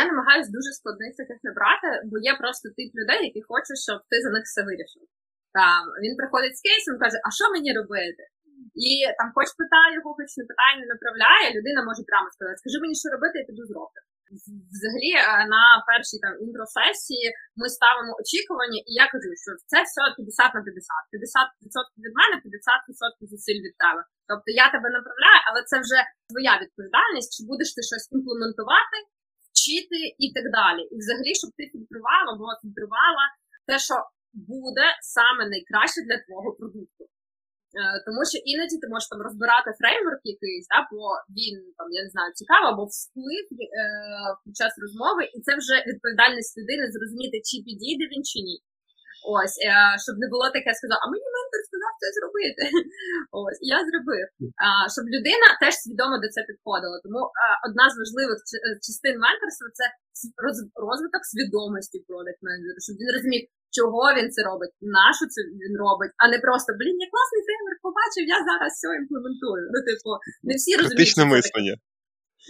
Я 0.00 0.02
намагаюся 0.10 0.50
дуже 0.56 0.70
складних 0.78 1.12
таких 1.20 1.38
не 1.46 1.52
брати, 1.58 1.88
бо 2.10 2.14
є 2.30 2.32
просто 2.42 2.64
тип 2.76 2.90
людей, 3.00 3.20
які 3.28 3.40
хочуть, 3.50 3.80
щоб 3.86 3.98
ти 4.10 4.16
за 4.24 4.30
них 4.34 4.44
все 4.46 4.60
вирішив. 4.68 5.04
Там 5.58 5.80
Він 6.02 6.12
приходить 6.20 6.56
з 6.58 6.62
кейсом 6.66 6.96
каже, 7.02 7.18
а 7.26 7.28
що 7.38 7.44
мені 7.54 7.70
робити? 7.80 8.22
І 8.88 8.90
там 9.18 9.28
хоч 9.36 9.48
питає 9.60 9.90
його, 9.96 10.08
хоч 10.18 10.30
не 10.40 10.44
питає, 10.50 10.72
не 10.82 10.86
направляє, 10.94 11.46
людина 11.56 11.80
може 11.88 12.02
прямо 12.10 12.28
сказати, 12.34 12.56
скажи 12.62 12.76
мені, 12.82 12.94
що 13.00 13.08
робити, 13.14 13.34
я 13.42 13.44
піду 13.48 13.64
зроблю. 13.70 14.02
Взагалі, 14.74 15.12
е, 15.16 15.22
на 15.54 15.62
першій 15.88 16.18
там 16.24 16.34
інтросесії 16.46 17.26
ми 17.60 17.66
ставимо 17.78 18.12
очікування, 18.22 18.80
і 18.88 18.90
я 19.02 19.06
кажу, 19.12 19.30
що 19.42 19.50
це 19.70 19.78
все 19.88 20.02
50 20.16 20.56
на 20.56 20.60
50. 20.66 21.04
50% 21.12 22.04
від 22.06 22.14
мене, 22.20 22.34
50% 22.44 23.22
зусиль 23.32 23.60
від 23.66 23.74
тебе. 23.82 24.00
Тобто 24.30 24.48
я 24.64 24.66
тебе 24.74 24.88
направляю, 24.98 25.40
але 25.48 25.60
це 25.70 25.76
вже 25.84 25.98
твоя 26.30 26.54
відповідальність, 26.62 27.30
чи 27.34 27.40
будеш 27.50 27.68
ти 27.74 27.80
щось 27.90 28.06
імплементувати, 28.14 28.96
вчити 29.46 29.98
і 30.24 30.26
так 30.36 30.46
далі. 30.58 30.82
І 30.92 30.94
взагалі, 31.02 31.32
щоб 31.40 31.50
ти 31.58 31.62
фільтрувала, 31.72 32.30
бо 32.38 32.44
фільтрувала 32.62 33.24
те, 33.68 33.74
що 33.88 33.96
буде 34.52 34.86
саме 35.16 35.42
найкраще 35.52 36.00
для 36.06 36.18
твого 36.24 36.48
продукту. 36.58 36.97
Е, 37.78 37.82
тому 38.06 38.20
що 38.30 38.36
іноді 38.52 38.76
ти 38.82 38.86
можеш 38.92 39.06
там 39.12 39.20
розбирати 39.26 39.68
фреймворк 39.78 40.22
якийсь, 40.34 40.68
да, 40.72 40.78
бо 40.90 41.00
він 41.38 41.54
там, 41.78 41.88
я 41.98 42.02
не 42.06 42.10
знаю, 42.14 42.30
цікаво, 42.40 42.66
або 42.68 42.82
всплив 42.92 43.46
е, 43.52 43.58
під 44.44 44.54
час 44.60 44.72
розмови, 44.84 45.22
і 45.34 45.36
це 45.46 45.52
вже 45.60 45.76
відповідальність 45.90 46.54
людини 46.58 46.84
зрозуміти, 46.94 47.36
чи 47.48 47.56
підійде 47.66 48.04
він 48.12 48.22
чи 48.30 48.38
ні. 48.48 48.56
Ось, 49.36 49.56
е, 49.68 49.70
щоб 50.04 50.14
не 50.22 50.26
було 50.32 50.46
таке, 50.56 50.70
сказав, 50.78 50.98
а 51.00 51.06
мені 51.12 51.26
ментор 51.48 51.62
сказав 51.68 51.92
це 52.02 52.06
зробити. 52.16 52.62
Ось, 53.42 53.60
я 53.74 53.78
зробив. 53.88 54.26
А, 54.66 54.68
Щоб 54.94 55.04
людина 55.14 55.46
теж 55.62 55.74
свідомо 55.82 56.16
до 56.22 56.28
це 56.34 56.40
підходила. 56.48 56.96
Тому 57.04 57.20
а, 57.42 57.44
одна 57.66 57.84
з 57.92 57.94
важливих 58.02 58.38
е, 58.42 58.56
частин 58.86 59.14
менторства 59.24 59.68
це 59.78 59.84
розвиток 60.86 61.22
свідомості 61.32 61.98
продакт 62.08 62.40
менеджера, 62.46 62.78
щоб 62.86 62.94
він 63.00 63.10
розумів, 63.16 63.42
чого 63.76 64.02
він 64.16 64.28
це 64.34 64.40
робить, 64.50 64.74
на 64.96 65.06
що 65.16 65.24
це 65.32 65.40
він 65.62 65.74
робить, 65.84 66.12
а 66.22 66.24
не 66.32 66.38
просто 66.46 66.68
блін, 66.78 66.96
я 67.04 67.08
класний 67.14 67.42
фреймворк 67.46 67.80
побачив, 67.88 68.22
я 68.36 68.38
зараз 68.48 68.70
все 68.74 68.88
імплементую. 69.00 69.64
Ну, 69.72 69.78
типу, 69.88 70.10
не 70.48 70.54
всі 70.58 70.72
розуміють. 70.78 70.98
Критичне 70.98 71.24
мислення. 71.34 71.74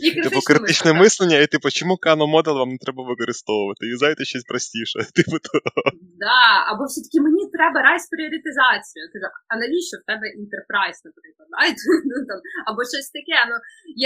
І 0.07 0.09
типу, 0.25 0.41
критичне 0.49 0.93
мислення, 1.03 1.37
і 1.45 1.47
типу, 1.55 1.69
чому 1.79 1.95
Кано 2.05 2.27
модел 2.35 2.55
вам 2.63 2.71
не 2.75 2.81
треба 2.85 3.03
використовувати? 3.11 3.83
Юзайте 3.95 4.23
щось 4.33 4.47
простіше. 4.51 4.99
Типу 5.19 5.37
того. 5.49 5.83
Да, 6.27 6.45
або 6.71 6.83
все-таки 6.89 7.19
мені 7.27 7.43
треба 7.57 7.79
райс 7.87 8.05
пріоритизацію. 8.13 9.03
Кажу, 9.13 9.29
а 9.51 9.53
навіщо 9.63 9.97
в 10.01 10.05
тебе 10.11 10.27
інтерпрайс, 10.41 10.97
наприклад? 11.09 11.49
Ну, 12.11 12.17
там, 12.29 12.39
Або 12.69 12.81
щось 12.93 13.11
таке. 13.17 13.39
Ну, 13.51 13.57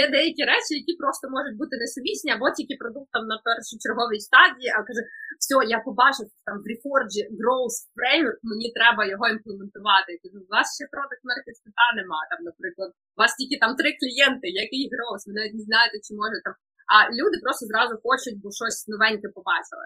Є 0.01 0.03
деякі 0.15 0.43
речі, 0.51 0.71
які 0.81 0.93
просто 1.01 1.23
можуть 1.35 1.57
бути 1.61 1.73
несумісні, 1.81 2.29
або 2.37 2.45
тільки 2.57 2.75
продуктом 2.83 3.23
на 3.31 3.37
першочерговій 3.45 4.21
стадії, 4.29 4.69
а 4.77 4.79
каже, 4.87 5.01
все, 5.41 5.55
я 5.75 5.79
побачив 5.87 6.27
там 6.47 6.55
в 6.61 6.65
Reforge 6.71 7.21
Growth 7.39 7.77
Framework, 7.97 8.39
мені 8.51 8.67
треба 8.77 9.01
його 9.11 9.25
імплементувати. 9.33 10.07
Я 10.15 10.19
кажу, 10.23 10.37
у 10.43 10.49
вас 10.55 10.67
ще 10.77 10.83
продукт 10.93 11.23
маркет 11.29 11.57
нема, 11.99 12.19
там, 12.31 12.39
наприклад, 12.49 12.91
у 13.15 13.17
вас 13.21 13.31
тільки 13.39 13.55
там 13.63 13.71
три 13.79 13.89
клієнти, 13.99 14.47
який 14.63 14.83
Growth, 14.93 15.23
ви 15.27 15.33
навіть 15.37 15.57
не 15.59 15.63
знаєте, 15.69 15.95
чи 16.05 16.11
може 16.21 16.37
там. 16.45 16.55
А 16.93 16.95
люди 17.19 17.35
просто 17.45 17.63
зразу 17.71 17.93
хочуть, 18.05 18.37
бо 18.41 18.47
щось 18.59 18.79
новеньке 18.91 19.27
побачили. 19.37 19.85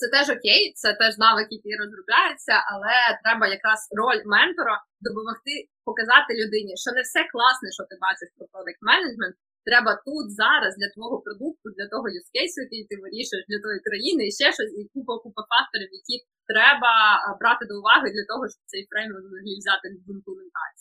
Це 0.00 0.06
теж 0.14 0.26
окей, 0.36 0.62
це 0.80 0.88
теж 1.00 1.12
навик, 1.24 1.48
який 1.58 1.74
розробляється, 1.82 2.54
але 2.72 2.96
треба 3.24 3.44
якраз 3.56 3.80
роль 4.00 4.22
ментора 4.34 4.76
допомогти 5.06 5.54
показати 5.88 6.30
людині, 6.40 6.72
що 6.82 6.90
не 6.96 7.02
все 7.08 7.20
класне, 7.32 7.68
що 7.76 7.82
ти 7.90 7.94
бачиш 8.04 8.28
про 8.36 8.44
продакт 8.52 8.80
менеджмент. 8.90 9.36
Треба 9.68 9.92
тут 10.08 10.26
зараз 10.42 10.72
для 10.78 10.88
твого 10.94 11.16
продукту, 11.26 11.66
для 11.76 11.86
того 11.92 12.06
юзкейсу, 12.18 12.58
який 12.66 12.82
ти 12.88 12.94
вирішуєш 13.02 13.44
для 13.50 13.60
тої 13.64 13.78
країни, 13.86 14.22
і 14.26 14.34
ще 14.40 14.46
щось, 14.56 14.72
і 14.80 14.82
купа 14.94 15.14
купа 15.24 15.42
факторів, 15.52 15.90
які 16.00 16.16
треба 16.50 16.92
брати 17.40 17.62
до 17.70 17.74
уваги 17.80 18.08
для 18.16 18.24
того, 18.30 18.42
щоб 18.52 18.62
цей 18.72 18.82
фреймворк 18.90 19.24
взагалі 19.26 19.52
взяти 19.60 19.86
в 19.92 20.08
імплементацію. 20.14 20.79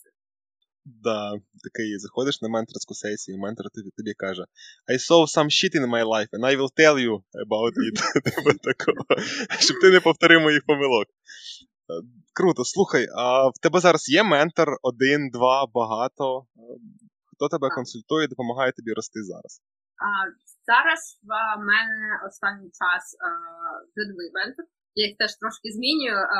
Да, 1.03 1.33
такий 1.63 1.99
заходиш 1.99 2.41
на 2.41 2.49
менторську 2.49 2.93
сесію, 2.93 3.37
і 3.37 3.39
ментор 3.39 3.65
тобі, 3.75 3.89
тобі 3.97 4.13
каже: 4.13 4.43
I 4.93 4.97
saw 4.97 5.21
some 5.37 5.49
shit 5.57 5.73
in 5.79 5.85
my 5.95 6.03
life, 6.03 6.29
and 6.33 6.43
I 6.45 6.57
will 6.59 6.71
tell 6.81 6.97
you 7.05 7.13
about 7.45 7.73
it. 7.85 7.95
Типу 8.23 8.51
такого, 8.53 9.05
Щоб 9.59 9.79
ти 9.81 9.89
не 9.91 9.99
повторив 9.99 10.41
моїх 10.41 10.65
помилок. 10.65 11.07
Е, 11.07 11.13
круто, 12.33 12.65
слухай, 12.65 13.07
а 13.17 13.47
в 13.47 13.57
тебе 13.61 13.79
зараз 13.79 14.09
є 14.09 14.23
ментор 14.23 14.77
один, 14.81 15.29
два, 15.29 15.67
багато. 15.73 16.45
Е, 16.57 16.61
хто 17.33 17.47
тебе 17.47 17.69
консультує 17.69 18.27
допомагає 18.27 18.71
тобі 18.71 18.93
рости 18.93 19.23
зараз? 19.23 19.61
А, 20.05 20.09
Зараз 20.69 21.19
в 21.23 21.59
мене 21.69 22.07
останній 22.27 22.71
час 22.79 23.03
вже 23.95 24.31
ментор. 24.33 24.65
Я 24.95 25.07
їх 25.07 25.17
теж 25.17 25.31
трошки 25.35 25.71
змінюю 25.71 26.17
а, 26.17 26.39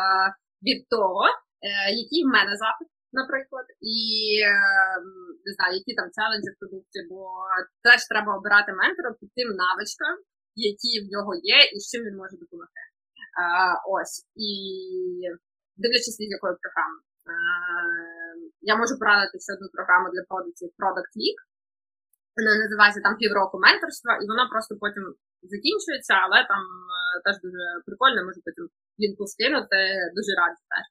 від 0.67 0.89
того, 0.89 1.23
е, 1.27 1.91
який 2.01 2.23
в 2.23 2.27
мене 2.27 2.57
запит 2.57 2.87
наприклад, 3.19 3.67
і 3.97 3.99
ем, 4.53 5.05
не 5.45 5.51
знаю, 5.55 5.73
які 5.79 5.91
там 5.99 6.07
челенджі 6.15 6.49
в 6.51 6.59
продукті, 6.59 6.99
бо 7.09 7.19
теж 7.85 7.99
треба 8.11 8.31
обирати 8.37 8.71
ментора 8.81 9.09
по 9.19 9.25
тим 9.35 9.47
навичкам, 9.61 10.15
які 10.71 10.91
в 11.03 11.05
нього 11.13 11.31
є, 11.55 11.59
і 11.73 11.75
з 11.79 11.85
чим 11.91 12.01
він 12.05 12.15
може 12.21 12.35
допомогти. 12.43 12.81
А, 13.41 13.45
Ось. 13.95 14.15
І 14.47 14.51
дивлячись 15.81 16.19
від 16.21 16.31
якої 16.37 16.55
програми. 16.61 16.99
А, 17.31 17.33
я 18.71 18.73
можу 18.81 18.93
порадити 18.99 19.35
ще 19.45 19.51
одну 19.55 19.67
програму 19.75 20.05
для 20.13 20.23
продуктів 20.29 20.69
Product 20.79 21.13
League. 21.21 21.41
Вона 22.37 22.51
називається 22.63 23.01
там 23.05 23.15
півроку 23.21 23.55
менторства, 23.67 24.13
і 24.21 24.25
вона 24.31 24.43
просто 24.51 24.71
потім 24.83 25.05
закінчується, 25.53 26.13
але 26.23 26.37
там 26.51 26.63
е, 26.95 26.97
теж 27.25 27.35
дуже 27.45 27.63
прикольно, 27.87 28.19
можу 28.27 28.39
потім 28.47 28.65
лінку 29.01 29.23
скинути, 29.33 29.79
дуже 30.17 30.31
раді 30.41 30.61
теж. 30.71 30.85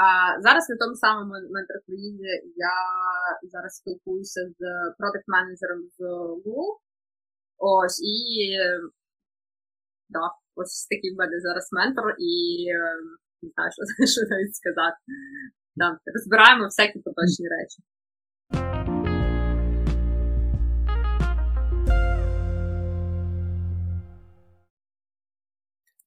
А 0.00 0.04
зараз 0.42 0.68
на 0.68 0.76
тому 0.76 0.94
самому 0.94 1.32
менторфлізі 1.50 2.32
я 2.56 2.76
зараз 3.42 3.72
спілкуюся 3.76 4.40
з 4.58 4.60
продакт 4.98 5.24
менеджером 5.26 5.80
з 5.96 5.98
Google. 6.44 6.78
Ось 7.58 8.00
і 8.02 8.16
да, 10.08 10.24
ось 10.54 10.86
такий 10.86 11.14
в 11.14 11.18
мене 11.18 11.40
зараз 11.40 11.68
ментор, 11.72 12.14
і 12.18 12.34
не 13.42 13.50
знаю, 13.54 13.70
що, 13.72 13.82
що 14.12 14.20
навіть 14.30 14.56
сказати. 14.56 14.96
Да, 15.76 15.98
розбираємо 16.14 16.64
всякі 16.64 16.98
поточні 16.98 17.48
речі. 17.48 17.78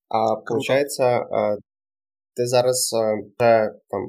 А 0.10 0.36
получается, 0.36 1.04
ти 2.36 2.48
зараз 2.48 2.94
е, 2.94 3.24
вже 3.40 3.72
там 3.90 4.02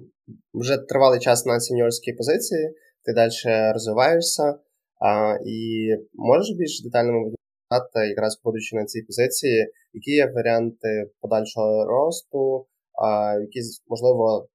вже 0.54 0.78
тривалий 0.78 1.20
час 1.20 1.46
на 1.46 1.60
сеньорській 1.60 2.12
позиції, 2.12 2.74
ти 3.04 3.12
далі 3.12 3.72
розвиваєшся, 3.72 4.54
а, 5.00 5.38
і 5.46 5.88
можеш 6.14 6.56
більш 6.56 6.82
детально 6.84 7.32
сказати, 7.66 8.08
якраз 8.08 8.40
будучи 8.44 8.76
на 8.76 8.84
цій 8.84 9.02
позиції, 9.02 9.72
які 9.92 10.10
є 10.10 10.32
варіанти 10.34 11.10
подальшого 11.20 11.84
росту, 11.84 12.66
а, 13.04 13.34
якісь, 13.40 13.82
можливо, 13.86 14.48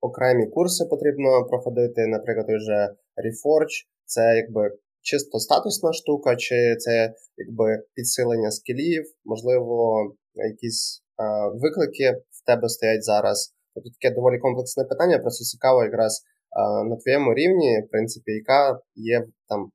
окремі 0.00 0.46
курси 0.46 0.84
потрібно 0.90 1.44
проходити, 1.44 2.06
наприклад, 2.06 2.46
вже 2.48 2.88
Reforge, 3.24 3.76
це 4.04 4.36
якби 4.36 4.70
чисто 5.02 5.38
статусна 5.38 5.92
штука, 5.92 6.36
чи 6.36 6.76
це 6.78 7.14
якби 7.36 7.82
підсилення 7.94 8.50
скілів, 8.50 9.04
можливо, 9.24 10.02
якісь 10.34 11.02
а, 11.16 11.48
виклики 11.48 12.22
тебе 12.46 12.68
стоять 12.68 13.04
зараз. 13.04 13.54
Тобто 13.74 13.90
таке 13.90 14.14
доволі 14.14 14.38
комплексне 14.38 14.84
питання, 14.84 15.18
просто 15.18 15.44
цікаво 15.44 15.84
якраз 15.84 16.22
е, 16.22 16.84
на 16.84 16.96
твоєму 16.96 17.34
рівні, 17.34 17.82
в 17.86 17.90
принципі, 17.90 18.32
яка 18.32 18.80
є 18.94 19.26
там 19.48 19.70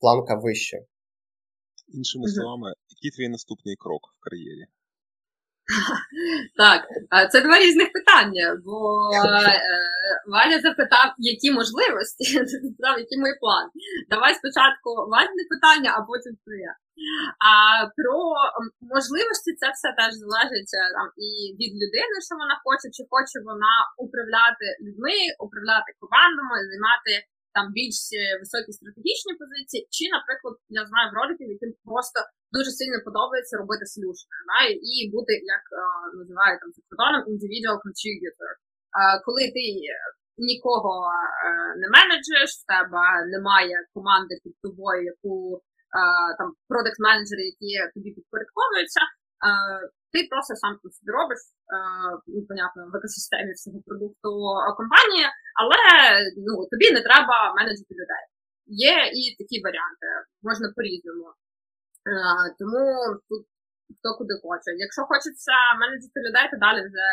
планка 0.00 0.34
вище. 0.34 0.78
Іншими 1.88 2.28
словами, 2.28 2.72
який 2.88 3.10
твій 3.16 3.28
наступний 3.28 3.76
крок 3.76 4.02
в 4.16 4.24
кар'єрі? 4.24 4.66
Так, 6.62 6.80
це 7.32 7.40
два 7.40 7.56
різних 7.64 7.88
питання, 7.98 8.46
бо 8.64 8.76
е, 9.14 9.60
Валя 10.32 10.58
запитав, 10.66 11.08
які 11.32 11.48
можливості, 11.60 12.24
запитав, 12.52 12.94
які 13.04 13.16
мої 13.22 13.34
плани. 13.42 13.70
Давай 14.12 14.32
спочатку 14.40 14.88
Вальне 15.12 15.42
питання, 15.54 15.90
а 15.96 15.98
потім 16.10 16.32
твоє. 16.44 16.72
А 17.50 17.52
про 17.98 18.16
можливості 18.94 19.50
це 19.60 19.66
все 19.76 19.88
теж 19.98 20.12
залежить 20.24 20.72
е, 20.80 20.82
там, 20.96 21.08
і 21.26 21.28
від 21.60 21.72
людини, 21.82 22.14
що 22.26 22.34
вона 22.42 22.56
хоче, 22.64 22.86
чи 22.96 23.02
хоче 23.12 23.36
вона 23.50 23.74
управляти 24.04 24.66
людьми, 24.84 25.18
управляти 25.44 25.88
командами, 26.02 26.56
займати 26.70 27.12
там 27.56 27.64
більш 27.76 27.98
е, 28.20 28.22
високі 28.40 28.70
стратегічні 28.78 29.32
позиції, 29.40 29.80
чи, 29.94 30.04
наприклад, 30.16 30.54
я 30.80 30.82
знаю 30.90 31.06
в 31.08 31.16
роликів, 31.18 31.48
яким 31.56 31.72
просто 31.88 32.18
дуже 32.56 32.70
сильно 32.78 32.98
подобається 33.08 33.54
робити 33.62 33.84
слюшки, 33.94 34.36
да, 34.50 34.58
і 34.92 34.94
бути, 35.14 35.32
як 35.56 35.64
а, 35.82 35.82
називають 36.20 36.60
там 36.62 36.70
кордоном, 36.88 37.22
individual 37.32 37.76
contributor. 37.86 38.50
А, 38.98 39.00
коли 39.24 39.42
ти 39.54 39.64
нікого 40.50 40.92
а, 41.08 41.12
не 41.82 41.88
менеджуєш, 41.96 42.50
в 42.56 42.64
тебе 42.72 43.06
немає 43.34 43.76
команди 43.94 44.34
під 44.44 44.54
тобою, 44.64 45.00
яку 45.12 45.34
там 46.38 46.48
продакт 46.70 46.98
менеджери 47.08 47.42
які 47.52 47.72
тобі 47.94 48.10
підпорядковуються, 48.16 49.02
ти 50.12 50.18
просто 50.30 50.52
сам 50.62 50.72
тут 50.82 50.92
собі 50.96 51.10
робиш, 51.18 51.40
ну, 52.34 52.38
понятно, 52.50 52.80
в 52.92 52.96
екосистемі 52.98 53.52
всього 53.54 53.78
продукту 53.88 54.30
компанії, 54.80 55.26
але 55.60 55.78
ну, 56.46 56.52
тобі 56.72 56.86
не 56.96 57.02
треба 57.08 57.36
менеджити 57.58 57.92
людей. 58.00 58.24
Є 58.90 58.96
і 59.18 59.22
такі 59.40 59.56
варіанти, 59.66 60.06
можна 60.48 60.66
по-різному. 60.76 61.28
Тому 62.58 62.82
тут 63.28 63.42
хто 63.98 64.08
куди 64.18 64.34
хоче. 64.42 64.70
Якщо 64.86 65.02
хочеться 65.10 65.56
менеджити 65.80 66.18
людей, 66.26 66.46
то 66.50 66.56
далі 66.66 66.80
вже 66.88 67.06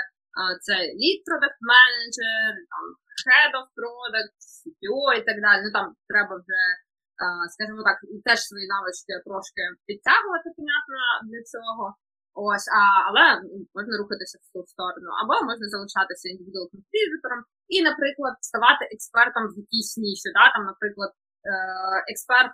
це 0.66 0.74
lead 1.02 1.20
product 1.28 1.60
manager, 1.74 2.42
там 2.74 2.86
head 3.30 3.52
of 3.60 3.66
product, 3.80 4.36
CPO 4.60 5.00
і 5.20 5.22
так 5.28 5.38
далі. 5.46 5.60
Ну 5.66 5.70
там 5.78 5.86
треба 6.12 6.34
вже, 6.42 6.62
скажімо 7.54 7.82
так, 7.90 7.98
теж 8.28 8.40
свої 8.50 8.66
навички 8.74 9.14
трошки 9.28 9.64
підтягувати, 9.88 10.48
понятно, 10.58 11.00
для 11.30 11.42
цього. 11.54 11.86
Ось, 12.48 12.68
а, 12.80 12.82
але 13.08 13.24
можна 13.76 13.94
рухатися 14.02 14.38
в 14.42 14.48
ту 14.54 14.60
сторону, 14.74 15.10
або 15.22 15.34
можна 15.50 15.66
залишатися 15.74 16.26
індивідуал 16.30 16.68
контриб'ютором 16.74 17.42
і, 17.76 17.78
наприклад, 17.90 18.36
ставати 18.50 18.84
експертом 18.96 19.44
в 19.48 19.54
якійсь 19.64 19.94
ніші, 20.04 20.30
да, 20.38 20.46
там, 20.54 20.64
наприклад, 20.72 21.12
е, 21.52 21.54
експерт 22.12 22.54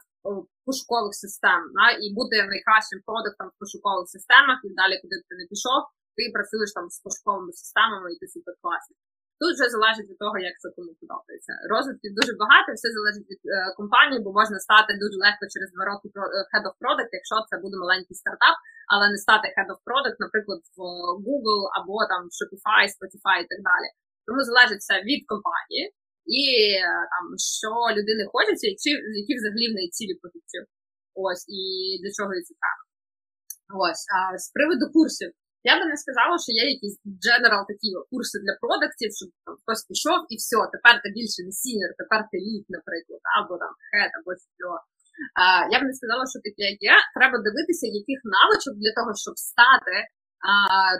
пошукових 0.65 1.13
систем, 1.23 1.61
да, 1.77 1.87
і 2.03 2.05
бути 2.17 2.35
найкращим 2.53 2.99
продуктом 3.07 3.47
в 3.51 3.55
пошукових 3.61 4.07
системах, 4.15 4.57
і 4.67 4.69
далі, 4.79 4.95
куди 5.01 5.15
ти 5.27 5.33
не 5.41 5.45
пішов, 5.51 5.81
ти 6.17 6.21
працюєш 6.35 6.69
там 6.77 6.85
з 6.95 6.97
пошуковими 7.05 7.51
системами, 7.61 8.07
і 8.13 8.17
ти 8.21 8.25
супер 8.33 8.55
класний. 8.63 8.97
Тут 9.39 9.51
вже 9.55 9.67
залежить 9.75 10.09
від 10.11 10.19
того, 10.23 10.37
як 10.49 10.55
це 10.61 10.67
кому 10.75 10.91
подобається. 11.01 11.53
Розвитків 11.73 12.11
дуже 12.19 12.33
багато, 12.41 12.67
все 12.73 12.89
залежить 12.97 13.27
від 13.31 13.41
е, 13.45 13.55
компанії, 13.79 14.19
бо 14.25 14.29
можна 14.39 14.57
стати 14.67 14.91
дуже 15.03 15.17
легко 15.25 15.43
через 15.53 15.69
два 15.73 15.83
роки 15.89 16.07
е, 16.07 16.41
head 16.51 16.65
of 16.69 16.75
product, 16.83 17.11
якщо 17.19 17.35
це 17.49 17.55
буде 17.63 17.75
маленький 17.83 18.15
стартап, 18.21 18.55
але 18.93 19.05
не 19.13 19.19
стати 19.25 19.45
head 19.55 19.69
of 19.73 19.79
product, 19.87 20.17
наприклад, 20.25 20.61
в 20.77 20.79
Google 21.27 21.63
або 21.77 21.95
там 22.11 22.21
Shopify, 22.35 22.83
Spotify 22.95 23.37
і 23.43 23.47
так 23.51 23.61
далі. 23.69 23.87
Тому 24.25 24.39
залежить 24.49 24.83
все 24.83 24.95
від 25.09 25.21
компанії 25.31 25.83
і 26.39 26.43
е, 26.79 26.89
там 27.13 27.25
що 27.57 27.71
людини 27.97 28.23
хочеться, 28.33 28.65
і 28.67 28.75
які 29.21 29.33
взагалі 29.35 29.65
в 29.69 29.75
неї 29.75 29.89
цілі 29.95 30.13
по. 30.21 30.27
Ось 31.25 31.43
і 31.59 31.59
для 32.01 32.11
чого 32.17 32.31
це 32.47 32.53
так. 32.65 32.79
Ось 33.83 34.03
а 34.15 34.17
з 34.43 34.45
приводу 34.55 34.85
курсів. 34.95 35.29
Я 35.71 35.73
би 35.79 35.83
не 35.91 35.97
сказала, 36.03 36.35
що 36.43 36.51
є 36.61 36.65
якісь 36.75 36.97
дженерал 37.21 37.63
такі 37.71 37.89
курси 38.11 38.37
для 38.45 38.53
продуктів, 38.63 39.09
щоб 39.19 39.29
хтось 39.59 39.83
пішов 39.89 40.19
і 40.33 40.35
все, 40.41 40.59
тепер 40.75 40.93
ти 41.03 41.07
більше 41.17 41.39
не 41.47 41.53
сінер, 41.61 41.89
тепер 42.01 42.19
ти 42.29 42.37
лід, 42.45 42.65
наприклад, 42.75 43.21
або 43.37 43.53
там 43.63 43.73
хет, 43.87 44.11
або 44.19 44.31
що. 44.57 44.69
Я 45.75 45.77
б 45.79 45.83
не 45.89 45.93
сказала, 45.99 46.23
що 46.31 46.39
таке 46.47 46.67
є. 46.89 46.95
Треба 47.17 47.37
дивитися, 47.45 47.85
яких 48.01 48.19
навичок 48.35 48.75
для 48.83 48.93
того, 48.97 49.11
щоб 49.23 49.35
стати 49.51 49.95
а, 50.47 50.51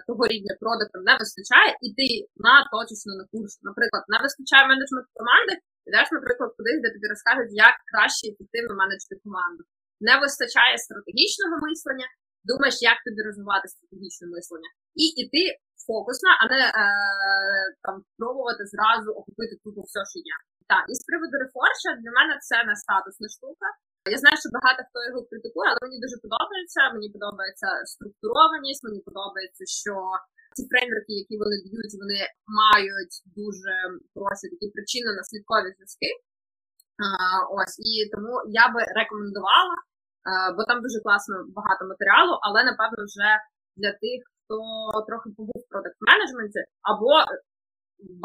того 0.08 0.24
рівня 0.32 0.54
продуктом 0.64 1.02
не 1.10 1.14
вистачає, 1.22 1.72
і 1.86 1.88
ти 1.98 2.08
на 2.46 2.56
точечно 2.74 3.12
на 3.20 3.26
курс. 3.34 3.54
Наприклад, 3.70 4.04
не 4.14 4.18
вистачає 4.24 4.64
менеджмент 4.72 5.08
команди, 5.20 5.54
ідеш, 5.88 6.08
наприклад, 6.18 6.50
кудись, 6.58 6.82
де 6.84 6.90
тобі 6.96 7.08
розкажуть, 7.14 7.52
як 7.68 7.76
краще 7.92 8.24
ефективно 8.32 8.74
менеджити 8.82 9.16
команду. 9.26 9.62
Не 10.08 10.14
вистачає 10.24 10.76
стратегічного 10.86 11.56
мислення, 11.68 12.08
думаєш, 12.50 12.76
як 12.92 12.98
тобі 13.06 13.22
розвивати 13.28 13.66
стратегічне 13.74 14.26
мислення. 14.36 14.72
І 15.04 15.06
іти 15.22 15.44
фокусно, 15.88 16.30
а 16.42 16.44
не 16.54 16.62
е, 16.84 16.86
там 17.86 17.96
пробувати 18.18 18.64
зразу 18.74 19.10
охопити 19.20 19.54
тупо 19.64 19.82
все, 19.88 20.02
що 20.12 20.20
є. 20.34 20.36
Так, 20.72 20.84
і 20.92 20.94
з 21.00 21.02
приводу 21.08 21.36
рефорша 21.44 21.90
для 22.02 22.12
мене 22.18 22.34
це 22.48 22.58
не 22.70 22.76
статусна 22.84 23.28
штука. 23.36 23.68
Я 24.14 24.18
знаю, 24.22 24.38
що 24.42 24.48
багато 24.58 24.80
хто 24.88 24.98
його 25.08 25.20
критикує, 25.30 25.68
але 25.72 25.82
мені 25.86 25.98
дуже 26.06 26.18
подобається. 26.26 26.82
Мені 26.96 27.08
подобається 27.16 27.70
структурованість, 27.94 28.84
мені 28.88 29.00
подобається, 29.10 29.64
що 29.82 29.94
ці 30.56 30.62
фреймворки, 30.70 31.14
які 31.22 31.36
вони 31.42 31.56
дають, 31.66 31.96
вони 32.04 32.20
мають 32.62 33.16
дуже 33.40 33.74
хороші 34.14 34.46
такі 34.54 34.68
причинно-наслідкові 34.76 35.70
зв'язки. 35.76 36.10
Ось 37.60 37.76
і 37.92 37.94
тому 38.14 38.34
я 38.64 38.66
би 38.74 38.80
рекомендувала, 39.00 39.76
бо 40.56 40.62
там 40.70 40.78
дуже 40.86 40.98
класно 41.06 41.36
багато 41.58 41.82
матеріалу, 41.94 42.34
але 42.46 42.60
напевно 42.70 43.02
вже 43.10 43.30
для 43.82 43.92
тих, 44.04 44.20
хто 44.38 44.58
трохи 45.08 45.28
побув 45.38 45.60
в 45.64 45.70
продакт 45.72 45.98
менеджменті 46.10 46.62
або 46.92 47.12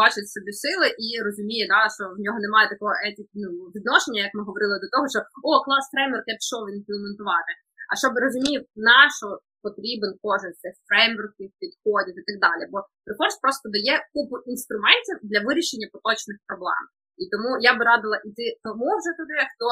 бачить 0.01 0.33
собі 0.35 0.53
сили 0.63 0.89
і 1.07 1.07
розуміє, 1.27 1.65
да, 1.73 1.81
що 1.97 2.05
в 2.17 2.19
нього 2.25 2.39
немає 2.45 2.67
такого 2.75 2.95
еті, 3.07 3.23
ну, 3.43 3.49
відношення, 3.77 4.21
як 4.27 4.33
ми 4.37 4.43
говорили 4.49 4.77
до 4.83 4.89
того, 4.95 5.07
що 5.15 5.21
о, 5.49 5.51
клас 5.67 5.85
фреймворк, 5.93 6.25
я 6.33 6.37
пішов 6.41 6.63
імплементувати. 6.77 7.53
А 7.91 7.93
щоб 8.01 8.13
розумів, 8.25 8.61
на 8.89 8.99
що 9.19 9.29
потрібен 9.65 10.13
кожен 10.25 10.53
з 10.55 10.61
цих 10.63 10.75
фреймворків, 10.89 11.49
підходів 11.61 12.15
і 12.21 12.25
так 12.29 12.37
далі. 12.47 12.63
Бо 12.73 12.79
Reforge 13.09 13.39
просто 13.45 13.65
дає 13.77 13.95
купу 14.15 14.35
інструментів 14.53 15.17
для 15.31 15.41
вирішення 15.47 15.89
поточних 15.95 16.39
проблем. 16.49 16.85
І 17.23 17.25
тому 17.33 17.51
я 17.69 17.73
би 17.79 17.83
радила 17.91 18.17
йти 18.29 18.47
тому 18.67 18.89
вже 18.99 19.13
туди, 19.21 19.39
хто 19.53 19.67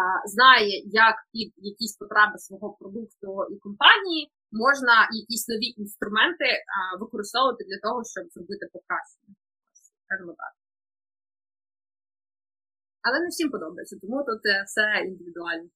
а, 0.00 0.02
знає, 0.34 0.74
як 1.06 1.16
під 1.32 1.50
якісь 1.72 1.96
потреби 2.00 2.36
свого 2.46 2.68
продукту 2.80 3.28
і 3.52 3.54
компанії 3.66 4.22
можна 4.62 4.94
якісь 5.22 5.48
нові 5.52 5.68
інструменти 5.82 6.48
використовувати 7.00 7.62
для 7.70 7.78
того, 7.84 7.98
щоб 8.12 8.24
зробити 8.34 8.64
покращення. 8.74 9.34
Скажімо 10.04 10.32
так. 10.42 10.52
Але 13.06 13.16
не 13.20 13.28
всім 13.28 13.48
подобається, 13.54 13.96
тому 14.02 14.18
тут 14.28 14.42
е, 14.54 14.64
все 14.68 14.84
індивідуально. 15.08 15.68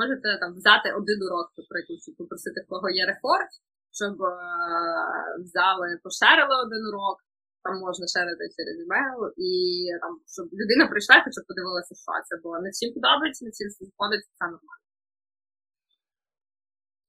Можете 0.00 0.28
там 0.42 0.50
взяти 0.58 0.88
один 1.00 1.18
урок, 1.26 1.48
наприклад, 1.60 1.98
щоб 2.04 2.14
попросити, 2.20 2.58
в 2.60 2.66
кого 2.72 2.88
є 3.00 3.04
рефорт, 3.12 3.52
щоб 4.00 4.14
е, 4.22 4.34
взяли, 5.44 5.88
пошерили 6.04 6.54
один 6.64 6.82
урок, 6.90 7.16
там 7.64 7.74
можна 7.86 8.06
шерити 8.14 8.44
через 8.56 8.76
емейл, 8.84 9.20
і 9.48 9.52
там, 10.02 10.12
щоб 10.34 10.46
людина 10.60 10.84
прийшла 10.92 11.16
хоча 11.24 11.40
подивилася, 11.48 11.94
що 12.02 12.12
це, 12.26 12.32
бо 12.42 12.48
не 12.64 12.70
всім 12.74 12.90
подобається, 12.96 13.44
не 13.44 13.50
всім 13.54 13.68
заходить, 13.70 14.24
це 14.38 14.44
нормально. 14.54 14.89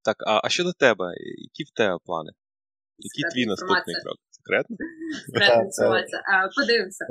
Так, 0.04 0.18
а 0.28 0.42
а 0.44 0.50
щодо 0.50 0.74
тебе, 0.74 1.06
які 1.38 1.64
в 1.64 1.72
тебе 1.78 1.98
плани? 2.06 2.32
Який 2.98 3.32
твій 3.32 3.46
наступний 3.46 3.96
крок? 4.04 4.18
Секретно? 4.32 4.76
Секретна 5.26 5.64
інформація. 5.70 6.22
Подивимося. 6.58 7.06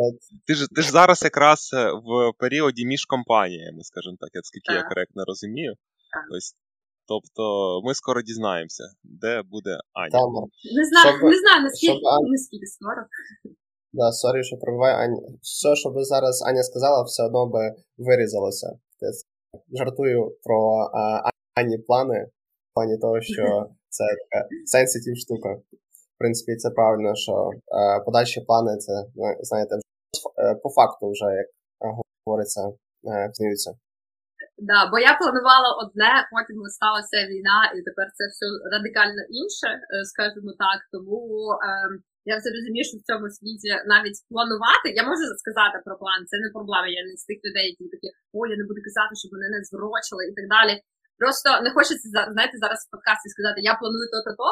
Ти 0.47 0.55
ж 0.55 0.67
ти 0.75 0.83
ж 0.83 0.91
зараз 0.91 1.23
якраз 1.23 1.71
е, 1.75 1.93
в 1.93 2.33
періоді 2.39 2.87
між 2.87 3.05
компаніями, 3.05 3.83
скажімо 3.83 4.17
так, 4.21 4.31
наскільки 4.35 4.73
я 4.73 4.83
коректно 4.83 5.25
розумію. 5.25 5.75
Ось. 6.37 6.55
Тобто 7.11 7.43
ми 7.85 7.95
скоро 7.95 8.23
дізнаємося, 8.23 8.85
де 9.03 9.43
буде 9.43 9.79
Аня. 9.93 10.11
Там. 10.11 10.33
Не 10.79 10.85
знаю, 10.91 11.17
щоб, 11.17 11.31
не 11.31 11.39
знаю, 11.39 11.63
наскільки 11.63 11.93
щоб... 11.93 12.31
наскільки 12.31 12.67
скоро. 12.67 13.03
Да, 13.93 14.13
сорі, 14.13 14.45
що 14.45 14.57
пробиваю 14.57 14.97
Аня. 14.97 15.21
Все, 15.43 15.77
що 15.77 15.91
би 15.91 16.05
зараз 16.05 16.43
Аня 16.43 16.63
сказала, 16.63 17.03
все 17.03 17.23
одно 17.23 17.47
би 17.47 17.75
вирізалося. 17.99 18.69
Жартую 19.79 20.37
про 20.45 20.59
а, 20.95 21.31
Ані 21.55 21.79
плани 21.79 22.27
в 22.71 22.75
плані 22.75 22.99
того, 22.99 23.21
що 23.21 23.67
це 23.89 24.05
така 24.23 24.49
sensitive 24.67 25.17
штука. 25.17 25.49
В 26.15 26.19
принципі, 26.19 26.57
це 26.57 26.71
правильно, 26.71 27.15
що 27.15 27.51
е, 27.53 28.01
подальші 28.05 28.41
плани, 28.41 28.77
це, 28.77 28.93
знаєте, 29.41 29.75
е, 30.39 30.55
по 30.63 30.69
факту 30.71 31.11
вже, 31.11 31.25
як 31.25 31.47
говориться, 32.27 32.61
змінюються. 33.35 33.73
Да, 34.69 34.79
бо 34.91 34.97
я 35.11 35.13
планувала 35.21 35.71
одне, 35.83 36.13
потім 36.35 36.59
сталася 36.79 37.19
війна, 37.33 37.59
і 37.77 37.79
тепер 37.89 38.07
це 38.17 38.23
все 38.33 38.47
радикально 38.75 39.23
інше, 39.41 39.69
е, 39.73 39.81
скажімо 40.13 40.53
так. 40.65 40.79
Тому 40.95 41.21
е, 41.69 41.69
я 42.33 42.35
все 42.39 42.49
розумію, 42.57 42.85
що 42.89 42.97
в 42.99 43.07
цьому 43.09 43.27
світі 43.37 43.71
навіть 43.95 44.19
планувати. 44.33 44.87
Я 45.01 45.03
можу 45.11 45.25
сказати 45.43 45.77
про 45.87 45.95
план, 46.03 46.21
це 46.31 46.37
не 46.45 46.49
проблема. 46.57 46.89
Я 47.01 47.03
не 47.09 47.15
з 47.23 47.25
тих 47.29 47.39
людей, 47.47 47.67
які 47.73 47.85
такі, 47.95 48.09
о, 48.37 48.39
я 48.53 48.57
не 48.61 48.65
буду 48.69 48.81
казати, 48.89 49.13
щоб 49.21 49.31
мене 49.35 49.49
не 49.55 49.61
зворочили 49.69 50.23
і 50.31 50.33
так 50.39 50.47
далі. 50.57 50.75
Просто 51.21 51.49
не 51.65 51.71
хочеться 51.77 52.07
знаєте, 52.35 52.55
зараз 52.65 52.79
в 52.83 52.91
подкасті 52.95 53.29
сказати, 53.35 53.59
я 53.71 53.75
планую 53.81 54.07
то-то-то, 54.13 54.49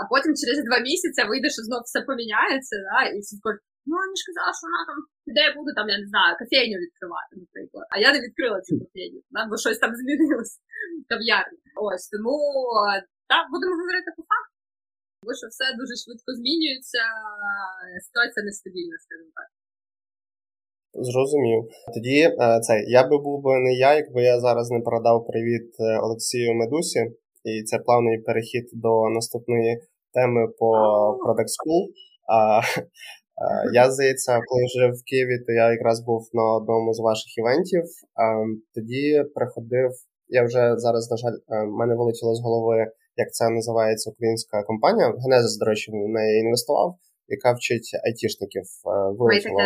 А 0.00 0.02
потім 0.12 0.32
через 0.40 0.58
два 0.68 0.78
місяці 0.90 1.20
вийде, 1.30 1.48
що 1.54 1.62
знов 1.66 1.80
все 1.84 2.00
поміняється, 2.08 2.76
да, 2.88 2.98
і 3.12 3.16
всі 3.22 3.34
скажуть, 3.40 3.64
ну 3.88 3.92
вони 4.00 4.14
ж 4.20 4.22
казали, 4.28 4.52
що 4.58 4.64
вона 4.68 4.82
там 4.88 4.98
де 5.34 5.40
я 5.48 5.52
буду 5.58 5.70
там, 5.78 5.86
я 5.94 5.98
не 6.02 6.08
знаю, 6.12 6.32
кофейню 6.40 6.76
відкривати, 6.84 7.32
наприклад. 7.42 7.86
А 7.92 7.94
я 8.06 8.08
не 8.14 8.20
відкрила 8.24 8.58
цю 8.66 8.72
кофейню, 8.82 9.20
да, 9.34 9.40
бо 9.48 9.54
щось 9.64 9.80
там 9.82 9.90
змінилось 10.00 10.54
кав'ярні. 11.10 11.60
Ось 11.86 12.06
тому 12.12 12.36
так, 13.32 13.44
будемо 13.52 13.74
говорити 13.80 14.10
по 14.16 14.22
факту. 14.30 14.56
Бо 15.26 15.30
що 15.38 15.46
все 15.52 15.66
дуже 15.80 15.94
швидко 16.02 16.30
змінюється, 16.38 17.02
ситуація 18.06 18.42
нестабільна, 18.48 18.96
скажімо 19.04 19.32
так. 19.38 19.48
Зрозумів. 20.94 21.64
Тоді 21.94 22.18
е, 22.20 22.60
це 22.60 22.84
я 22.86 23.08
би 23.08 23.18
був 23.18 23.42
би 23.42 23.58
не 23.58 23.72
я, 23.74 23.94
якби 23.94 24.22
я 24.22 24.40
зараз 24.40 24.70
не 24.70 24.80
передав 24.80 25.26
привіт 25.26 25.74
е, 25.80 25.98
Олексію 25.98 26.54
Медусі, 26.54 27.00
і 27.44 27.62
це 27.62 27.78
плавний 27.78 28.18
перехід 28.18 28.70
до 28.72 29.08
наступної 29.08 29.80
теми 30.14 30.48
по 30.58 30.70
Product 31.24 31.52
School. 31.56 31.82
А, 32.32 32.60
я, 33.72 33.90
здається, 33.90 34.40
коли 34.46 34.66
жив 34.66 34.90
в 34.94 35.04
Києві, 35.10 35.38
то 35.46 35.52
я 35.52 35.70
якраз 35.70 36.00
був 36.00 36.30
на 36.32 36.54
одному 36.56 36.94
з 36.94 37.00
ваших 37.00 37.38
івентів. 37.38 37.82
А, 38.14 38.24
Тоді 38.74 39.24
приходив. 39.34 39.90
Я 40.28 40.44
вже 40.44 40.74
зараз, 40.76 41.10
на 41.10 41.16
жаль, 41.16 41.32
е, 41.32 41.64
в 41.66 41.72
мене 41.78 41.94
вилетіло 41.94 42.34
з 42.34 42.40
голови, 42.40 42.86
як 43.16 43.32
це 43.32 43.50
називається 43.50 44.10
українська 44.10 44.62
компанія. 44.62 45.14
Генезис, 45.24 45.58
до 45.58 45.64
речі, 45.66 45.90
в 45.90 45.94
неї 45.94 46.40
інвестував, 46.40 46.94
яка 47.28 47.52
вчить 47.52 47.90
айтішників. 48.04 48.62
Вилетіло. 49.18 49.60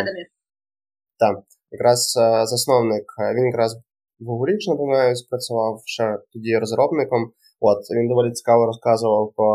Так, 1.19 1.35
якраз 1.71 2.17
е, 2.17 2.45
засновник, 2.45 3.05
е, 3.19 3.33
він 3.35 3.45
якраз 3.45 3.77
в 4.19 4.23
Google, 4.29 4.49
якщо 4.49 4.71
не 4.71 4.77
помиляю, 4.77 5.15
спрацював 5.15 5.81
ще 5.85 6.19
тоді 6.33 6.57
розробником. 6.57 7.31
От 7.59 7.79
він 7.95 8.07
доволі 8.07 8.31
цікаво 8.31 8.65
розказував 8.65 9.33
про 9.35 9.47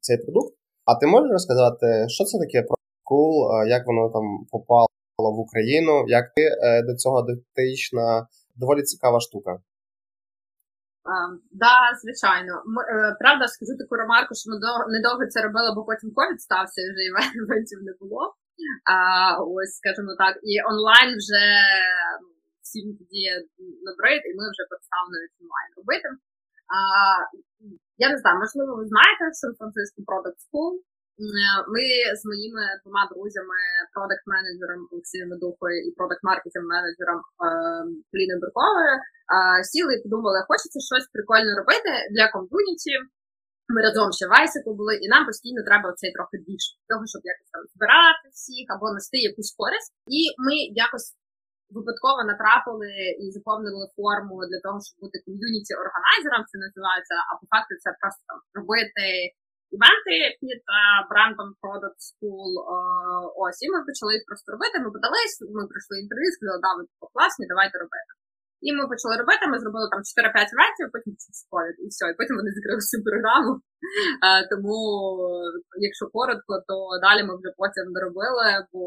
цей 0.00 0.16
продукт. 0.16 0.54
А 0.84 0.94
ти 0.94 1.06
можеш 1.06 1.30
розказати, 1.32 1.86
що 2.08 2.24
це 2.24 2.38
таке 2.38 2.66
Cool, 3.10 3.34
е, 3.64 3.68
як 3.68 3.86
воно 3.86 4.10
там 4.10 4.46
попало 4.50 4.86
в 5.18 5.38
Україну, 5.38 6.04
як 6.06 6.24
ти 6.34 6.42
до 6.86 6.94
цього 6.94 7.22
дотична, 7.22 8.26
доволі 8.56 8.82
цікава 8.82 9.20
штука. 9.20 9.52
Так, 11.04 11.30
да, 11.64 11.76
звичайно. 12.02 12.52
Правда, 13.20 13.44
скажу 13.54 13.72
таку 13.80 13.94
ремарку, 13.96 14.32
що 14.34 14.46
ми 14.50 14.56
недовго 14.94 15.24
це 15.32 15.38
робили, 15.46 15.68
бо 15.76 15.80
потім 15.90 16.08
ковід 16.16 16.40
стався 16.46 16.78
і 16.82 16.90
вже 16.90 17.02
івентів 17.40 17.78
не 17.88 17.92
було. 18.00 18.22
Ось, 19.56 19.74
скажімо 19.80 20.12
так, 20.22 20.34
і 20.50 20.52
онлайн 20.72 21.10
вже 21.22 21.44
всім 22.64 22.86
тоді 22.98 23.24
набрид, 23.86 24.22
і 24.28 24.32
ми 24.38 24.44
вже 24.52 24.62
перестали 24.70 25.18
онлайн 25.42 25.70
робити. 25.78 26.08
А, 26.76 26.78
Я 28.04 28.08
не 28.12 28.18
знаю, 28.20 28.36
можливо, 28.44 28.70
ви 28.80 28.84
знаєте 28.92 29.22
Сан-Франциско 29.40 29.98
Product 30.10 30.38
School. 30.46 30.72
Ми 31.74 31.84
з 32.20 32.22
моїми 32.30 32.62
двома 32.80 33.02
друзями, 33.12 33.58
продакт-менеджером 33.94 34.80
Олексієм 34.92 35.28
Медухою 35.32 35.78
і 35.86 35.88
продакт-маркетинг 35.98 36.64
менеджером 36.74 37.18
Поліною 38.10 38.40
Бурковою, 38.42 38.94
сіли 39.70 39.92
і 39.94 40.02
подумали, 40.04 40.38
хочеться 40.50 40.78
щось 40.90 41.06
прикольне 41.14 41.52
робити 41.60 41.90
для 42.14 42.26
ком'юніті, 42.34 42.94
ми 43.74 43.78
разом 43.86 44.08
ще 44.18 44.24
в 44.30 44.32
Айсику 44.40 44.70
були, 44.80 44.94
і 45.04 45.06
нам 45.14 45.22
постійно 45.28 45.60
треба 45.68 45.86
цей 46.00 46.10
трохи 46.16 46.36
більш 46.48 46.64
того, 46.90 47.02
щоб 47.12 47.22
якось 47.32 47.50
там 47.54 47.62
збирати 47.74 48.24
всіх 48.36 48.66
або 48.74 48.86
нести 48.96 49.18
якусь 49.30 49.54
користь. 49.60 49.92
І 50.18 50.20
ми 50.44 50.56
якось 50.86 51.08
випадково 51.76 52.20
натрапили 52.30 52.92
і 53.22 53.24
заповнили 53.36 53.86
форму 53.96 54.34
для 54.50 54.60
того, 54.64 54.78
щоб 54.86 54.96
бути 55.04 55.16
ком'юніті 55.26 55.72
органайзером. 55.84 56.42
Це 56.50 56.56
називається, 56.66 57.16
а 57.28 57.30
по 57.40 57.44
факту 57.52 57.72
це 57.84 57.88
просто 58.00 58.22
там 58.30 58.38
робити 58.58 59.06
івенти 59.74 60.16
під 60.42 60.60
брендом 61.10 61.48
Product 61.62 62.00
School. 62.08 62.50
Ось 63.44 63.60
і 63.64 63.66
ми 63.72 63.78
почали 63.88 64.12
їх 64.16 64.24
просто 64.30 64.46
робити. 64.54 64.74
Ми 64.84 64.88
подались, 64.96 65.34
ми 65.56 65.62
пройшли 65.70 65.94
інтерв'ю, 66.02 66.30
сказали, 66.32 66.60
да, 66.64 66.70
ви 66.76 66.82
класні, 67.14 67.44
давайте 67.52 67.76
робити. 67.84 68.10
І 68.66 68.68
ми 68.76 68.82
почали 68.92 69.14
робити, 69.22 69.42
ми 69.46 69.56
зробили 69.62 69.86
там 69.92 70.00
4-5 70.00 70.54
івентів, 70.54 70.86
потім 70.94 71.12
ковід, 71.50 71.76
і 71.84 71.86
все. 71.92 72.04
І 72.10 72.14
потім 72.18 72.34
вони 72.38 72.50
закрили 72.56 72.80
всю 72.84 72.98
програму. 73.08 73.52
Тому, 74.50 74.76
якщо 75.88 76.04
коротко, 76.16 76.52
то 76.68 76.74
далі 77.06 77.20
ми 77.28 77.32
вже 77.38 77.50
потім 77.60 77.84
не 77.94 78.00
робили, 78.06 78.46
бо 78.72 78.82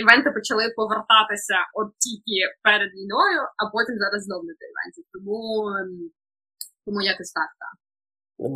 івенти 0.00 0.28
почали 0.36 0.64
повертатися 0.78 1.58
от 1.78 1.88
тільки 2.04 2.38
перед 2.66 2.90
війною, 2.96 3.40
а 3.60 3.62
потім 3.74 3.94
зараз 4.02 4.20
знову 4.26 4.42
не 4.48 4.54
до 4.58 4.64
івентів. 4.72 5.04
Тому, 5.14 5.38
тому 6.84 6.98
якось 7.12 7.32
так, 7.38 7.50
так. 7.62 7.74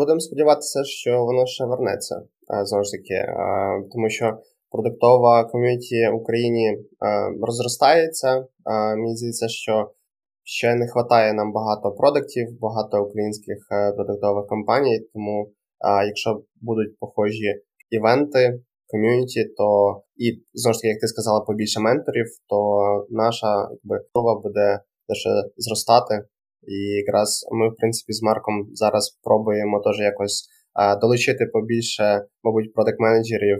Будемо 0.01 0.21
сподіватися, 0.27 0.81
що 0.85 1.11
воно 1.29 1.43
ще 1.55 1.65
вернеться 1.73 2.17
знову 2.69 2.85
ж 2.85 2.91
таки, 2.97 3.19
тому 3.93 4.07
що 4.17 4.27
продуктова 4.77 5.45
ком'юніті 5.45 6.09
в 6.13 6.15
Україні 6.15 6.67
е, 6.69 6.79
розростається. 7.43 8.31
Е, 8.39 8.45
мені 8.97 9.17
здається, 9.17 9.49
що 9.49 9.91
ще 10.45 10.75
не 10.75 10.85
вистачає 10.85 11.33
нам 11.33 11.53
багато 11.53 11.93
продуктів, 11.93 12.47
багато 12.61 13.05
українських 13.05 13.59
е, 13.73 13.93
продуктових 13.93 14.47
компаній. 14.47 15.01
Тому, 15.13 15.53
якщо 16.07 16.43
будуть 16.61 16.99
похожі 16.99 17.51
івенти, 17.91 18.61
ком'юніті, 18.87 19.45
то 19.59 19.67
і 20.17 20.27
знову 20.55 20.75
ж 20.75 20.79
таки, 20.79 20.89
як 20.89 21.01
ти 21.01 21.07
сказала, 21.07 21.41
побільше 21.41 21.81
менторів, 21.81 22.27
то 22.49 22.59
наша 23.11 23.69
якби 23.71 23.97
мова 24.15 24.41
буде 24.41 24.81
лише 25.09 25.31
зростати. 25.57 26.15
І 26.63 26.77
якраз 27.03 27.47
ми, 27.53 27.69
в 27.69 27.77
принципі, 27.77 28.13
з 28.13 28.23
Марком 28.23 28.69
зараз 28.73 29.19
пробуємо 29.23 29.81
теж 29.85 29.99
якось 29.99 30.49
долучити 31.01 31.47
побільше, 31.53 32.25
мабуть, 32.45 32.75
продакт 32.75 33.01
менеджерів 33.01 33.59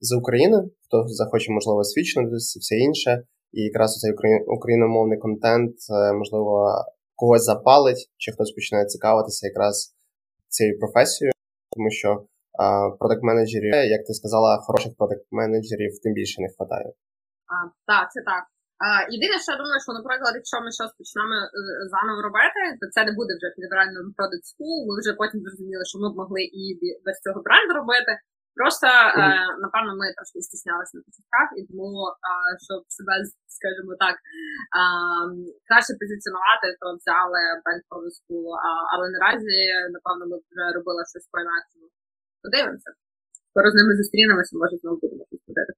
з 0.00 0.16
України, 0.16 0.58
хто 0.84 1.04
захоче, 1.06 1.52
можливо, 1.52 1.84
свідчитися, 1.84 2.58
все 2.60 2.76
інше. 2.76 3.22
І 3.52 3.60
якраз 3.62 3.98
цей 3.98 4.12
україномовний 4.46 5.18
контент, 5.18 5.74
е, 5.90 6.12
можливо, 6.12 6.68
когось 7.14 7.44
запалить, 7.44 8.10
чи 8.16 8.32
хтось 8.32 8.52
починає 8.52 8.86
цікавитися 8.86 9.46
якраз 9.46 9.94
цією 10.48 10.78
професією, 10.78 11.32
тому 11.72 11.90
що 11.90 12.08
продакт-менеджерів, 13.00 13.74
як 13.96 14.06
ти 14.06 14.12
сказала, 14.14 14.50
хороших 14.66 14.92
продакт-менеджерів 14.98 15.92
тим 16.02 16.12
більше 16.18 16.36
не 16.42 16.48
вистачає. 16.48 16.92
Так, 17.90 18.04
це 18.12 18.20
так. 18.32 18.44
Єдине, 19.16 19.36
що 19.42 19.50
я 19.54 19.58
думаю, 19.62 19.78
що, 19.84 19.90
наприклад, 19.98 20.32
якщо 20.40 20.56
ми 20.64 20.70
щось 20.78 20.94
почнемо 20.98 21.34
е, 21.38 21.48
заново 21.92 22.20
робити, 22.28 22.60
то 22.80 22.84
це 22.94 23.00
не 23.08 23.12
буде 23.18 23.32
вже 23.38 23.48
Product 24.18 24.44
School. 24.50 24.78
Ми 24.88 24.92
вже 25.02 25.12
потім 25.20 25.38
зрозуміли, 25.44 25.84
що 25.90 25.96
ми 26.02 26.08
б 26.10 26.14
могли 26.22 26.42
і 26.62 26.62
без 27.04 27.16
цього 27.24 27.38
бренду 27.46 27.72
робити. 27.80 28.12
Просто, 28.58 28.86
е, 28.86 29.26
напевно, 29.64 29.90
ми 30.00 30.06
трошки 30.16 30.38
стіснялися 30.48 30.92
на 30.96 31.02
початках, 31.06 31.46
і 31.58 31.60
тому, 31.68 31.92
щоб 32.66 32.80
себе, 32.96 33.14
скажімо 33.58 33.92
так, 34.04 34.16
краще 35.68 35.92
позиціонувати, 36.00 36.66
то 36.80 36.86
взяли 36.98 37.42
бренд 37.62 37.82
School. 38.16 38.46
Але 38.92 39.04
наразі, 39.14 39.58
напевно, 39.94 40.22
ми 40.30 40.36
вже 40.48 40.64
робили 40.76 41.02
щось 41.12 41.28
по 41.32 41.36
інакшому. 41.44 41.86
Подивимося. 42.44 42.90
Скоро 43.50 43.66
з 43.70 43.74
ними 43.78 43.92
зустрінемося, 44.00 44.52
може 44.62 44.74
знову 44.80 44.96
будемо 45.02 45.24
щось 45.28 45.44
ходити. 45.46 45.72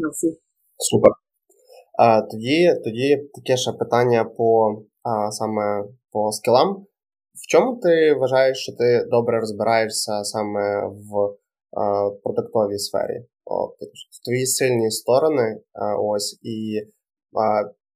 Ну, 0.00 0.06
всі. 0.14 0.28
Супер. 0.90 1.12
А, 1.98 2.04
Тоді 2.30 2.58
тоді 2.84 3.08
таке 3.34 3.54
ще 3.56 3.72
питання 3.72 4.24
по 4.24 4.48
а, 5.10 5.30
саме 5.30 5.84
по 6.12 6.32
скілам. 6.32 6.86
В 7.40 7.46
чому 7.50 7.80
ти 7.82 8.14
вважаєш, 8.14 8.58
що 8.58 8.72
ти 8.72 9.04
добре 9.10 9.40
розбираєшся 9.40 10.24
саме 10.24 10.86
в 10.86 11.10
продуктовій 12.22 12.78
сфері. 12.78 13.24
От, 13.44 13.70
Твої 14.24 14.46
сильні 14.46 14.90
сторони. 14.90 15.60
ось, 15.98 16.38
І 16.42 16.82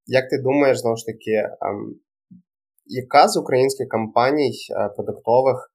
як 0.07 0.31
ти 0.31 0.39
думаєш, 0.39 0.79
знову 0.79 0.97
ж 0.97 1.07
таки, 1.07 1.49
яка 2.87 3.29
з 3.29 3.37
українських 3.37 3.89
компаній 3.89 4.53
продуктових 4.97 5.73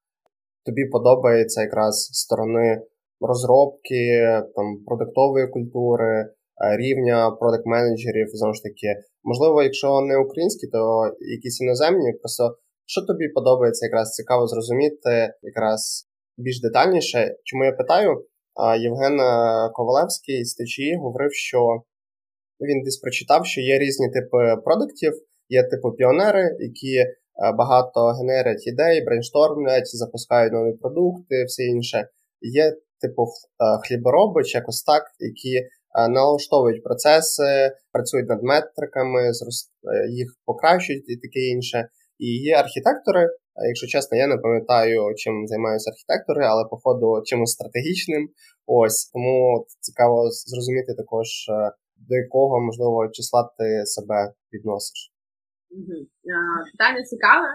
тобі 0.66 0.84
подобається 0.92 1.62
якраз 1.62 2.08
сторони 2.12 2.82
розробки, 3.20 4.04
там, 4.54 4.84
продуктової 4.86 5.48
культури, 5.48 6.26
рівня 6.78 7.30
продакт 7.30 7.66
менеджерів 7.66 8.26
знову 8.32 8.54
ж 8.54 8.62
таки, 8.62 8.88
можливо, 9.22 9.62
якщо 9.62 10.00
не 10.00 10.16
українські, 10.18 10.66
то 10.66 11.12
якісь 11.20 11.60
іноземні. 11.60 12.12
Просто 12.12 12.56
що 12.86 13.00
тобі 13.02 13.28
подобається, 13.28 13.86
якраз 13.86 14.10
цікаво 14.10 14.46
зрозуміти, 14.46 15.34
якраз 15.42 16.08
більш 16.36 16.60
детальніше. 16.60 17.36
Чому 17.44 17.64
я 17.64 17.72
питаю? 17.72 18.24
Євген 18.80 19.18
Ковалевський 19.72 20.44
з 20.44 20.54
ТЧІ 20.54 20.96
говорив, 20.96 21.32
що 21.32 21.58
він 22.60 22.82
десь 22.84 22.96
прочитав, 22.96 23.46
що 23.46 23.60
є 23.60 23.78
різні 23.78 24.08
типи 24.10 24.62
продуктів, 24.64 25.12
є 25.48 25.62
типу 25.62 25.92
піонери, 25.92 26.56
які 26.60 27.04
багато 27.58 28.06
генерять 28.06 28.66
ідей, 28.66 29.04
брейнштормлять, 29.04 29.96
запускають 29.96 30.52
нові 30.52 30.72
продукти, 30.72 31.44
все 31.44 31.62
інше. 31.62 32.08
Є 32.40 32.72
типу 33.00 33.26
хлібороби 33.84 34.44
чи 34.44 34.58
якось 34.58 34.82
так, 34.82 35.02
які 35.18 35.68
налаштовують 36.10 36.84
процеси, 36.84 37.72
працюють 37.92 38.28
над 38.28 38.42
метриками, 38.42 39.30
їх 40.10 40.28
покращують 40.44 41.08
і 41.08 41.16
таке 41.16 41.40
інше. 41.40 41.88
І 42.18 42.26
є 42.26 42.54
архітектори, 42.56 43.28
Якщо 43.56 43.86
чесно, 43.86 44.18
я 44.18 44.26
не 44.26 44.38
пам'ятаю, 44.38 45.14
чим 45.16 45.46
займаються 45.46 45.90
архітектори, 45.90 46.44
але 46.46 46.64
походу 46.70 47.22
чимось 47.24 47.52
стратегічним. 47.52 48.28
Ось 48.66 49.10
тому 49.12 49.66
цікаво 49.80 50.30
зрозуміти 50.30 50.94
також, 50.94 51.28
е, 51.48 51.72
до 52.08 52.14
якого 52.24 52.60
можливо 52.60 53.08
числа 53.12 53.50
ти 53.58 53.86
себе 53.86 54.32
відносиш. 54.52 55.12
Угу. 55.70 55.96
Питання 56.72 57.02
цікаве. 57.12 57.50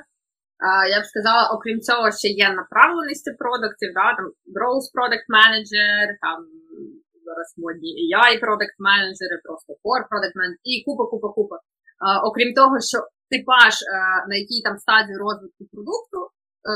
Я 0.95 0.97
б 1.01 1.05
сказала, 1.11 1.41
окрім 1.55 1.79
цього, 1.87 2.05
ще 2.11 2.27
є 2.27 2.47
направленості 2.61 3.31
продуктів, 3.41 3.89
да, 3.99 4.07
там 4.17 4.27
Growth 4.55 4.87
Product 4.95 5.25
Manager, 5.37 6.03
там 6.25 6.39
зараз 7.27 7.47
модні 7.63 7.91
AI 8.07 8.33
Product 8.45 8.75
Manager, 8.89 9.31
просто 9.47 9.69
Core 9.83 10.05
Product 10.11 10.35
Manager 10.39 10.59
і 10.71 10.73
купа, 10.85 11.05
купа, 11.11 11.29
купа. 11.37 11.57
Окрім 12.29 12.49
того, 12.59 12.75
що 12.89 12.97
типаж, 13.33 13.73
е, 13.81 13.87
на 14.29 14.35
якій 14.43 14.61
там 14.67 14.75
стадії 14.85 15.17
розвитку 15.25 15.63
продукту, 15.73 16.19
е, 16.27 16.29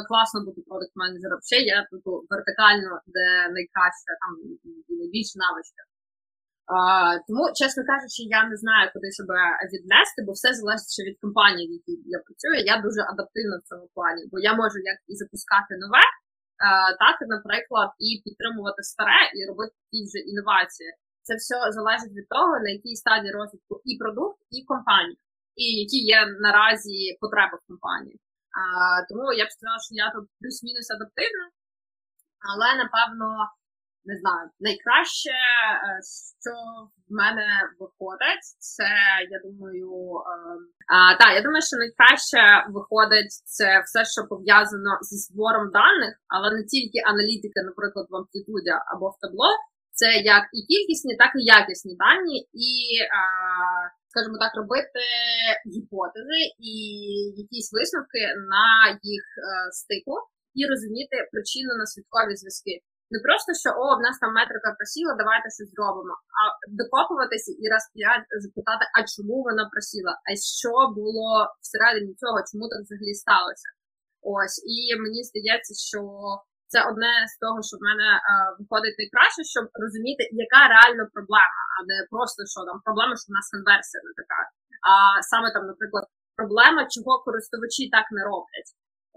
класно 0.09 0.37
бути 0.45 0.59
продакт 0.67 0.93
менеджером 1.01 1.39
ще 1.49 1.57
є 1.71 1.75
типу, 1.91 2.11
вертикально, 2.31 2.91
де 3.15 3.25
найкраще 3.55 4.11
там 4.21 4.31
і 4.89 4.93
найбільше 5.01 5.35
навичка. 5.43 5.83
Тому, 7.27 7.43
чесно 7.59 7.81
кажучи, 7.91 8.21
я 8.39 8.41
не 8.51 8.57
знаю, 8.63 8.85
куди 8.93 9.09
себе 9.19 9.39
віднести, 9.73 10.19
бо 10.25 10.31
все 10.37 10.49
залежить 10.59 10.93
ще 10.95 11.03
від 11.07 11.17
компанії, 11.23 11.65
в 11.67 11.73
якій 11.79 11.97
я 12.17 12.19
працюю. 12.25 12.57
Я 12.73 12.75
дуже 12.85 13.01
адаптивна 13.11 13.55
в 13.59 13.65
цьому 13.69 13.85
плані, 13.95 14.21
бо 14.31 14.35
я 14.49 14.53
можу 14.61 14.77
як 14.91 14.99
і 15.11 15.13
запускати 15.21 15.73
нове, 15.83 16.05
uh, 16.65 16.91
так, 17.03 17.15
наприклад, 17.35 17.89
і 18.07 18.09
підтримувати 18.23 18.81
старе, 18.91 19.21
і 19.35 19.39
робити 19.49 19.75
ті 19.91 19.99
вже 20.07 20.19
інновації. 20.31 20.89
Це 21.27 21.33
все 21.41 21.55
залежить 21.77 22.15
від 22.17 22.27
того, 22.35 22.53
на 22.63 22.69
якій 22.77 22.95
стадії 23.03 23.31
розвитку 23.39 23.73
і 23.89 23.91
продукт, 24.01 24.39
і 24.57 24.57
компанія 24.71 25.21
і 25.55 25.65
які 25.83 25.99
є 26.15 26.19
наразі 26.45 27.17
потреби 27.21 27.55
в 27.57 27.67
компанії. 27.67 28.17
А, 28.59 28.61
Тому 29.09 29.25
я 29.41 29.45
б 29.45 29.51
сказала, 29.55 29.79
що 29.85 29.93
я 30.03 30.07
тут 30.15 30.25
плюс-мінус 30.39 30.87
адаптивна, 30.95 31.45
але 32.49 32.67
напевно. 32.83 33.27
Не 34.09 34.15
знаю, 34.21 34.49
найкраще, 34.67 35.29
е, 35.29 35.99
що 36.41 36.53
в 37.07 37.11
мене 37.21 37.47
виходить, 37.79 38.45
це 38.69 38.89
я 39.35 39.37
думаю, 39.45 39.91
ем, 40.31 40.59
а, 40.93 40.97
так, 41.19 41.29
я 41.39 41.41
думаю, 41.45 41.63
що 41.69 41.75
найкраще 41.83 42.41
виходить 42.75 43.33
це 43.55 43.67
все, 43.85 43.99
що 44.13 44.21
пов'язано 44.31 44.91
зі 45.07 45.17
збором 45.25 45.67
даних, 45.79 46.13
але 46.33 46.47
не 46.57 46.63
тільки 46.73 46.99
аналітика, 47.11 47.59
наприклад, 47.69 48.05
в 48.09 48.15
амплітуді 48.19 48.73
або 48.91 49.05
в 49.09 49.17
табло, 49.23 49.49
це 49.99 50.07
як 50.35 50.43
і 50.57 50.59
кількісні, 50.69 51.13
так 51.21 51.31
і 51.39 51.41
якісні 51.57 51.93
дані, 52.03 52.37
і 52.69 52.71
а, 53.19 53.21
скажімо 54.11 54.37
так, 54.43 54.53
робити 54.61 55.03
гіпотези 55.73 56.41
і 56.71 56.75
якісь 57.43 57.69
висновки 57.75 58.21
на 58.53 58.65
їх 59.13 59.25
е, 59.37 59.41
стику 59.79 60.15
і 60.59 60.61
розуміти 60.71 61.15
причинно 61.31 61.73
наслідкові 61.81 62.33
зв'язки. 62.41 62.73
Не 63.13 63.19
просто 63.25 63.49
що 63.61 63.69
о, 63.83 63.85
в 63.97 64.01
нас 64.05 64.15
там 64.21 64.31
метрика 64.39 64.69
просіла, 64.77 65.11
давайте 65.21 65.47
щось 65.55 65.71
зробимо, 65.75 66.15
а 66.39 66.41
докопуватися 66.79 67.51
і 67.63 67.65
раз 67.73 67.83
п'ять 67.95 68.27
запитати, 68.43 68.85
а 68.95 68.99
чому 69.11 69.35
вона 69.47 69.63
просіла, 69.71 70.13
а 70.27 70.29
що 70.59 70.71
було 70.97 71.29
всередині 71.63 72.13
цього, 72.21 72.37
чому 72.49 72.63
так 72.71 72.81
взагалі 72.83 73.13
сталося. 73.23 73.69
Ось, 74.35 74.57
і 74.75 74.77
мені 75.03 75.21
здається, 75.29 75.73
що 75.89 75.99
це 76.71 76.79
одне 76.89 77.13
з 77.31 77.33
того, 77.43 77.57
що 77.67 77.75
в 77.77 77.83
мене 77.89 78.09
е, 78.17 78.21
виходить 78.57 78.99
найкраще, 79.01 79.41
щоб 79.53 79.65
розуміти, 79.83 80.21
яка 80.45 80.61
реально 80.75 81.03
проблема, 81.15 81.61
а 81.75 81.77
не 81.89 81.97
просто 82.13 82.39
що 82.53 82.59
там 82.67 82.77
проблема, 82.87 83.13
що 83.19 83.27
в 83.29 83.35
нас 83.37 83.45
конверсія 83.55 84.01
не 84.07 84.13
така. 84.21 84.39
А 84.91 84.93
саме 85.31 85.47
там, 85.55 85.63
наприклад, 85.71 86.05
проблема, 86.39 86.81
чого 86.93 87.13
користувачі 87.25 87.83
так 87.95 88.05
не 88.17 88.21
роблять. 88.31 88.69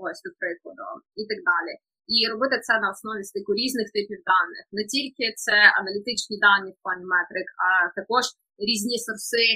Ось, 0.05 0.21
до 0.25 0.31
прикладу, 0.41 0.85
і 1.21 1.23
так 1.31 1.41
далі. 1.51 1.73
І 2.15 2.17
робити 2.33 2.57
це 2.67 2.75
на 2.85 2.89
основі 2.95 3.23
стику 3.31 3.51
різних 3.63 3.89
типів 3.97 4.21
даних. 4.31 4.65
Не 4.79 4.85
тільки 4.95 5.27
це 5.45 5.57
аналітичні 5.81 6.37
дані 6.45 6.69
в 6.73 6.79
плані 6.83 7.05
метрик, 7.15 7.49
а 7.67 7.69
також 7.99 8.25
різні 8.69 8.97
сорси 9.07 9.47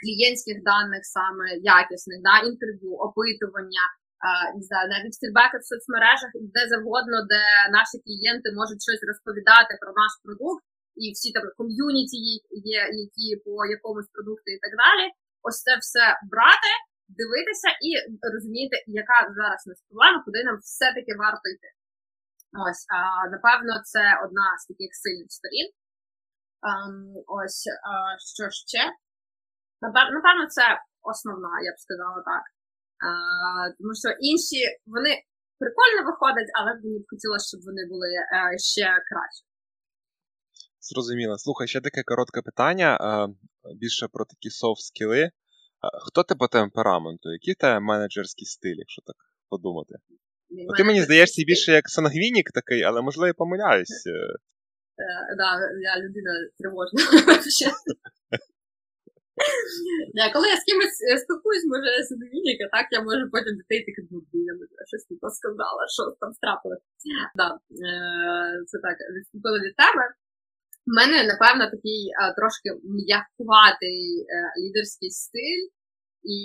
клієнтських 0.00 0.58
даних, 0.70 1.02
саме 1.16 1.46
якісних, 1.78 2.18
да, 2.28 2.34
інтерв'ю, 2.50 2.90
опитування, 3.06 3.84
не 4.56 4.62
знаю, 4.68 4.86
навіть 4.94 5.20
фідбеки 5.22 5.56
в 5.58 5.68
соцмережах, 5.70 6.30
де 6.54 6.62
завгодно, 6.72 7.16
де 7.32 7.42
наші 7.76 7.96
клієнти 8.04 8.46
можуть 8.60 8.84
щось 8.86 9.02
розповідати 9.10 9.72
про 9.82 9.90
наш 10.00 10.12
продукт, 10.24 10.64
і 11.02 11.04
всі 11.14 11.28
там 11.36 11.44
ком'юніті 11.60 12.18
є, 12.74 12.82
які 13.04 13.28
по 13.44 13.52
якомусь 13.76 14.10
продукту 14.14 14.48
і 14.56 14.58
так 14.64 14.74
далі. 14.82 15.04
Ось 15.46 15.60
це 15.66 15.72
все 15.84 16.04
брати, 16.32 16.72
дивитися 17.18 17.70
і 17.88 17.90
розуміти, 18.34 18.76
яка 19.02 19.18
зараз 19.38 19.60
нас 19.68 19.78
проблема, 19.86 20.18
куди 20.24 20.40
нам 20.48 20.56
все-таки 20.68 21.12
варто 21.22 21.46
йти. 21.54 21.70
Ось, 22.66 22.82
а, 22.96 22.98
напевно, 23.34 23.72
це 23.92 24.04
одна 24.24 24.48
з 24.60 24.62
таких 24.70 24.90
сильних 25.02 25.30
сторін. 25.38 25.68
А, 26.68 26.70
ось 27.38 27.62
а, 27.90 27.92
що 28.32 28.44
ще? 28.50 28.82
Напевно, 29.84 30.46
це 30.56 30.66
основна, 31.10 31.52
я 31.68 31.72
б 31.72 31.78
сказала 31.84 32.20
так. 32.30 32.44
Тому 33.78 33.92
що 34.00 34.08
інші 34.30 34.60
вони 34.94 35.12
прикольно 35.60 36.00
виходять, 36.08 36.50
але 36.58 36.70
мені 36.82 36.98
б 37.02 37.04
хотілося, 37.12 37.46
щоб 37.50 37.60
вони 37.68 37.82
були 37.92 38.08
е, 38.08 38.58
ще 38.72 38.86
краще. 39.08 39.44
Зрозуміло. 40.88 41.38
Слухай, 41.38 41.66
ще 41.68 41.80
таке 41.80 42.02
коротке 42.02 42.40
питання, 42.42 42.88
більше 43.80 44.08
про 44.14 44.24
такі 44.24 44.48
софт-скіли. 44.50 45.30
Хто 46.06 46.22
ти 46.22 46.34
по 46.34 46.48
темпераменту? 46.48 47.32
Який 47.32 47.54
тебе 47.54 47.80
менеджерський 47.80 48.46
стиль, 48.46 48.78
якщо 48.84 49.02
так 49.06 49.16
подумати? 49.48 49.94
Мій 50.50 50.66
ти 50.76 50.84
мені 50.84 51.02
здаєшся 51.02 51.44
більше 51.46 51.72
як 51.72 51.88
сангвінік 51.88 52.50
такий, 52.50 52.82
але 52.82 53.02
можливо 53.02 53.26
я 53.26 53.34
помиляюсь. 53.34 54.02
Так, 55.38 55.60
е, 55.60 55.80
я 55.80 56.02
людина 56.02 56.32
тривожна. 56.58 57.00
Коли 60.34 60.46
я 60.54 60.56
з 60.60 60.64
кимось 60.68 60.98
е, 61.08 61.18
спілкуюсь, 61.22 61.70
може 61.72 61.88
садовініка, 62.08 62.64
так 62.76 62.86
я 62.96 63.00
можу 63.08 63.24
потім 63.34 63.52
дітей 63.58 63.80
таки 63.86 64.00
ну, 64.10 64.18
біля 64.32 64.52
щось 64.90 65.06
не 65.10 65.16
сказала, 65.40 65.82
що 65.94 66.02
там 66.20 66.30
страпилось. 66.38 66.86
Да, 67.40 67.48
е, 67.88 68.64
Це 68.68 68.76
так, 68.86 68.96
відступили 69.14 69.58
від 69.64 69.74
тебе. 69.84 70.04
У 70.90 70.92
мене, 70.98 71.16
напевно, 71.32 71.64
такий 71.74 72.00
трошки 72.38 72.68
м'якуватий 72.96 74.02
е, 74.20 74.26
лідерський 74.60 75.10
стиль, 75.22 75.64
і 76.36 76.38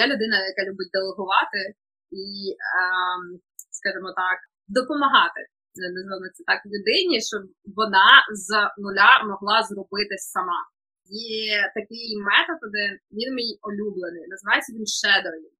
я 0.00 0.04
людина, 0.10 0.36
яка 0.50 0.62
любить 0.68 0.94
делегувати 0.96 1.60
і, 2.22 2.24
скажімо 3.78 4.10
так, 4.22 4.38
допомагати. 4.78 5.40
Називаємо 5.74 6.28
це 6.34 6.42
так 6.50 6.60
людині, 6.72 7.16
щоб 7.30 7.42
вона 7.78 8.08
з 8.42 8.48
нуля 8.84 9.10
могла 9.30 9.58
зробити 9.62 10.14
сама 10.34 10.60
є 11.10 11.72
такий 11.78 12.08
метод, 12.30 12.58
один, 12.68 12.90
він 13.18 13.30
мій 13.38 13.52
улюблений, 13.68 14.24
називається 14.34 14.70
він 14.72 14.86
shadowing. 14.98 15.54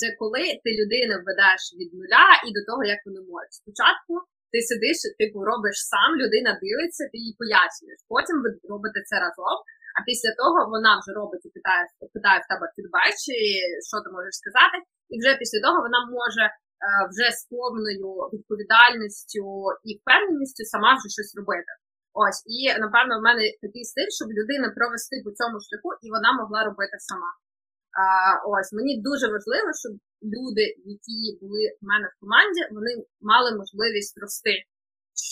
Це 0.00 0.06
коли 0.20 0.44
ти 0.64 0.70
людину 0.80 1.14
ведеш 1.28 1.62
від 1.78 1.90
нуля 1.98 2.28
і 2.46 2.48
до 2.56 2.62
того, 2.68 2.82
як 2.94 3.00
вони 3.06 3.20
можуть. 3.32 3.58
Спочатку 3.60 4.12
ти 4.52 4.58
сидиш, 4.68 4.98
типу 5.20 5.38
робиш 5.50 5.76
сам, 5.92 6.10
людина 6.22 6.50
дивиться, 6.62 7.02
ти 7.10 7.16
їй 7.26 7.34
пояснюєш. 7.40 8.00
Потім 8.12 8.36
ви 8.42 8.48
робите 8.72 8.98
це 9.08 9.16
разом, 9.24 9.58
а 9.96 9.98
після 10.08 10.32
того 10.40 10.58
вона 10.74 10.92
вже 11.00 11.10
робить 11.20 11.46
і 11.48 11.50
питає, 11.56 11.82
питає 12.16 12.38
в 12.42 12.46
тебе 12.50 12.66
фідбек, 12.74 13.14
чи 13.24 13.34
що 13.88 13.96
ти 14.04 14.08
можеш 14.16 14.34
сказати, 14.42 14.76
і 15.12 15.14
вже 15.20 15.30
після 15.42 15.60
того 15.66 15.76
вона 15.86 16.00
може. 16.18 16.46
Е, 16.84 16.86
вже 17.12 17.26
з 17.38 17.40
повною 17.52 18.10
відповідальністю 18.34 19.44
і 19.88 19.90
впевненістю 19.98 20.62
сама 20.72 20.90
вже 20.96 21.08
щось 21.16 21.32
робити. 21.40 21.70
Ось, 22.22 22.40
і 22.56 22.58
напевно 22.84 23.14
в 23.18 23.22
мене 23.28 23.42
такий 23.64 23.84
стиль, 23.90 24.12
щоб 24.18 24.28
людина 24.38 24.66
провести 24.76 25.14
по 25.24 25.30
цьому 25.38 25.56
шляху, 25.64 25.90
і 26.04 26.06
вона 26.14 26.30
могла 26.40 26.60
робити 26.68 26.96
сама. 27.10 27.30
А, 28.02 28.04
Ось 28.54 28.70
мені 28.78 28.92
дуже 29.08 29.26
важливо, 29.34 29.68
щоб 29.82 29.92
люди, 30.34 30.64
які 30.94 31.18
були 31.40 31.62
в 31.80 31.84
мене 31.90 32.06
в 32.10 32.14
команді, 32.20 32.60
вони 32.76 32.92
мали 33.30 33.48
можливість 33.60 34.16
рости, 34.22 34.54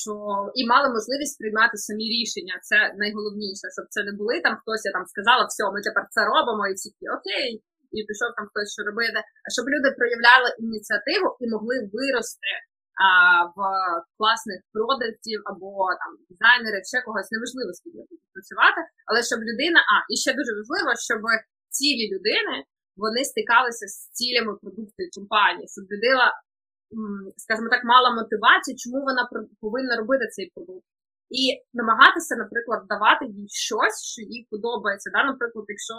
що 0.01 0.15
і 0.61 0.63
мали 0.73 0.89
можливість 0.97 1.39
приймати 1.41 1.77
самі 1.87 2.07
рішення. 2.17 2.55
Це 2.69 2.77
найголовніше, 3.03 3.67
щоб 3.77 3.87
це 3.95 4.01
не 4.09 4.13
були 4.21 4.35
там 4.45 4.55
хтось 4.61 4.85
я 4.89 4.93
там 4.97 5.05
сказала, 5.13 5.43
все, 5.47 5.63
ми 5.75 5.81
тепер 5.89 6.05
це 6.15 6.21
робимо, 6.33 6.63
і 6.71 6.75
всі 6.79 6.91
окей, 7.19 7.51
і 7.97 7.99
пішов 8.09 8.31
там 8.37 8.45
хтось 8.51 8.71
що 8.75 8.83
робити. 8.91 9.19
А 9.45 9.49
щоб 9.55 9.67
люди 9.73 9.89
проявляли 9.99 10.49
ініціативу 10.65 11.29
і 11.43 11.45
могли 11.55 11.77
вирости 11.97 12.53
в 13.57 13.61
класних 14.19 14.61
продуктів 14.75 15.41
або 15.51 15.73
там 16.01 16.11
дизайнерів, 16.31 16.85
ще 16.93 16.99
когось 17.07 17.33
неважливо, 17.35 17.71
скільки 17.79 17.99
я 17.99 18.07
працювати, 18.35 18.81
але 19.09 19.19
щоб 19.31 19.41
людина, 19.49 19.81
а 19.93 19.95
і 20.13 20.15
ще 20.25 20.31
дуже 20.39 20.53
важливо, 20.59 20.91
щоб 21.09 21.21
цілі 21.77 22.05
людини 22.15 22.55
вони 23.03 23.21
стикалися 23.25 23.87
з 23.95 23.97
цілями 24.19 24.53
продукту 24.63 25.03
компанії, 25.19 25.67
щоб 25.75 25.85
людина, 25.93 26.25
скажімо 27.45 27.69
так, 27.75 27.83
мала 27.85 28.09
мотивацію, 28.21 28.77
чому 28.83 28.99
вона 29.09 29.23
повинна 29.61 29.95
робити 29.97 30.25
цей 30.37 30.47
продукт. 30.55 30.87
І 31.41 31.43
намагатися, 31.81 32.35
наприклад, 32.43 32.81
давати 32.93 33.25
їй 33.27 33.49
щось, 33.69 33.99
що 34.13 34.21
їй 34.23 34.47
подобається. 34.51 35.11
Да? 35.15 35.25
Наприклад, 35.31 35.65
якщо 35.75 35.95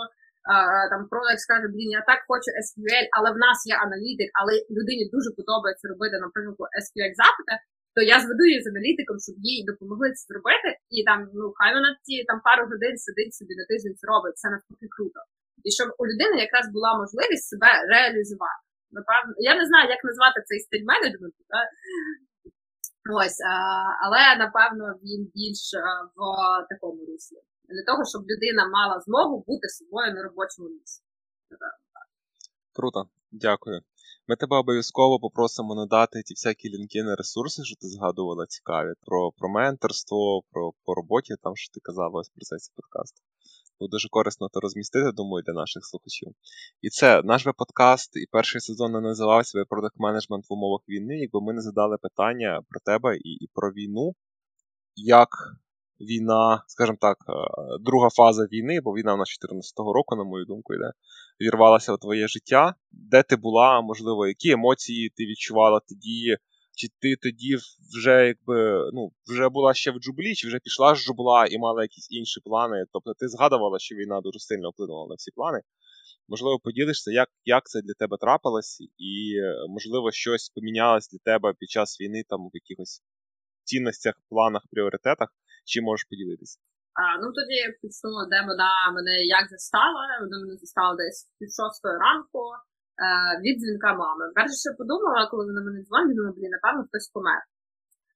там 0.92 1.02
продакт 1.12 1.42
скаже, 1.46 1.68
блін, 1.74 1.90
я 2.00 2.04
так 2.10 2.20
хочу 2.30 2.50
SQL, 2.66 3.06
але 3.16 3.28
в 3.36 3.38
нас 3.46 3.58
є 3.72 3.76
аналітик, 3.86 4.30
але 4.40 4.52
людині 4.78 5.04
дуже 5.16 5.30
подобається 5.40 5.86
робити, 5.94 6.16
наприклад, 6.26 6.70
SQL 6.84 7.12
запити, 7.22 7.54
то 7.96 8.00
я 8.14 8.18
зведу 8.24 8.44
її 8.50 8.62
з 8.64 8.68
аналітиком, 8.74 9.18
щоб 9.26 9.36
їй 9.52 9.62
допомогли 9.70 10.08
це 10.18 10.22
зробити, 10.30 10.70
і 10.98 11.00
там, 11.10 11.20
ну, 11.40 11.46
хай 11.58 11.70
вона 11.78 11.90
ті 12.06 12.16
там 12.30 12.38
пару 12.48 12.64
годин 12.72 12.94
сидить 13.06 13.36
собі 13.38 13.54
на 13.60 13.66
тиждень 13.70 13.96
це 14.00 14.06
робить, 14.14 14.40
це 14.42 14.46
навпаки 14.54 14.88
круто. 14.96 15.20
І 15.68 15.70
щоб 15.78 15.88
у 16.02 16.04
людини 16.10 16.36
якраз 16.48 16.66
була 16.76 16.90
можливість 17.02 17.48
себе 17.52 17.70
реалізувати. 17.94 18.64
Напевно, 18.98 19.32
я 19.52 19.54
не 19.60 19.66
знаю, 19.70 19.86
як 19.96 20.02
назвати 20.10 20.38
цей 20.48 20.60
стиль 20.66 20.86
менеджменту, 20.92 21.42
да? 21.54 21.62
ось, 23.20 23.40
а, 23.42 23.54
але 24.04 24.22
напевно 24.44 24.86
він 25.04 25.22
більш 25.36 25.62
в 26.18 26.20
такому 26.72 27.00
руслі. 27.06 27.40
Для 27.70 27.84
того, 27.84 28.06
щоб 28.06 28.22
людина 28.22 28.68
мала 28.68 29.02
змогу 29.02 29.44
бути 29.48 29.68
собою 29.70 30.14
на 30.14 30.24
робочому 30.24 30.70
місці. 30.70 31.04
Круто, 32.74 33.10
дякую. 33.32 33.82
Ми 34.28 34.36
тебе 34.36 34.58
обов'язково 34.58 35.20
попросимо 35.20 35.76
надати 35.76 36.24
ті 36.24 36.34
всякі 36.34 36.70
лінки 36.70 37.04
на 37.04 37.16
ресурси, 37.16 37.64
що 37.64 37.76
ти 37.76 37.88
згадувала 37.88 38.46
цікаві, 38.46 38.94
про 39.02 39.32
про 39.32 39.50
менторство, 39.50 40.42
про 40.52 40.72
по 40.86 40.96
роботі, 40.96 41.36
там 41.44 41.56
що 41.56 41.74
ти 41.74 41.80
казала 41.80 42.20
ось 42.20 42.30
в 42.30 42.34
процесі 42.34 42.72
подкасту. 42.76 43.22
Буде 43.80 43.92
дуже 43.92 44.10
корисно 44.10 44.50
то 44.50 44.60
розмістити, 44.60 45.12
думаю, 45.12 45.44
для 45.44 45.54
наших 45.54 45.86
слухачів. 45.86 46.30
І 46.82 46.90
це 46.90 47.22
наш 47.24 47.46
би 47.46 47.54
подкаст, 47.54 48.18
і 48.18 48.26
перший 48.32 48.62
сезон 48.62 48.92
не 48.92 49.02
називався 49.02 49.66
Продакт 49.70 49.96
менеджмент 50.00 50.50
в 50.50 50.54
умовах 50.54 50.82
війни, 50.90 51.18
якби 51.18 51.42
ми 51.42 51.54
не 51.54 51.62
задали 51.62 51.98
питання 51.98 52.62
про 52.70 52.80
тебе 52.80 53.18
і, 53.18 53.30
і 53.30 53.50
про 53.54 53.72
війну, 53.72 54.16
як 54.96 55.30
війна, 56.04 56.64
скажімо 56.68 56.98
так, 57.02 57.18
е, 57.30 57.34
друга 57.82 58.10
фаза 58.10 58.44
війни, 58.44 58.82
бо 58.82 58.92
війна 58.92 59.14
в 59.14 59.18
нас 59.18 59.30
14-го 59.30 59.94
року, 59.94 60.16
на 60.16 60.24
мою 60.24 60.46
думку, 60.46 60.74
йде, 60.74 60.92
вірвалася 61.42 61.94
в 61.94 62.00
твоє 62.00 62.28
життя. 62.28 62.76
Де 62.92 63.24
ти 63.24 63.36
була, 63.36 63.82
можливо, 63.82 64.28
які 64.28 64.50
емоції 64.52 65.10
ти 65.10 65.26
відчувала 65.26 65.80
тоді? 65.90 66.38
Чи 66.76 66.88
ти 67.00 67.16
тоді 67.16 67.56
вже 67.96 68.26
якби 68.28 68.90
ну, 68.94 69.12
вже 69.28 69.50
була 69.50 69.74
ще 69.74 69.92
в 69.92 70.00
джублі, 70.00 70.36
чи 70.36 70.48
вже 70.48 70.60
пішла 70.60 70.96
з 70.96 71.06
джубла 71.06 71.46
і 71.46 71.58
мала 71.58 71.82
якісь 71.82 72.12
інші 72.12 72.40
плани? 72.46 72.86
Тобто 72.94 73.14
ти 73.14 73.28
згадувала, 73.28 73.80
що 73.80 73.96
війна 73.96 74.22
дуже 74.22 74.40
сильно 74.40 74.70
вплинула 74.70 75.08
на 75.08 75.16
всі 75.16 75.32
плани. 75.32 75.62
Можливо, 76.28 76.60
поділишся, 76.60 77.12
як 77.12 77.30
як 77.46 77.66
це 77.66 77.82
для 77.82 77.94
тебе 77.94 78.18
трапилось, 78.18 78.82
і, 78.98 79.36
можливо, 79.70 80.12
щось 80.12 80.50
помінялось 80.50 81.10
для 81.10 81.20
тебе 81.26 81.54
під 81.60 81.70
час 81.70 82.02
війни 82.02 82.24
там 82.30 82.40
в 82.40 82.52
якихось 82.54 83.02
цінностях, 83.64 84.14
планах, 84.30 84.62
пріоритетах, 84.72 85.30
чи 85.70 85.78
можеш 85.88 86.04
поділитися? 86.10 86.58
А, 87.02 87.04
Ну 87.22 87.28
тоді 87.38 87.60
почну, 87.82 88.12
де 88.32 88.40
вона 88.50 88.72
мене 88.96 89.16
як 89.38 89.46
застала. 89.54 90.04
Вона 90.24 90.36
мене 90.42 90.56
застала 90.64 90.94
десь 91.02 91.22
під 91.40 91.50
шостої 91.58 91.96
ранку 92.06 92.42
е, 92.56 93.10
від 93.44 93.56
дзвінка 93.60 93.92
мами. 94.04 94.24
Перше, 94.38 94.56
що 94.64 94.70
подумала, 94.82 95.22
коли 95.32 95.44
вона 95.50 95.62
мене 95.68 95.80
дзвонить, 95.84 96.16
думаю, 96.18 96.34
блін, 96.38 96.52
напевно, 96.56 96.82
хтось 96.88 97.10
помер. 97.16 97.42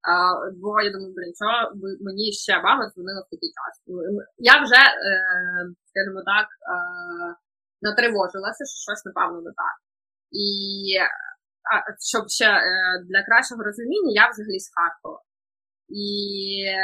А, 0.09 0.11
бо 0.61 0.69
я 0.87 0.89
думаю, 0.95 1.13
блін, 1.17 1.33
що 1.41 1.49
мені 2.07 2.25
ще 2.45 2.53
мама 2.67 2.83
дзвонила 2.89 3.21
в 3.23 3.29
такий 3.33 3.51
час. 3.57 3.73
Ну, 3.87 3.95
я 4.51 4.55
вже, 4.63 4.81
е, 5.09 5.11
скажімо 5.89 6.21
так, 6.31 6.47
е, 6.47 6.77
натривожилася, 7.85 8.63
що 8.69 8.77
щось, 8.85 9.05
напевно, 9.07 9.37
не 9.47 9.53
так. 9.61 9.75
І 10.45 10.47
а, 11.71 11.73
щоб 12.11 12.23
ще 12.39 12.49
е, 12.69 12.71
для 13.09 13.21
кращого 13.27 13.63
розуміння, 13.69 14.11
я 14.21 14.25
взагалі 14.29 14.59
з 14.65 14.71
Харкова. 14.75 15.19
І 15.89 16.07
е, 16.67 16.77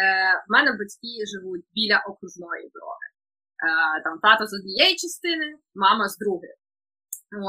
в 0.47 0.51
мене 0.51 0.71
батьки 0.71 1.13
живуть 1.33 1.65
біля 1.73 1.97
окружної 2.09 2.69
дороги. 2.73 3.07
Е, 3.13 4.01
там 4.03 4.19
тато 4.19 4.47
з 4.47 4.53
однієї 4.53 4.95
частини, 4.95 5.47
мама 5.75 6.09
з 6.09 6.17
другої. 6.17 6.55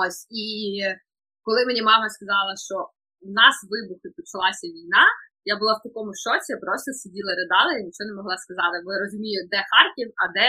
Ось. 0.00 0.26
І 0.30 0.44
коли 1.42 1.66
мені 1.66 1.82
мама 1.82 2.08
сказала, 2.10 2.52
що 2.66 2.76
в 3.26 3.30
нас 3.40 3.54
вибух 3.70 3.98
і 4.04 4.10
почалася 4.18 4.66
війна, 4.66 5.04
я 5.44 5.54
була 5.56 5.72
в 5.74 5.82
такому 5.86 6.12
шоці, 6.24 6.52
я 6.52 6.58
просто 6.58 6.92
сиділа, 6.92 7.32
ридала 7.40 7.72
і 7.72 7.84
нічого 7.84 8.08
не 8.10 8.16
могла 8.20 8.36
сказати. 8.44 8.76
Бо 8.84 8.92
я 8.92 9.00
розумію, 9.04 9.48
де 9.50 9.58
Харків, 9.70 10.08
а 10.22 10.24
де 10.36 10.48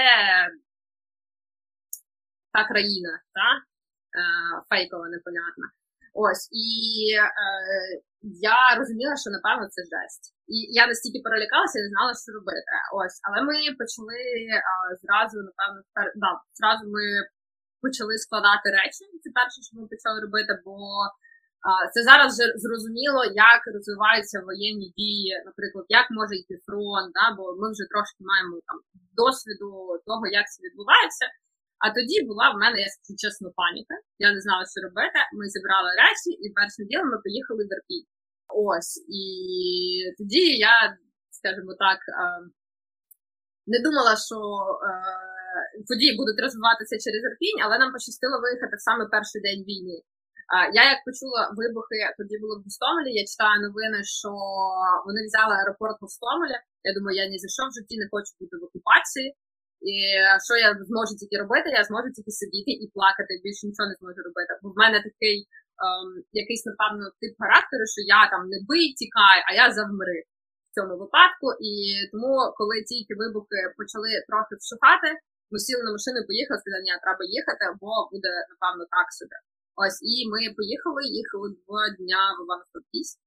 та 2.54 2.62
країна, 2.72 3.12
та? 3.38 3.48
Е, 3.60 4.22
фейкова, 4.70 5.06
непонятна. 5.16 5.66
Ось. 6.14 6.50
І 6.52 6.68
я 8.26 8.60
розуміла, 8.80 9.16
що 9.24 9.30
напевно 9.38 9.66
це 9.76 9.82
жесть. 9.94 10.26
І 10.54 10.58
я 10.80 10.84
настільки 10.92 11.20
перелякалася, 11.26 11.80
я 11.80 11.86
не 11.86 11.92
знала, 11.94 12.12
що 12.24 12.30
робити. 12.40 12.74
Ось, 13.00 13.18
але 13.26 13.38
ми 13.48 13.56
почали 13.82 14.22
а, 14.72 14.74
зразу, 15.04 15.38
напевно, 15.50 15.80
пер... 15.96 16.06
да, 16.24 16.32
зразу 16.60 16.84
ми 16.96 17.04
почали 17.84 18.14
складати 18.26 18.68
речі. 18.78 19.04
Це 19.24 19.28
перше, 19.40 19.60
що 19.66 19.74
ми 19.78 19.86
почали 19.94 20.18
робити, 20.26 20.52
бо 20.66 20.76
а, 21.68 21.70
це 21.94 22.00
зараз 22.10 22.28
вже 22.34 22.46
зрозуміло, 22.64 23.22
як 23.50 23.62
розвиваються 23.76 24.38
воєнні 24.50 24.88
дії, 25.00 25.32
наприклад, 25.48 25.86
як 26.00 26.06
може 26.18 26.34
йти 26.42 26.56
фронт, 26.66 27.10
да, 27.18 27.26
бо 27.38 27.44
ми 27.62 27.68
вже 27.74 27.86
трошки 27.92 28.22
маємо 28.32 28.56
там 28.68 28.78
досвіду 29.20 29.70
того, 30.10 30.24
як 30.40 30.46
це 30.52 30.58
відбувається. 30.66 31.28
А 31.84 31.86
тоді 31.98 32.18
була 32.30 32.46
в 32.52 32.56
мене, 32.62 32.76
я 32.86 32.90
скажу 32.94 33.14
чесно, 33.24 33.48
паніка. 33.60 33.96
Я 34.26 34.30
не 34.36 34.40
знала, 34.46 34.64
що 34.72 34.78
робити. 34.88 35.20
Ми 35.38 35.44
зібрали 35.54 35.92
речі, 36.04 36.32
і 36.44 36.46
першим 36.58 36.84
ділом 36.90 37.08
ми 37.14 37.18
поїхали 37.26 37.62
в 37.64 37.72
Ірпінь. 37.76 38.08
Ось. 38.64 38.94
І 39.22 39.26
тоді 40.18 40.46
я, 40.72 40.76
скажімо 41.38 41.74
так, 41.86 42.00
не 43.74 43.78
думала, 43.86 44.14
що 44.28 44.38
події 45.90 46.12
будуть 46.20 46.44
розвиватися 46.46 46.96
через 47.04 47.22
Ірпінь, 47.28 47.62
але 47.66 47.74
нам 47.82 47.90
пощастило 47.96 48.36
виїхати 48.40 48.74
в 48.78 48.86
саме 48.88 49.04
перший 49.16 49.40
день 49.46 49.64
війни. 49.70 49.98
Я 50.80 50.84
як 50.94 51.00
почула 51.08 51.42
вибухи, 51.60 51.98
тоді 52.20 52.36
було 52.44 52.54
в 52.58 52.64
Гостомелі, 52.66 53.20
я 53.22 53.24
читаю 53.32 53.58
новини, 53.68 54.00
що 54.20 54.32
вони 55.08 55.20
взяли 55.28 55.54
аеропорт 55.56 55.98
Гостомеля. 56.04 56.60
Я 56.90 56.92
думаю, 56.98 57.14
я 57.24 57.26
ні 57.32 57.38
за 57.44 57.50
що 57.56 57.64
в 57.68 57.76
житті 57.78 57.96
не 58.02 58.08
хочу 58.14 58.32
бути 58.40 58.54
в 58.58 58.64
окупації. 58.70 59.28
І 59.94 59.96
що 60.46 60.54
я 60.66 60.70
зможу 60.90 61.12
тільки 61.20 61.36
робити, 61.44 61.68
я 61.82 61.84
зможу 61.90 62.08
тільки 62.16 62.32
сидіти 62.42 62.72
і 62.84 62.86
плакати, 62.96 63.32
більше 63.44 63.64
нічого 63.68 63.88
не 63.90 63.96
зможу 64.00 64.20
робити. 64.28 64.52
Бо 64.62 64.68
в 64.72 64.78
мене 64.82 64.98
такий 65.10 65.38
ем, 65.86 66.08
якийсь, 66.44 66.66
напевно, 66.70 67.04
тип 67.22 67.34
характеру, 67.42 67.84
що 67.94 68.02
я 68.18 68.22
там 68.32 68.42
не 68.54 68.60
бий, 68.68 68.86
тікаю, 69.02 69.42
а 69.48 69.50
я 69.64 69.66
завмри 69.78 70.18
в 70.68 70.70
цьому 70.76 70.94
випадку. 71.02 71.48
І 71.72 71.74
тому, 72.12 72.34
коли 72.60 72.76
тільки 72.92 73.14
вибухи 73.22 73.60
почали 73.78 74.10
трохи 74.30 74.54
вшухати, 74.62 75.10
ми 75.52 75.58
сіли 75.66 75.82
на 75.84 75.92
машину, 75.96 76.18
і 76.20 76.28
поїхали, 76.30 76.58
сказали, 76.60 76.84
ні, 76.88 76.94
треба 77.06 77.24
їхати, 77.40 77.64
бо 77.82 77.92
буде, 78.12 78.32
напевно, 78.52 78.84
так 78.96 79.08
собі. 79.18 79.38
Ось, 79.82 80.00
і 80.14 80.16
ми 80.32 80.40
поїхали, 80.58 81.02
їхали 81.22 81.48
два 81.64 81.84
дня 82.00 82.24
в 82.36 82.38
Івано-Франківськ, 82.44 83.18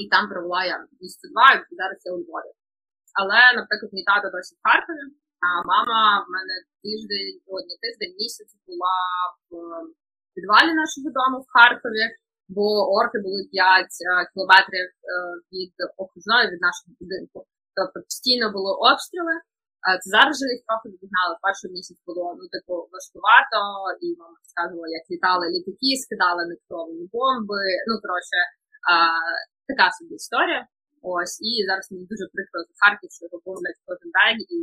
і 0.00 0.02
там 0.12 0.24
провела 0.30 0.62
я 0.74 0.76
місце 1.00 1.24
два, 1.32 1.48
і 1.70 1.74
зараз 1.80 1.98
я 2.08 2.10
у 2.12 2.18
Львові. 2.22 2.52
Але, 3.20 3.40
наприклад, 3.58 3.90
мій 3.92 4.06
тато 4.10 4.26
досі 4.34 4.52
в 4.56 4.62
Харкові, 4.66 5.04
а 5.46 5.48
мама 5.72 6.00
в 6.24 6.26
мене 6.34 6.54
тиждень, 6.82 7.36
одні 7.56 7.76
тиждень 7.82 8.14
місяць 8.22 8.54
була 8.66 8.98
в 9.48 9.52
підвалі 10.36 10.70
нашого 10.82 11.08
дому 11.18 11.36
в 11.42 11.48
Харкові, 11.54 12.04
бо 12.54 12.64
орки 12.98 13.18
були 13.26 13.40
5 13.52 13.60
е, 13.62 14.28
кілометрів 14.30 14.88
е, 14.92 14.96
від 15.52 15.74
окружної 16.02 16.44
від 16.52 16.60
нашого 16.66 16.90
будинку. 17.00 17.38
Тобто 17.76 17.96
постійно 18.08 18.46
були 18.56 18.72
обстріли. 18.90 19.34
Це 20.02 20.06
зараз 20.16 20.34
же 20.40 20.46
їх 20.54 20.62
трохи 20.66 20.86
відігнали. 20.92 21.34
Перший 21.46 21.70
місяць 21.76 22.02
було 22.08 22.24
ну 22.38 22.44
типу 22.54 22.74
важкувато, 22.94 23.60
і 24.04 24.06
мама 24.20 24.38
сказала, 24.50 24.86
як 24.98 25.04
літали 25.12 25.44
літаки, 25.54 25.90
скидали 26.02 26.42
нектовані 26.52 27.04
бомби. 27.14 27.62
Ну 27.88 27.92
коротше, 28.04 28.38
така 29.70 29.86
собі 29.96 30.14
історія. 30.22 30.62
Ось 31.14 31.36
і 31.48 31.50
зараз 31.68 31.84
мені 31.90 32.04
дуже 32.12 32.24
прикро 32.32 32.58
за 32.68 32.74
Харків, 32.80 33.10
що 33.16 33.22
його 33.26 33.38
бомблять 33.46 33.80
кожен 33.86 34.10
день 34.18 34.40
і 34.58 34.60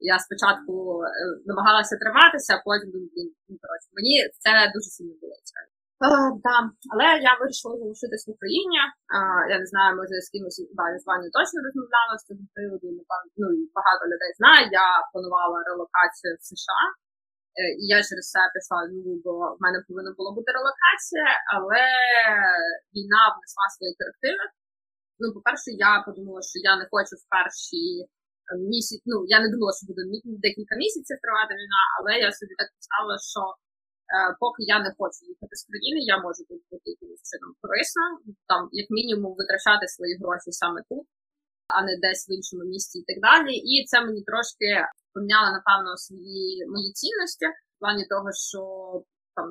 я 0.00 0.16
спочатку 0.26 0.72
е, 1.04 1.08
намагалася 1.50 1.96
триматися, 2.02 2.50
а 2.54 2.62
потім 2.66 2.88
ну, 3.48 3.56
коротше, 3.62 3.88
мені 3.98 4.14
це 4.42 4.50
дуже 4.74 4.88
сильно 4.96 5.14
болить. 5.22 5.52
Да. 6.46 6.58
Але 6.92 7.06
я 7.30 7.32
вирішила 7.40 7.74
залишитись 7.78 8.26
в 8.26 8.30
Україні. 8.36 8.78
А, 9.14 9.18
Я 9.54 9.56
не 9.62 9.66
знаю, 9.72 9.90
може 10.00 10.14
з 10.26 10.28
кимось 10.32 10.60
з 11.02 11.04
вами 11.10 11.24
точно 11.36 11.58
розмовляла 11.66 12.14
з 12.18 12.24
цього 12.26 12.44
приводу. 12.54 12.86
Ну 13.40 13.46
багато 13.78 14.02
людей 14.12 14.32
знає. 14.40 14.62
Я 14.82 14.86
планувала 15.10 15.58
релокацію 15.70 16.32
в 16.40 16.42
США, 16.52 16.84
е, 17.60 17.62
і 17.80 17.84
я 17.94 17.98
через 18.08 18.26
це 18.32 18.40
пішла 18.54 18.78
в 18.86 18.90
бо 19.24 19.32
в 19.56 19.60
мене 19.64 19.78
повинна 19.86 20.10
була 20.18 20.30
бути 20.38 20.50
релокація, 20.58 21.28
але 21.54 21.82
війна 22.94 23.22
внесла 23.34 23.66
свої 23.74 23.92
корективи. 24.00 24.44
Ну, 25.20 25.24
по-перше, 25.36 25.68
я 25.88 25.92
подумала, 26.06 26.40
що 26.50 26.56
я 26.70 26.72
не 26.80 26.86
хочу 26.92 27.14
в 27.22 27.24
перші 27.34 27.82
місяць. 28.72 29.02
Ну 29.10 29.16
я 29.34 29.38
не 29.44 29.48
думала, 29.52 29.72
що 29.78 29.84
буде 29.90 30.02
декілька 30.46 30.74
місяців 30.84 31.16
тривати 31.22 31.52
війна, 31.60 31.82
але 31.96 32.10
я 32.26 32.28
собі 32.38 32.54
так 32.60 32.68
поставила, 32.76 33.16
що 33.32 33.42
е, 33.50 33.56
поки 34.42 34.60
я 34.74 34.78
не 34.86 34.90
хочу 34.98 35.20
їхати 35.32 35.54
з 35.60 35.62
країни, 35.68 35.98
я 36.14 36.16
можу 36.26 36.40
тут 36.48 36.60
бути 36.70 36.86
якимось 36.94 37.24
чином 37.30 37.50
корисно, 37.62 38.04
там 38.50 38.60
як 38.82 38.88
мінімум 38.98 39.32
витрачати 39.38 39.84
свої 39.94 40.14
гроші 40.20 40.50
саме 40.62 40.80
тут, 40.90 41.04
а 41.74 41.76
не 41.86 41.94
десь 42.04 42.24
в 42.24 42.30
іншому 42.36 42.64
місці 42.74 42.96
і 43.02 43.04
так 43.10 43.18
далі. 43.28 43.52
І 43.72 43.74
це 43.90 43.96
мені 44.06 44.22
трошки 44.30 44.68
поміняла, 45.12 45.48
напевно, 45.56 45.90
свої 46.06 46.66
мої 46.74 46.90
цінності 47.00 47.46
в 47.74 47.76
плані 47.80 48.04
того, 48.12 48.28
що 48.48 48.60
там 49.36 49.46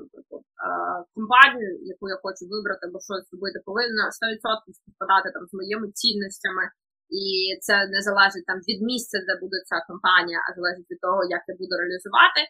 компанію, 1.15 1.71
яку 1.93 2.03
я 2.15 2.17
хочу 2.23 2.43
вибрати, 2.51 2.83
або 2.87 2.99
щось 3.07 3.27
робити, 3.33 3.57
повинна 3.67 4.03
100% 4.09 4.73
співпадати 4.79 5.27
там 5.35 5.43
з 5.49 5.53
моїми 5.59 5.87
цінностями. 6.01 6.63
І 7.23 7.25
це 7.65 7.75
не 7.93 8.01
залежить 8.07 8.47
там 8.49 8.59
від 8.69 8.79
місця, 8.91 9.17
де 9.27 9.33
буде 9.43 9.57
ця 9.69 9.77
компанія, 9.89 10.39
а 10.45 10.49
залежить 10.57 10.89
від 10.91 10.99
того, 11.05 11.19
як 11.35 11.43
я 11.51 11.55
буду 11.61 11.73
реалізувати. 11.81 12.41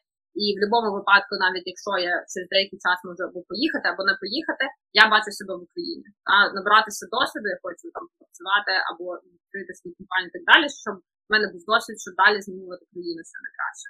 І 0.42 0.44
в 0.52 0.56
будь-якому 0.56 0.90
випадку, 0.98 1.34
навіть 1.46 1.68
якщо 1.74 1.92
я 2.10 2.14
через 2.32 2.48
деякий 2.54 2.80
час 2.86 2.98
можу 3.08 3.22
або 3.28 3.40
поїхати, 3.52 3.86
або 3.92 4.02
не 4.10 4.16
поїхати, 4.24 4.64
я 5.02 5.04
бачу 5.14 5.30
себе 5.40 5.54
в 5.56 5.66
Україні. 5.68 6.08
А 6.32 6.34
набиратися 6.56 7.06
досвіду, 7.16 7.48
я 7.56 7.60
хочу 7.66 7.86
там 7.96 8.06
працювати 8.18 8.74
або 8.90 9.06
відкрити 9.34 9.72
свою 9.78 9.94
компанію 10.00 10.30
і 10.32 10.36
так 10.38 10.46
далі, 10.52 10.66
щоб 10.84 10.96
в 11.28 11.30
мене 11.34 11.46
був 11.54 11.62
досвід, 11.72 11.98
щоб 12.04 12.14
далі 12.24 12.38
змінювати 12.46 12.84
країну 12.92 13.22
ще 13.30 13.38
не 13.46 13.52
краще. 13.58 13.90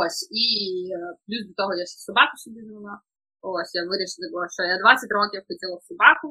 Ось, 0.00 0.20
і 0.44 0.46
е, 0.96 0.98
плюс 1.24 1.42
до 1.48 1.54
того 1.60 1.72
я 1.82 1.84
ще 1.92 1.98
собаку 2.08 2.34
собі 2.44 2.60
взяла. 2.64 2.94
Ось, 3.52 3.72
я 3.80 3.82
вирішила, 3.90 4.44
що 4.54 4.62
я 4.72 4.76
20 4.78 5.12
років 5.18 5.40
хотіла 5.48 5.76
собаку, 5.90 6.28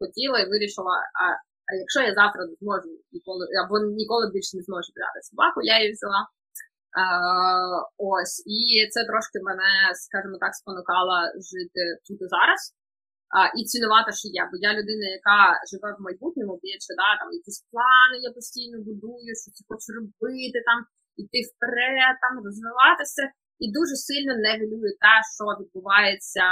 хотіла 0.00 0.36
і 0.40 0.50
вирішила, 0.50 0.96
а 1.22 1.24
а 1.68 1.70
якщо 1.82 2.00
я 2.08 2.12
завтра 2.20 2.40
не 2.50 2.54
зможу 2.60 2.88
ніколи, 3.14 3.44
або 3.62 3.74
ніколи 4.00 4.24
більше 4.34 4.52
не 4.56 4.62
зможу 4.66 4.88
взяти 4.92 5.18
собаку, 5.28 5.58
я 5.72 5.76
її 5.80 5.92
взяла. 5.96 6.22
А, 7.02 7.04
ось, 8.10 8.36
і 8.56 8.58
це 8.92 9.00
трошки 9.10 9.36
мене, 9.48 9.70
скажімо 10.06 10.36
так, 10.44 10.52
спонукало 10.60 11.16
жити 11.50 11.82
тут 12.06 12.18
і 12.24 12.28
зараз. 12.34 12.60
А, 13.36 13.38
І 13.58 13.60
цінувати, 13.72 14.10
що 14.18 14.26
є. 14.40 14.42
Бо 14.50 14.54
я 14.68 14.70
людина, 14.78 15.06
яка 15.18 15.40
живе 15.70 15.88
в 15.94 16.00
майбутньому, 16.06 16.54
більше, 16.64 16.92
да, 17.00 17.08
там 17.20 17.28
якісь 17.40 17.60
плани 17.70 18.16
я 18.28 18.30
постійно 18.38 18.76
будую, 18.88 19.32
що 19.40 19.48
це 19.56 19.60
хочу 19.68 19.88
робити, 19.98 20.58
там, 20.68 20.78
іти 21.22 21.40
вперед, 21.48 22.14
там, 22.24 22.32
розвиватися. 22.46 23.22
І 23.64 23.66
дуже 23.78 23.94
сильно 24.08 24.32
невілює 24.46 24.92
те, 25.04 25.14
що 25.34 25.44
відбувається 25.60 26.46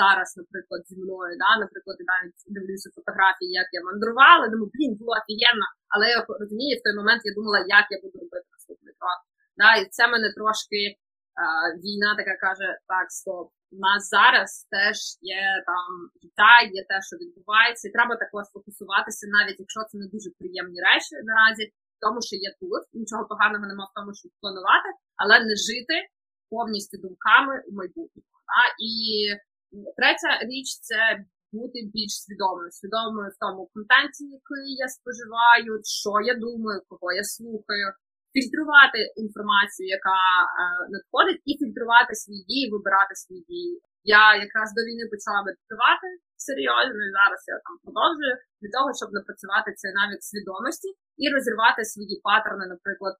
зараз, 0.00 0.28
наприклад, 0.40 0.80
зі 0.88 0.96
мною. 1.02 1.32
Да? 1.42 1.50
Наприклад, 1.64 1.96
я 2.02 2.06
навіть 2.12 2.38
дивлюся 2.56 2.88
фотографії, 2.98 3.50
як 3.62 3.68
я 3.78 3.80
мандрувала, 3.88 4.44
думаю, 4.52 4.70
блін, 4.74 4.92
було 5.00 5.12
офігенно. 5.20 5.66
Але 5.92 6.04
я 6.14 6.18
розумію, 6.42 6.74
в 6.76 6.84
той 6.84 6.94
момент 7.00 7.20
я 7.30 7.32
думала, 7.38 7.58
як 7.78 7.86
я 7.94 7.98
буду 8.04 8.16
робити 8.24 8.46
наступний 8.54 8.94
крок. 8.98 9.20
Да? 9.60 9.70
І 9.80 9.82
це 9.94 10.02
мене 10.12 10.28
трошки 10.38 10.80
а, 11.42 11.44
війна 11.84 12.10
така 12.20 12.34
каже: 12.44 12.66
так, 12.92 13.06
стоп, 13.20 13.46
у 13.74 13.78
нас 13.86 14.00
зараз 14.16 14.50
теж 14.74 14.96
є 15.36 15.42
там 15.70 15.90
життя, 16.22 16.52
є 16.78 16.82
те, 16.90 16.96
що 17.08 17.14
відбувається, 17.22 17.84
і 17.88 17.94
треба 17.96 18.14
також 18.24 18.44
фокусуватися, 18.56 19.24
навіть 19.36 19.60
якщо 19.64 19.80
це 19.88 19.94
не 20.02 20.06
дуже 20.14 20.28
приємні 20.38 20.80
речі 20.88 21.12
наразі, 21.28 21.64
тому 22.04 22.18
що 22.26 22.34
є 22.46 22.50
тут. 22.60 22.82
Нічого 23.00 23.22
поганого 23.32 23.64
немає 23.66 23.88
в 23.90 23.96
тому, 23.98 24.10
щоб 24.20 24.30
планувати, 24.40 24.88
але 25.22 25.34
не 25.48 25.54
жити 25.68 25.96
повністю 26.54 26.96
думками 27.04 27.54
у 27.68 27.70
майбутньому. 27.80 28.36
А? 28.58 28.60
І 28.90 28.94
третя 29.98 30.32
річ 30.50 30.68
це 30.88 31.00
бути 31.58 31.78
більш 31.94 32.12
свідомою, 32.24 32.70
свідомою 32.78 33.28
в 33.32 33.38
тому 33.44 33.60
контенті, 33.74 34.22
який 34.38 34.68
я 34.84 34.88
споживаю, 34.96 35.72
що 36.00 36.10
я 36.32 36.34
думаю, 36.46 36.78
кого 36.90 37.08
я 37.20 37.24
слухаю, 37.36 37.88
фільтрувати 38.34 38.98
інформацію, 39.22 39.86
яка 39.98 40.20
е, 40.44 40.44
надходить, 40.94 41.40
і 41.50 41.52
фільтрувати 41.60 42.12
свої 42.22 42.42
дії, 42.50 42.64
вибирати 42.72 43.14
свої 43.22 43.42
дії. 43.50 43.72
Я 44.18 44.22
якраз 44.46 44.68
до 44.76 44.80
війни 44.86 45.04
почала 45.12 45.40
медитувати 45.46 46.08
серйозно, 46.46 47.00
і 47.08 47.14
зараз 47.18 47.40
я 47.52 47.56
там 47.66 47.74
продовжую 47.84 48.34
для 48.60 48.70
того, 48.76 48.88
щоб 48.98 49.08
напрацювати 49.16 49.68
це 49.80 49.86
навіть 50.00 50.28
свідомості 50.30 50.88
і 51.22 51.24
розірвати 51.34 51.80
свої 51.92 52.16
паттерни, 52.26 52.64
наприклад, 52.74 53.14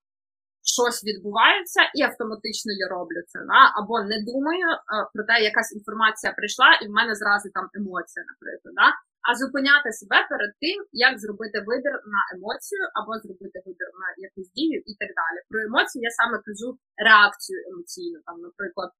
щось 0.74 0.98
відбувається, 1.08 1.80
і 1.96 1.98
автоматично 2.10 2.70
я 2.84 2.86
роблю 2.96 3.20
це. 3.30 3.38
Да? 3.52 3.62
Або 3.78 3.94
не 4.12 4.18
думаю 4.30 4.68
а, 4.92 4.94
про 5.12 5.22
те, 5.28 5.34
якась 5.50 5.70
інформація 5.78 6.30
прийшла, 6.38 6.68
і 6.82 6.84
в 6.88 6.92
мене 6.98 7.12
зразу 7.20 7.46
там 7.56 7.66
емоція, 7.80 8.22
наприклад. 8.30 8.72
Да? 8.80 8.88
А 9.26 9.28
зупиняти 9.40 9.88
себе 10.00 10.18
перед 10.32 10.52
тим, 10.62 10.78
як 11.08 11.12
зробити 11.22 11.56
вибір 11.68 11.94
на 12.14 12.20
емоцію, 12.34 12.82
або 12.98 13.10
зробити 13.22 13.56
вибір 13.66 13.88
на 14.02 14.08
якусь 14.26 14.50
дію 14.56 14.78
і 14.90 14.92
так 15.00 15.10
далі. 15.20 15.38
Про 15.50 15.58
емоції 15.68 16.00
я 16.08 16.12
саме 16.20 16.36
кажу 16.46 16.68
реакцію 17.08 17.58
емоційну, 17.70 18.18
там, 18.26 18.36
наприклад. 18.48 18.90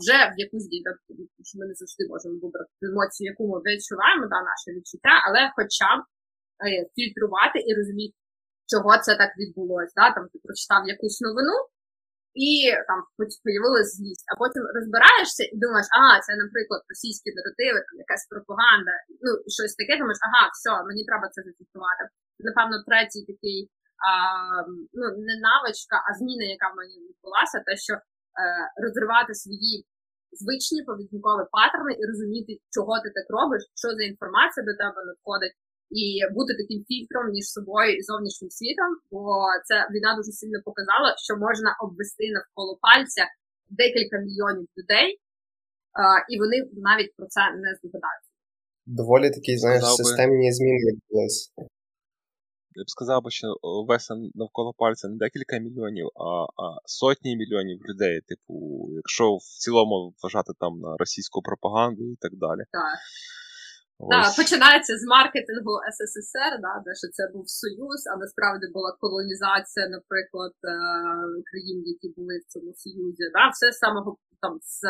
Вже 0.00 0.18
в 0.32 0.34
якусь 0.46 0.66
дію, 0.72 0.82
що 1.48 1.54
ми 1.58 1.64
не 1.70 1.74
завжди 1.80 2.02
можемо 2.12 2.34
вибрати 2.42 2.70
емоцію, 2.90 3.24
яку 3.32 3.42
ми 3.50 3.56
відчуваємо, 3.66 4.24
да, 4.32 4.38
наше 4.50 4.68
відчуття, 4.74 5.14
але 5.26 5.40
хоча 5.56 5.90
б 5.98 6.00
е, 6.66 6.68
фільтрувати 6.96 7.58
і 7.68 7.70
розуміти, 7.78 8.14
чого 8.72 8.92
це 9.04 9.12
так 9.22 9.30
відбулося. 9.40 9.94
Да? 10.00 10.06
Там 10.14 10.24
ти 10.32 10.36
прочитав 10.44 10.82
якусь 10.94 11.20
новину, 11.26 11.56
і 12.46 12.48
там 12.88 12.98
появилась 13.46 13.90
злість, 13.96 14.26
а 14.30 14.32
потім 14.42 14.62
розбираєшся 14.76 15.42
і 15.52 15.54
думаєш, 15.64 15.88
ага, 15.98 16.14
це, 16.24 16.30
наприклад, 16.44 16.80
російські 16.92 17.28
наративи, 17.36 17.78
там 17.86 17.96
якась 18.04 18.24
пропаганда, 18.32 18.94
ну 19.24 19.30
щось 19.56 19.74
таке, 19.80 19.92
думаєш, 20.00 20.20
ага, 20.28 20.42
все, 20.54 20.72
мені 20.88 21.02
треба 21.08 21.26
це 21.34 21.38
зафіксувати. 21.46 22.02
Напевно, 22.48 22.76
третій 22.88 23.24
такий 23.32 23.58
а, 24.08 24.10
ну, 24.98 25.04
не 25.28 25.34
навичка, 25.46 25.96
а 26.06 26.10
зміна, 26.18 26.44
яка 26.56 26.66
в 26.70 26.76
мені 26.78 26.96
відбулася, 27.06 27.58
те, 27.66 27.72
що 27.86 27.94
е, 27.94 28.02
розривати 28.84 29.32
свої 29.42 29.74
звичні 30.40 30.80
поведінкові 30.88 31.44
паттерни 31.56 31.92
і 32.00 32.02
розуміти, 32.10 32.52
чого 32.74 32.94
ти 33.02 33.08
так 33.16 33.26
робиш, 33.36 33.62
що 33.80 33.88
за 33.96 34.02
інформація 34.12 34.62
до 34.68 34.74
тебе 34.82 35.00
надходить, 35.10 35.56
і 35.90 36.04
бути 36.34 36.52
таким 36.60 36.80
фільтром 36.90 37.24
між 37.34 37.46
собою 37.56 37.90
і 37.96 38.02
зовнішнім 38.02 38.50
світом, 38.50 38.90
бо 39.10 39.22
це 39.68 39.74
війна 39.92 40.10
дуже 40.18 40.32
сильно 40.40 40.58
показала, 40.68 41.08
що 41.24 41.32
можна 41.46 41.70
обвести 41.84 42.24
навколо 42.36 42.72
пальця 42.86 43.24
декілька 43.80 44.16
мільйонів 44.18 44.68
людей, 44.78 45.08
і 46.32 46.34
вони 46.38 46.56
навіть 46.88 47.12
про 47.16 47.26
це 47.26 47.40
не 47.62 47.68
здогадаються. 47.78 48.30
Доволі 48.86 49.30
такі, 49.30 49.58
знаєш, 49.58 49.82
би- 49.82 49.88
системні 49.88 50.52
зміни 50.52 50.80
відбулись. 50.92 51.52
Я 52.78 52.82
б 52.84 52.90
сказав, 52.90 53.22
би, 53.22 53.30
що 53.30 53.46
веса 53.88 54.14
навколо 54.34 54.72
пальця 54.82 55.08
не 55.08 55.16
декілька 55.16 55.58
мільйонів, 55.58 56.06
а, 56.06 56.44
а 56.64 56.66
сотні 56.84 57.36
мільйонів 57.36 57.78
людей. 57.88 58.20
Типу, 58.20 58.54
якщо 59.00 59.36
в 59.36 59.42
цілому 59.42 60.14
вважати 60.22 60.52
там 60.60 60.80
на 60.80 60.96
російську 60.96 61.42
пропаганду 61.42 62.02
і 62.04 62.16
так 62.20 62.32
далі. 62.34 62.60
Так. 62.72 62.98
Так, 64.12 64.26
починається 64.40 64.92
з 65.00 65.04
маркетингу 65.14 65.72
СССР, 65.94 66.52
да, 66.64 66.72
де 66.84 66.90
що 67.00 67.08
це 67.16 67.22
був 67.34 67.44
союз, 67.62 68.00
а 68.12 68.14
насправді 68.22 68.66
була 68.76 68.90
колонізація, 69.02 69.84
наприклад, 69.96 70.56
е, 70.64 70.74
країн, 71.48 71.78
які 71.94 72.08
були 72.16 72.34
в 72.38 72.46
цьому 72.52 72.70
союзі. 72.84 73.24
Да, 73.36 73.42
все 73.54 73.66
з 73.72 73.78
самого 73.84 74.10
там 74.44 74.54
з 74.76 74.80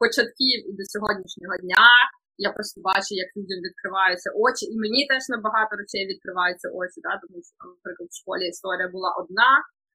початків 0.00 0.58
і 0.68 0.70
до 0.78 0.84
сьогоднішнього 0.92 1.56
дня. 1.64 1.86
Я 2.46 2.50
просто 2.56 2.76
бачу, 2.90 3.12
як 3.24 3.30
людям 3.36 3.60
відкриваються 3.66 4.28
очі, 4.46 4.64
і 4.72 4.74
мені 4.84 5.00
теж 5.10 5.22
на 5.32 5.38
багато 5.46 5.72
речей 5.80 6.02
відкриваються 6.12 6.68
очі, 6.80 6.98
да, 7.06 7.12
тому 7.22 7.38
що, 7.46 7.54
наприклад, 7.74 8.08
в 8.10 8.18
школі 8.20 8.44
історія 8.54 8.88
була 8.96 9.10
одна, 9.20 9.50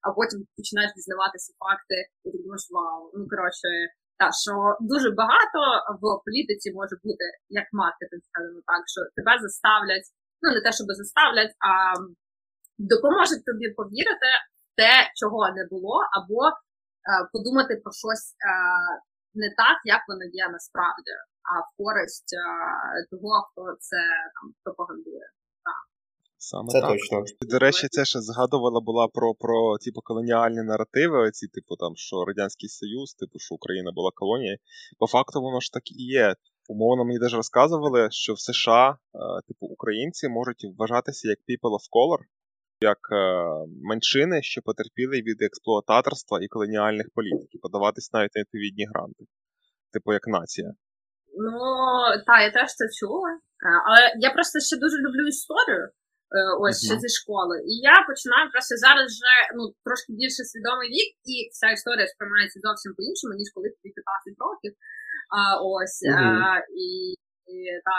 а 0.05 0.07
потім 0.17 0.37
починаєш 0.57 0.91
дізнаватися 0.97 1.51
факти, 1.61 1.97
і 2.25 2.27
ти 2.31 2.37
думаєш, 2.43 2.65
вау, 2.75 3.01
ну 3.15 3.23
коротше, 3.33 3.69
та 4.19 4.27
що 4.43 4.53
дуже 4.91 5.09
багато 5.21 5.59
в 6.01 6.03
політиці 6.25 6.67
може 6.79 6.95
бути 7.05 7.25
як 7.59 7.67
маркетинг, 7.81 8.21
скажімо 8.29 8.61
так, 8.71 8.81
що 8.93 9.01
тебе 9.17 9.33
заставлять, 9.45 10.07
ну 10.41 10.47
не 10.55 10.61
те, 10.65 10.69
щоб 10.77 10.87
заставлять, 11.01 11.53
а 11.69 11.71
допоможуть 12.91 13.45
тобі 13.49 13.67
повірити 13.79 14.31
в 14.57 14.67
те, 14.79 14.93
чого 15.19 15.41
не 15.57 15.63
було, 15.71 15.95
або 16.17 16.39
е, 16.47 16.53
подумати 17.33 17.73
про 17.83 17.91
щось 18.03 18.27
е, 18.33 18.51
не 19.41 19.49
так, 19.61 19.77
як 19.95 20.01
воно 20.09 20.25
є 20.41 20.45
насправді, 20.55 21.13
а 21.49 21.51
в 21.65 21.69
користь 21.79 22.31
е, 22.33 22.43
того, 23.11 23.33
хто 23.47 23.61
це 23.87 24.01
там 24.35 24.45
пропагандує. 24.63 25.27
Саме 26.41 26.67
Це 26.69 26.81
так. 26.81 26.89
точно. 26.89 27.23
І, 27.41 27.45
До 27.45 27.59
речі, 27.59 27.87
це 27.87 28.05
ще 28.05 28.19
згадувала 28.21 28.81
була 28.81 29.07
про, 29.07 29.33
про 29.33 29.77
типу, 29.77 30.01
колоніальні 30.03 30.63
наративи, 30.63 31.17
оці, 31.27 31.47
типу, 31.47 31.75
там, 31.75 31.95
що 31.95 32.25
Радянський 32.25 32.69
Союз, 32.69 33.13
типу, 33.13 33.39
що 33.39 33.55
Україна 33.55 33.91
була 33.91 34.11
колонією. 34.15 34.57
По 34.99 35.07
факту 35.07 35.41
воно 35.41 35.59
ж 35.59 35.73
так 35.73 35.91
і 35.91 36.03
є. 36.03 36.35
Умовно 36.67 37.05
мені 37.05 37.19
навіть 37.19 37.33
розказували, 37.33 38.07
що 38.11 38.33
в 38.33 38.39
США, 38.39 38.89
е, 38.89 38.97
типу, 39.47 39.65
українці 39.65 40.29
можуть 40.29 40.65
вважатися 40.77 41.29
як 41.29 41.39
people 41.49 41.73
of 41.79 41.85
color, 41.95 42.21
як 42.81 43.01
е, 43.11 43.45
меншини, 43.83 44.41
що 44.41 44.61
потерпіли 44.61 45.17
від 45.21 45.41
експлуататорства 45.41 46.39
і 46.41 46.47
колоніальних 46.47 47.07
політик, 47.15 47.55
і 47.55 47.57
подаватись 47.57 48.13
навіть 48.13 48.35
на 48.35 48.41
відповідні 48.41 48.85
гранти. 48.93 49.23
Типу, 49.93 50.13
як 50.13 50.27
нація. 50.27 50.73
Ну, 51.37 51.51
так, 52.27 52.41
я 52.41 52.51
теж 52.51 52.69
це 52.79 52.85
чула. 52.99 53.29
Е, 53.31 53.39
Але 53.87 54.01
я 54.19 54.29
просто 54.35 54.59
ще 54.59 54.77
дуже 54.77 54.97
люблю 54.97 55.27
історію. 55.27 55.89
Е, 56.37 56.39
Ось 56.63 56.79
ще 56.87 56.95
зі 57.03 57.09
школи. 57.19 57.55
І 57.71 57.73
я 57.91 57.95
починаю 58.09 58.45
просто 58.53 58.73
зараз 58.85 59.05
вже 59.15 59.35
ну 59.57 59.63
трошки 59.85 60.09
більше 60.21 60.41
свідомий 60.51 60.89
вік, 60.95 61.09
і 61.33 61.35
вся 61.53 61.67
історія 61.77 62.07
сприймається 62.13 62.59
зовсім 62.67 62.89
по-іншому, 62.97 63.33
ніж 63.39 63.49
коли 63.55 63.67
тобі 63.73 63.89
15 63.97 64.45
років. 64.45 64.73
А, 65.37 65.39
ось 65.73 65.99
Мгм. 66.05 66.37
а, 66.45 66.47
і, 66.85 66.87
і 67.53 67.55
та, 67.87 67.95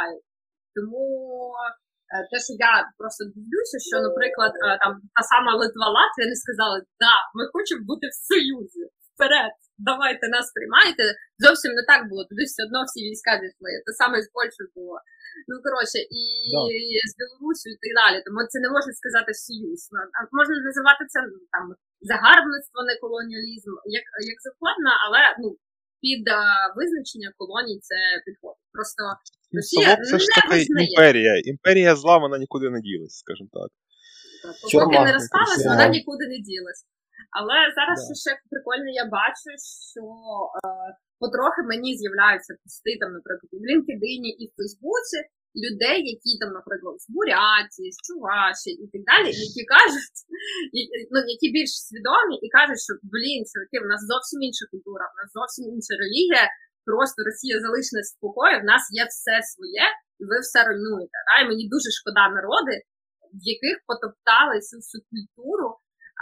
тому 0.75 1.05
те, 2.31 2.37
що 2.45 2.53
я 2.71 2.73
просто 3.01 3.21
дивлюся, 3.35 3.77
що, 3.89 3.97
наприклад, 4.07 4.53
е, 4.57 4.67
там 4.83 4.93
та 5.17 5.23
сама 5.33 5.53
Литва 5.63 5.87
Латвія 5.97 6.27
не 6.33 6.39
сказали, 6.45 6.77
да, 7.05 7.15
ми 7.37 7.43
хочемо 7.55 7.83
бути 7.91 8.07
в 8.11 8.17
Союзі. 8.31 8.83
Вперед, 9.15 9.53
давайте 9.91 10.25
нас 10.37 10.47
приймайте. 10.57 11.05
Зовсім 11.45 11.71
не 11.79 11.85
так 11.91 12.01
було. 12.09 12.23
Туди 12.31 12.45
все 12.51 12.61
одно 12.67 12.81
всі 12.89 13.01
війська 13.07 13.33
зійшли. 13.43 13.71
Те 13.87 13.91
саме 14.01 14.17
з 14.27 14.29
Польщею 14.37 14.67
було. 14.77 14.97
Ну 15.49 15.55
коротше, 15.67 15.99
і 16.21 16.23
Да. 16.55 16.61
з 17.11 17.13
Білорусю 17.19 17.69
і 17.75 17.79
так 17.83 17.93
далі. 18.01 18.17
Тому 18.27 18.41
це 18.53 18.57
не 18.65 18.71
можна 18.77 18.93
сказати 19.01 19.31
союз. 19.47 19.81
Ну, 19.95 19.99
Можна 20.39 20.55
називати 20.69 21.03
це 21.13 21.19
ну, 21.33 21.39
там 21.55 21.65
загарбництво, 22.11 22.79
не 22.89 22.95
колоніалізм, 23.03 23.73
як, 23.99 24.07
як 24.33 24.39
завгодно, 24.47 24.91
але 25.05 25.21
ну 25.43 25.49
під 26.05 26.23
а, 26.29 26.41
визначення 26.79 27.29
колоній 27.39 27.79
це 27.89 27.99
підходить. 28.27 28.67
Просто 28.77 29.03
Ну, 29.53 29.59
Росія 29.59 29.97
це 29.97 30.19
ж 30.19 30.27
така 30.39 30.57
імперія. 30.57 31.33
Імперія 31.53 31.97
зла, 31.97 32.19
вона 32.19 32.39
нікуди 32.39 32.71
не 32.71 32.81
ділась, 32.81 33.17
скажімо 33.23 33.49
так. 33.53 33.71
Поки 34.73 34.99
не 35.07 35.13
розпалась, 35.13 35.67
вона 35.67 35.89
нікуди 35.89 36.25
не 36.29 36.39
ділась. 36.39 36.85
Але 37.39 37.57
зараз 37.79 37.97
що 38.07 38.15
ще 38.25 38.33
прикольно, 38.53 38.91
я 39.03 39.07
бачу, 39.19 39.51
що 39.91 40.05
е, 40.05 40.59
потрохи 41.23 41.61
мені 41.73 41.91
з'являються 42.01 42.53
пости, 42.63 42.93
там, 43.01 43.11
наприклад, 43.19 43.51
в 43.61 43.63
LinkedIn, 43.71 44.23
і 44.43 44.45
в 44.49 44.53
Фейсбуці 44.59 45.19
людей, 45.65 45.99
які 46.15 46.31
там, 46.43 46.51
наприклад, 46.59 46.95
з 47.05 47.07
Буряті, 47.15 47.85
з 47.97 47.99
Чуваші 48.07 48.73
і 48.83 48.87
так 48.93 49.03
далі, 49.11 49.31
які 49.47 49.63
кажуть, 49.75 50.19
і- 50.79 50.89
ну, 51.13 51.19
які 51.35 51.47
більш 51.57 51.73
свідомі 51.87 52.37
і 52.47 52.49
кажуть, 52.59 52.83
що 52.87 52.93
блін, 53.13 53.41
чуваки, 53.51 53.77
в 53.85 53.89
нас 53.93 54.01
зовсім 54.13 54.39
інша 54.49 54.65
культура, 54.73 55.05
в 55.13 55.15
нас 55.21 55.29
зовсім 55.39 55.65
інша 55.75 55.95
релігія. 56.03 56.47
Просто 56.89 57.19
Росія 57.29 57.57
залиш 57.65 57.89
нас 57.97 58.09
в 58.15 58.27
в 58.63 58.65
нас 58.73 58.83
є 59.01 59.05
все 59.13 59.35
своє, 59.53 59.87
і 60.21 60.23
ви 60.31 60.37
все 60.47 60.59
руйнуєте. 60.69 61.17
Да? 61.27 61.35
І 61.41 61.49
мені 61.51 61.65
дуже 61.75 61.89
шкода 61.99 62.25
народи, 62.39 62.75
в 63.41 63.43
яких 63.55 63.77
потоптали 63.91 64.55
цю 64.69 64.77
всю 64.85 65.01
культуру 65.11 65.69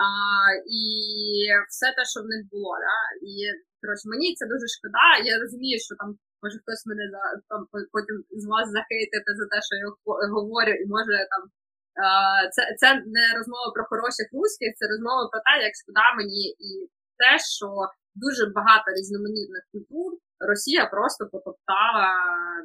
а, 0.04 0.08
і 0.80 0.82
все 1.72 1.86
те, 1.96 2.02
що 2.12 2.18
в 2.22 2.30
них 2.32 2.42
було. 2.52 2.72
Да? 2.86 2.98
І 3.30 3.32
коротше, 3.80 4.04
мені 4.12 4.26
це 4.38 4.44
дуже 4.52 4.66
шкода. 4.76 5.06
Я 5.30 5.34
розумію, 5.42 5.78
що 5.86 5.92
там 6.00 6.08
може 6.42 6.56
хтось 6.62 6.84
мене 6.90 7.04
за 7.14 7.22
там 7.50 7.60
потім 7.94 8.16
з 8.42 8.44
вас 8.52 8.66
захейтити 8.76 9.30
за 9.40 9.46
те, 9.52 9.58
що 9.66 9.74
я 9.84 9.86
говорю, 10.38 10.74
і 10.82 10.84
може 10.96 11.16
там. 11.32 11.42
Це, 12.54 12.62
це 12.80 12.88
не 13.16 13.26
розмова 13.36 13.68
про 13.74 13.84
хороших 13.92 14.26
русських, 14.36 14.70
це 14.78 14.84
розмова 14.92 15.22
про 15.32 15.40
те, 15.46 15.52
як 15.68 15.74
шкода 15.80 16.06
мені 16.18 16.42
і 16.68 16.70
те, 17.20 17.32
що 17.56 17.68
дуже 18.24 18.44
багато 18.58 18.86
різноманітних 18.98 19.64
культур 19.72 20.10
Росія 20.50 20.86
просто 20.86 21.22
потоптала 21.32 22.10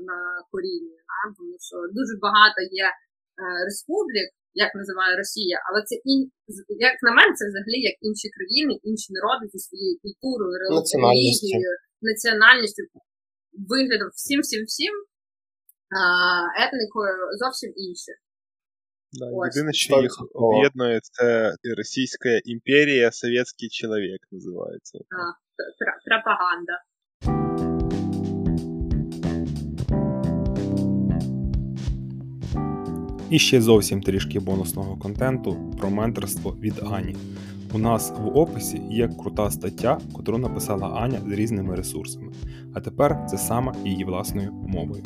на 0.09 0.19
коріння. 0.51 1.01
Тому 1.37 1.55
що 1.67 1.77
дуже 1.97 2.13
багато 2.25 2.59
є 2.83 2.87
е, 2.87 2.93
республік, 3.65 4.29
як 4.65 4.71
називає 4.79 5.13
Росія, 5.21 5.57
але 5.67 5.79
це 5.87 5.95
ін... 6.11 6.19
як 6.89 6.95
на 7.07 7.11
мене, 7.17 7.31
це 7.39 7.43
взагалі 7.51 7.79
як 7.91 7.95
інші 8.07 8.27
країни, 8.35 8.73
інші 8.89 9.09
народи 9.17 9.43
зі 9.53 9.59
своєю 9.67 9.95
культурою, 10.03 10.53
релігією, 10.63 11.71
національністю, 12.09 12.81
виглядом 13.69 14.09
всім, 14.19 14.39
всім, 14.45 14.61
всім, 14.71 14.93
а, 15.97 16.01
етникою 16.65 17.15
зовсім 17.41 17.71
інше. 17.87 18.11
Да, 19.19 19.25
єдине, 19.49 19.73
що 19.73 20.01
їх 20.01 20.11
100%. 20.11 20.27
об'єднує, 20.33 20.99
це 21.01 21.27
Російська 21.77 22.29
імперія, 22.53 23.11
совєтський 23.11 23.69
чоловік 23.69 24.21
називається. 24.31 24.97
А, 24.97 25.21
пропаганда. 26.09 26.75
І 33.33 33.39
ще 33.39 33.61
зовсім 33.61 34.01
трішки 34.01 34.39
бонусного 34.39 34.97
контенту 34.97 35.71
про 35.79 35.89
менторство 35.89 36.51
від 36.51 36.73
Ані. 36.91 37.15
У 37.73 37.77
нас 37.77 38.13
в 38.19 38.37
описі 38.37 38.77
є 38.77 39.07
крута 39.07 39.51
стаття, 39.51 39.97
яку 40.17 40.37
написала 40.37 40.87
Аня 40.87 41.19
з 41.27 41.31
різними 41.31 41.75
ресурсами. 41.75 42.31
А 42.75 42.81
тепер 42.81 43.25
це 43.29 43.37
саме 43.37 43.73
її 43.85 44.05
власною 44.05 44.51
мовою. 44.53 45.03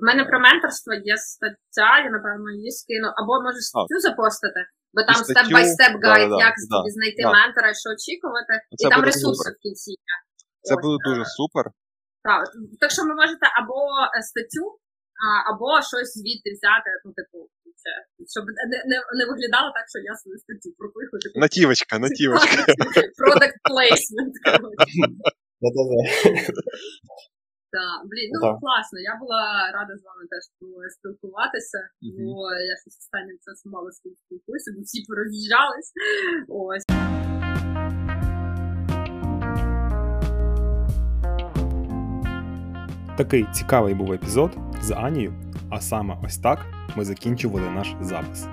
В 0.00 0.02
мене 0.06 0.24
про 0.24 0.40
менторство 0.40 0.92
є 0.94 1.16
стаття, 1.16 1.90
я 2.04 2.10
напевно 2.10 2.50
її 2.50 2.70
скину, 2.70 3.08
або 3.16 3.32
можеш 3.44 3.64
статтю 3.64 3.98
запостити, 4.08 4.60
бо 4.94 5.02
там 5.02 5.14
статтю, 5.14 5.32
степ 5.32 5.52
бай 5.52 5.66
степ 5.66 5.92
гайд, 6.04 6.30
як 6.48 6.54
да, 6.70 6.78
знайти 6.96 7.22
да. 7.22 7.32
ментора, 7.32 7.68
що 7.80 7.88
очікувати, 7.96 8.52
Це 8.78 8.86
і 8.86 8.90
там 8.90 9.00
ресурси 9.08 9.44
супер. 9.44 9.52
в 9.56 9.62
кінці. 9.62 9.90
є. 9.90 10.14
Це 10.66 10.74
Ось, 10.74 10.82
буде 10.82 10.96
е, 11.02 11.04
дуже 11.08 11.24
супер. 11.38 11.64
Так, 12.28 12.42
так 12.80 12.90
що 12.94 13.02
ви 13.08 13.14
можете 13.22 13.44
або 13.60 13.78
е, 14.16 14.22
статтю, 14.28 14.64
або 15.50 15.68
щось 15.90 16.12
звідти 16.18 16.48
взяти, 16.56 16.90
ну, 17.04 17.10
типу, 17.18 17.38
це, 17.82 17.90
щоб 18.32 18.44
не, 18.72 18.78
не, 18.90 18.96
не 19.18 19.24
виглядало 19.30 19.68
так, 19.76 19.86
що 19.92 19.98
я 20.10 20.14
свою 20.20 20.38
статтю 20.44 20.68
пропихую. 20.80 21.18
Типу, 21.24 21.36
Натівочка, 21.44 21.94
натівочка. 22.06 22.60
Product 23.20 23.56
placement, 23.70 24.34
коротше. 24.46 25.00
Так, 27.76 27.98
блін, 28.10 28.28
ну 28.34 28.40
Так. 28.40 28.56
класно. 28.62 28.96
Я 29.12 29.14
була 29.22 29.42
рада 29.76 29.92
з 30.00 30.02
вами 30.08 30.22
теж 30.32 30.42
спілкуватися, 30.96 31.80
бо 32.26 32.36
я 32.70 32.74
щось 32.82 32.98
останнім 33.02 33.38
часом 33.46 33.68
мало 33.76 33.88
спілкуюся, 33.98 34.68
бо 34.74 34.80
всі 34.82 34.98
пороз'їжджались. 35.08 35.90
Ось. 36.48 36.86
Такий 43.16 43.46
цікавий 43.54 43.94
був 43.94 44.12
епізод 44.12 44.50
з 44.82 44.90
Анією, 44.90 45.34
а 45.70 45.80
саме 45.80 46.16
ось 46.24 46.38
так 46.38 46.58
ми 46.96 47.04
закінчували 47.04 47.70
наш 47.70 47.94
запис. 48.00 48.46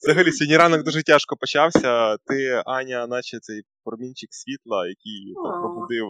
Взагалі, 0.00 0.32
сьогодні 0.32 0.56
ранок 0.56 0.82
дуже 0.82 1.02
тяжко 1.02 1.36
почався. 1.36 2.16
Ти, 2.16 2.62
Аня, 2.66 3.06
наче 3.06 3.38
цей 3.40 3.62
промінчик 3.84 4.28
світла, 4.32 4.88
який 4.88 5.34
там 5.34 5.62
пробудив. 5.62 6.06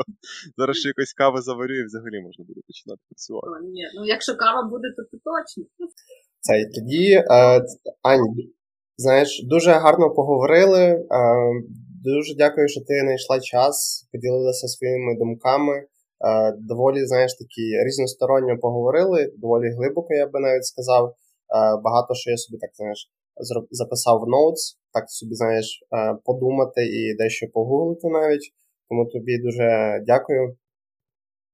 Зараз 0.56 0.76
ще 0.76 0.88
якось 0.88 1.12
кави 1.12 1.40
заварю 1.42 1.74
і 1.74 1.84
взагалі 1.84 2.22
можна 2.22 2.44
буде 2.48 2.60
починати 2.66 3.00
працювати. 3.08 3.46
О, 3.48 3.68
ні, 3.68 3.84
ну 3.94 4.06
якщо 4.06 4.36
кава 4.36 4.62
буде, 4.62 4.88
то, 4.96 5.02
то 5.02 5.16
точно. 5.30 5.64
Це 6.40 6.60
і 6.60 6.64
тоді, 6.74 7.12
е, 7.12 7.24
Ань, 8.02 8.34
знаєш, 8.96 9.42
дуже 9.44 9.70
гарно 9.70 10.10
поговорили. 10.10 11.06
Дуже 12.04 12.34
дякую, 12.34 12.68
що 12.68 12.80
ти 12.80 13.00
знайшла 13.00 13.40
час, 13.40 14.08
поділилася 14.12 14.68
своїми 14.68 15.16
думками. 15.18 15.76
Е, 15.78 15.86
доволі, 16.58 17.06
знаєш, 17.06 17.34
такі 17.34 17.64
різносторонньо 17.86 18.58
поговорили, 18.58 19.32
доволі 19.36 19.68
глибоко, 19.76 20.14
я 20.14 20.26
би 20.26 20.40
навіть 20.40 20.66
сказав. 20.66 21.04
Е, 21.08 21.14
багато 21.84 22.14
що 22.14 22.30
я 22.30 22.36
собі 22.36 22.58
так, 22.58 22.70
знаєш, 22.74 23.10
записав 23.70 24.20
в 24.20 24.28
ноутс, 24.28 24.78
так 24.92 25.10
собі, 25.10 25.34
знаєш, 25.34 25.66
е, 25.92 26.14
подумати 26.24 26.86
і 26.86 27.16
дещо 27.16 27.46
погуглити 27.54 28.08
навіть. 28.08 28.54
Тому 28.88 29.06
тобі 29.06 29.38
дуже 29.38 29.66
дякую. 30.06 30.56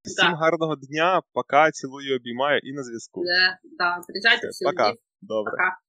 Всім 0.04 0.30
Так. 0.30 0.38
гарного 0.38 0.76
дня, 0.76 1.22
пока, 1.32 1.70
цілую, 1.70 2.16
обіймаю 2.16 2.60
і 2.64 2.72
на 2.72 2.82
зв'язку. 2.82 3.20
Е, 3.20 3.58
да, 3.78 4.02
приїжджайте 4.06 4.48
всі. 4.48 4.64
пока. 4.64 4.94
Добре. 5.22 5.50
Пока. 5.50 5.87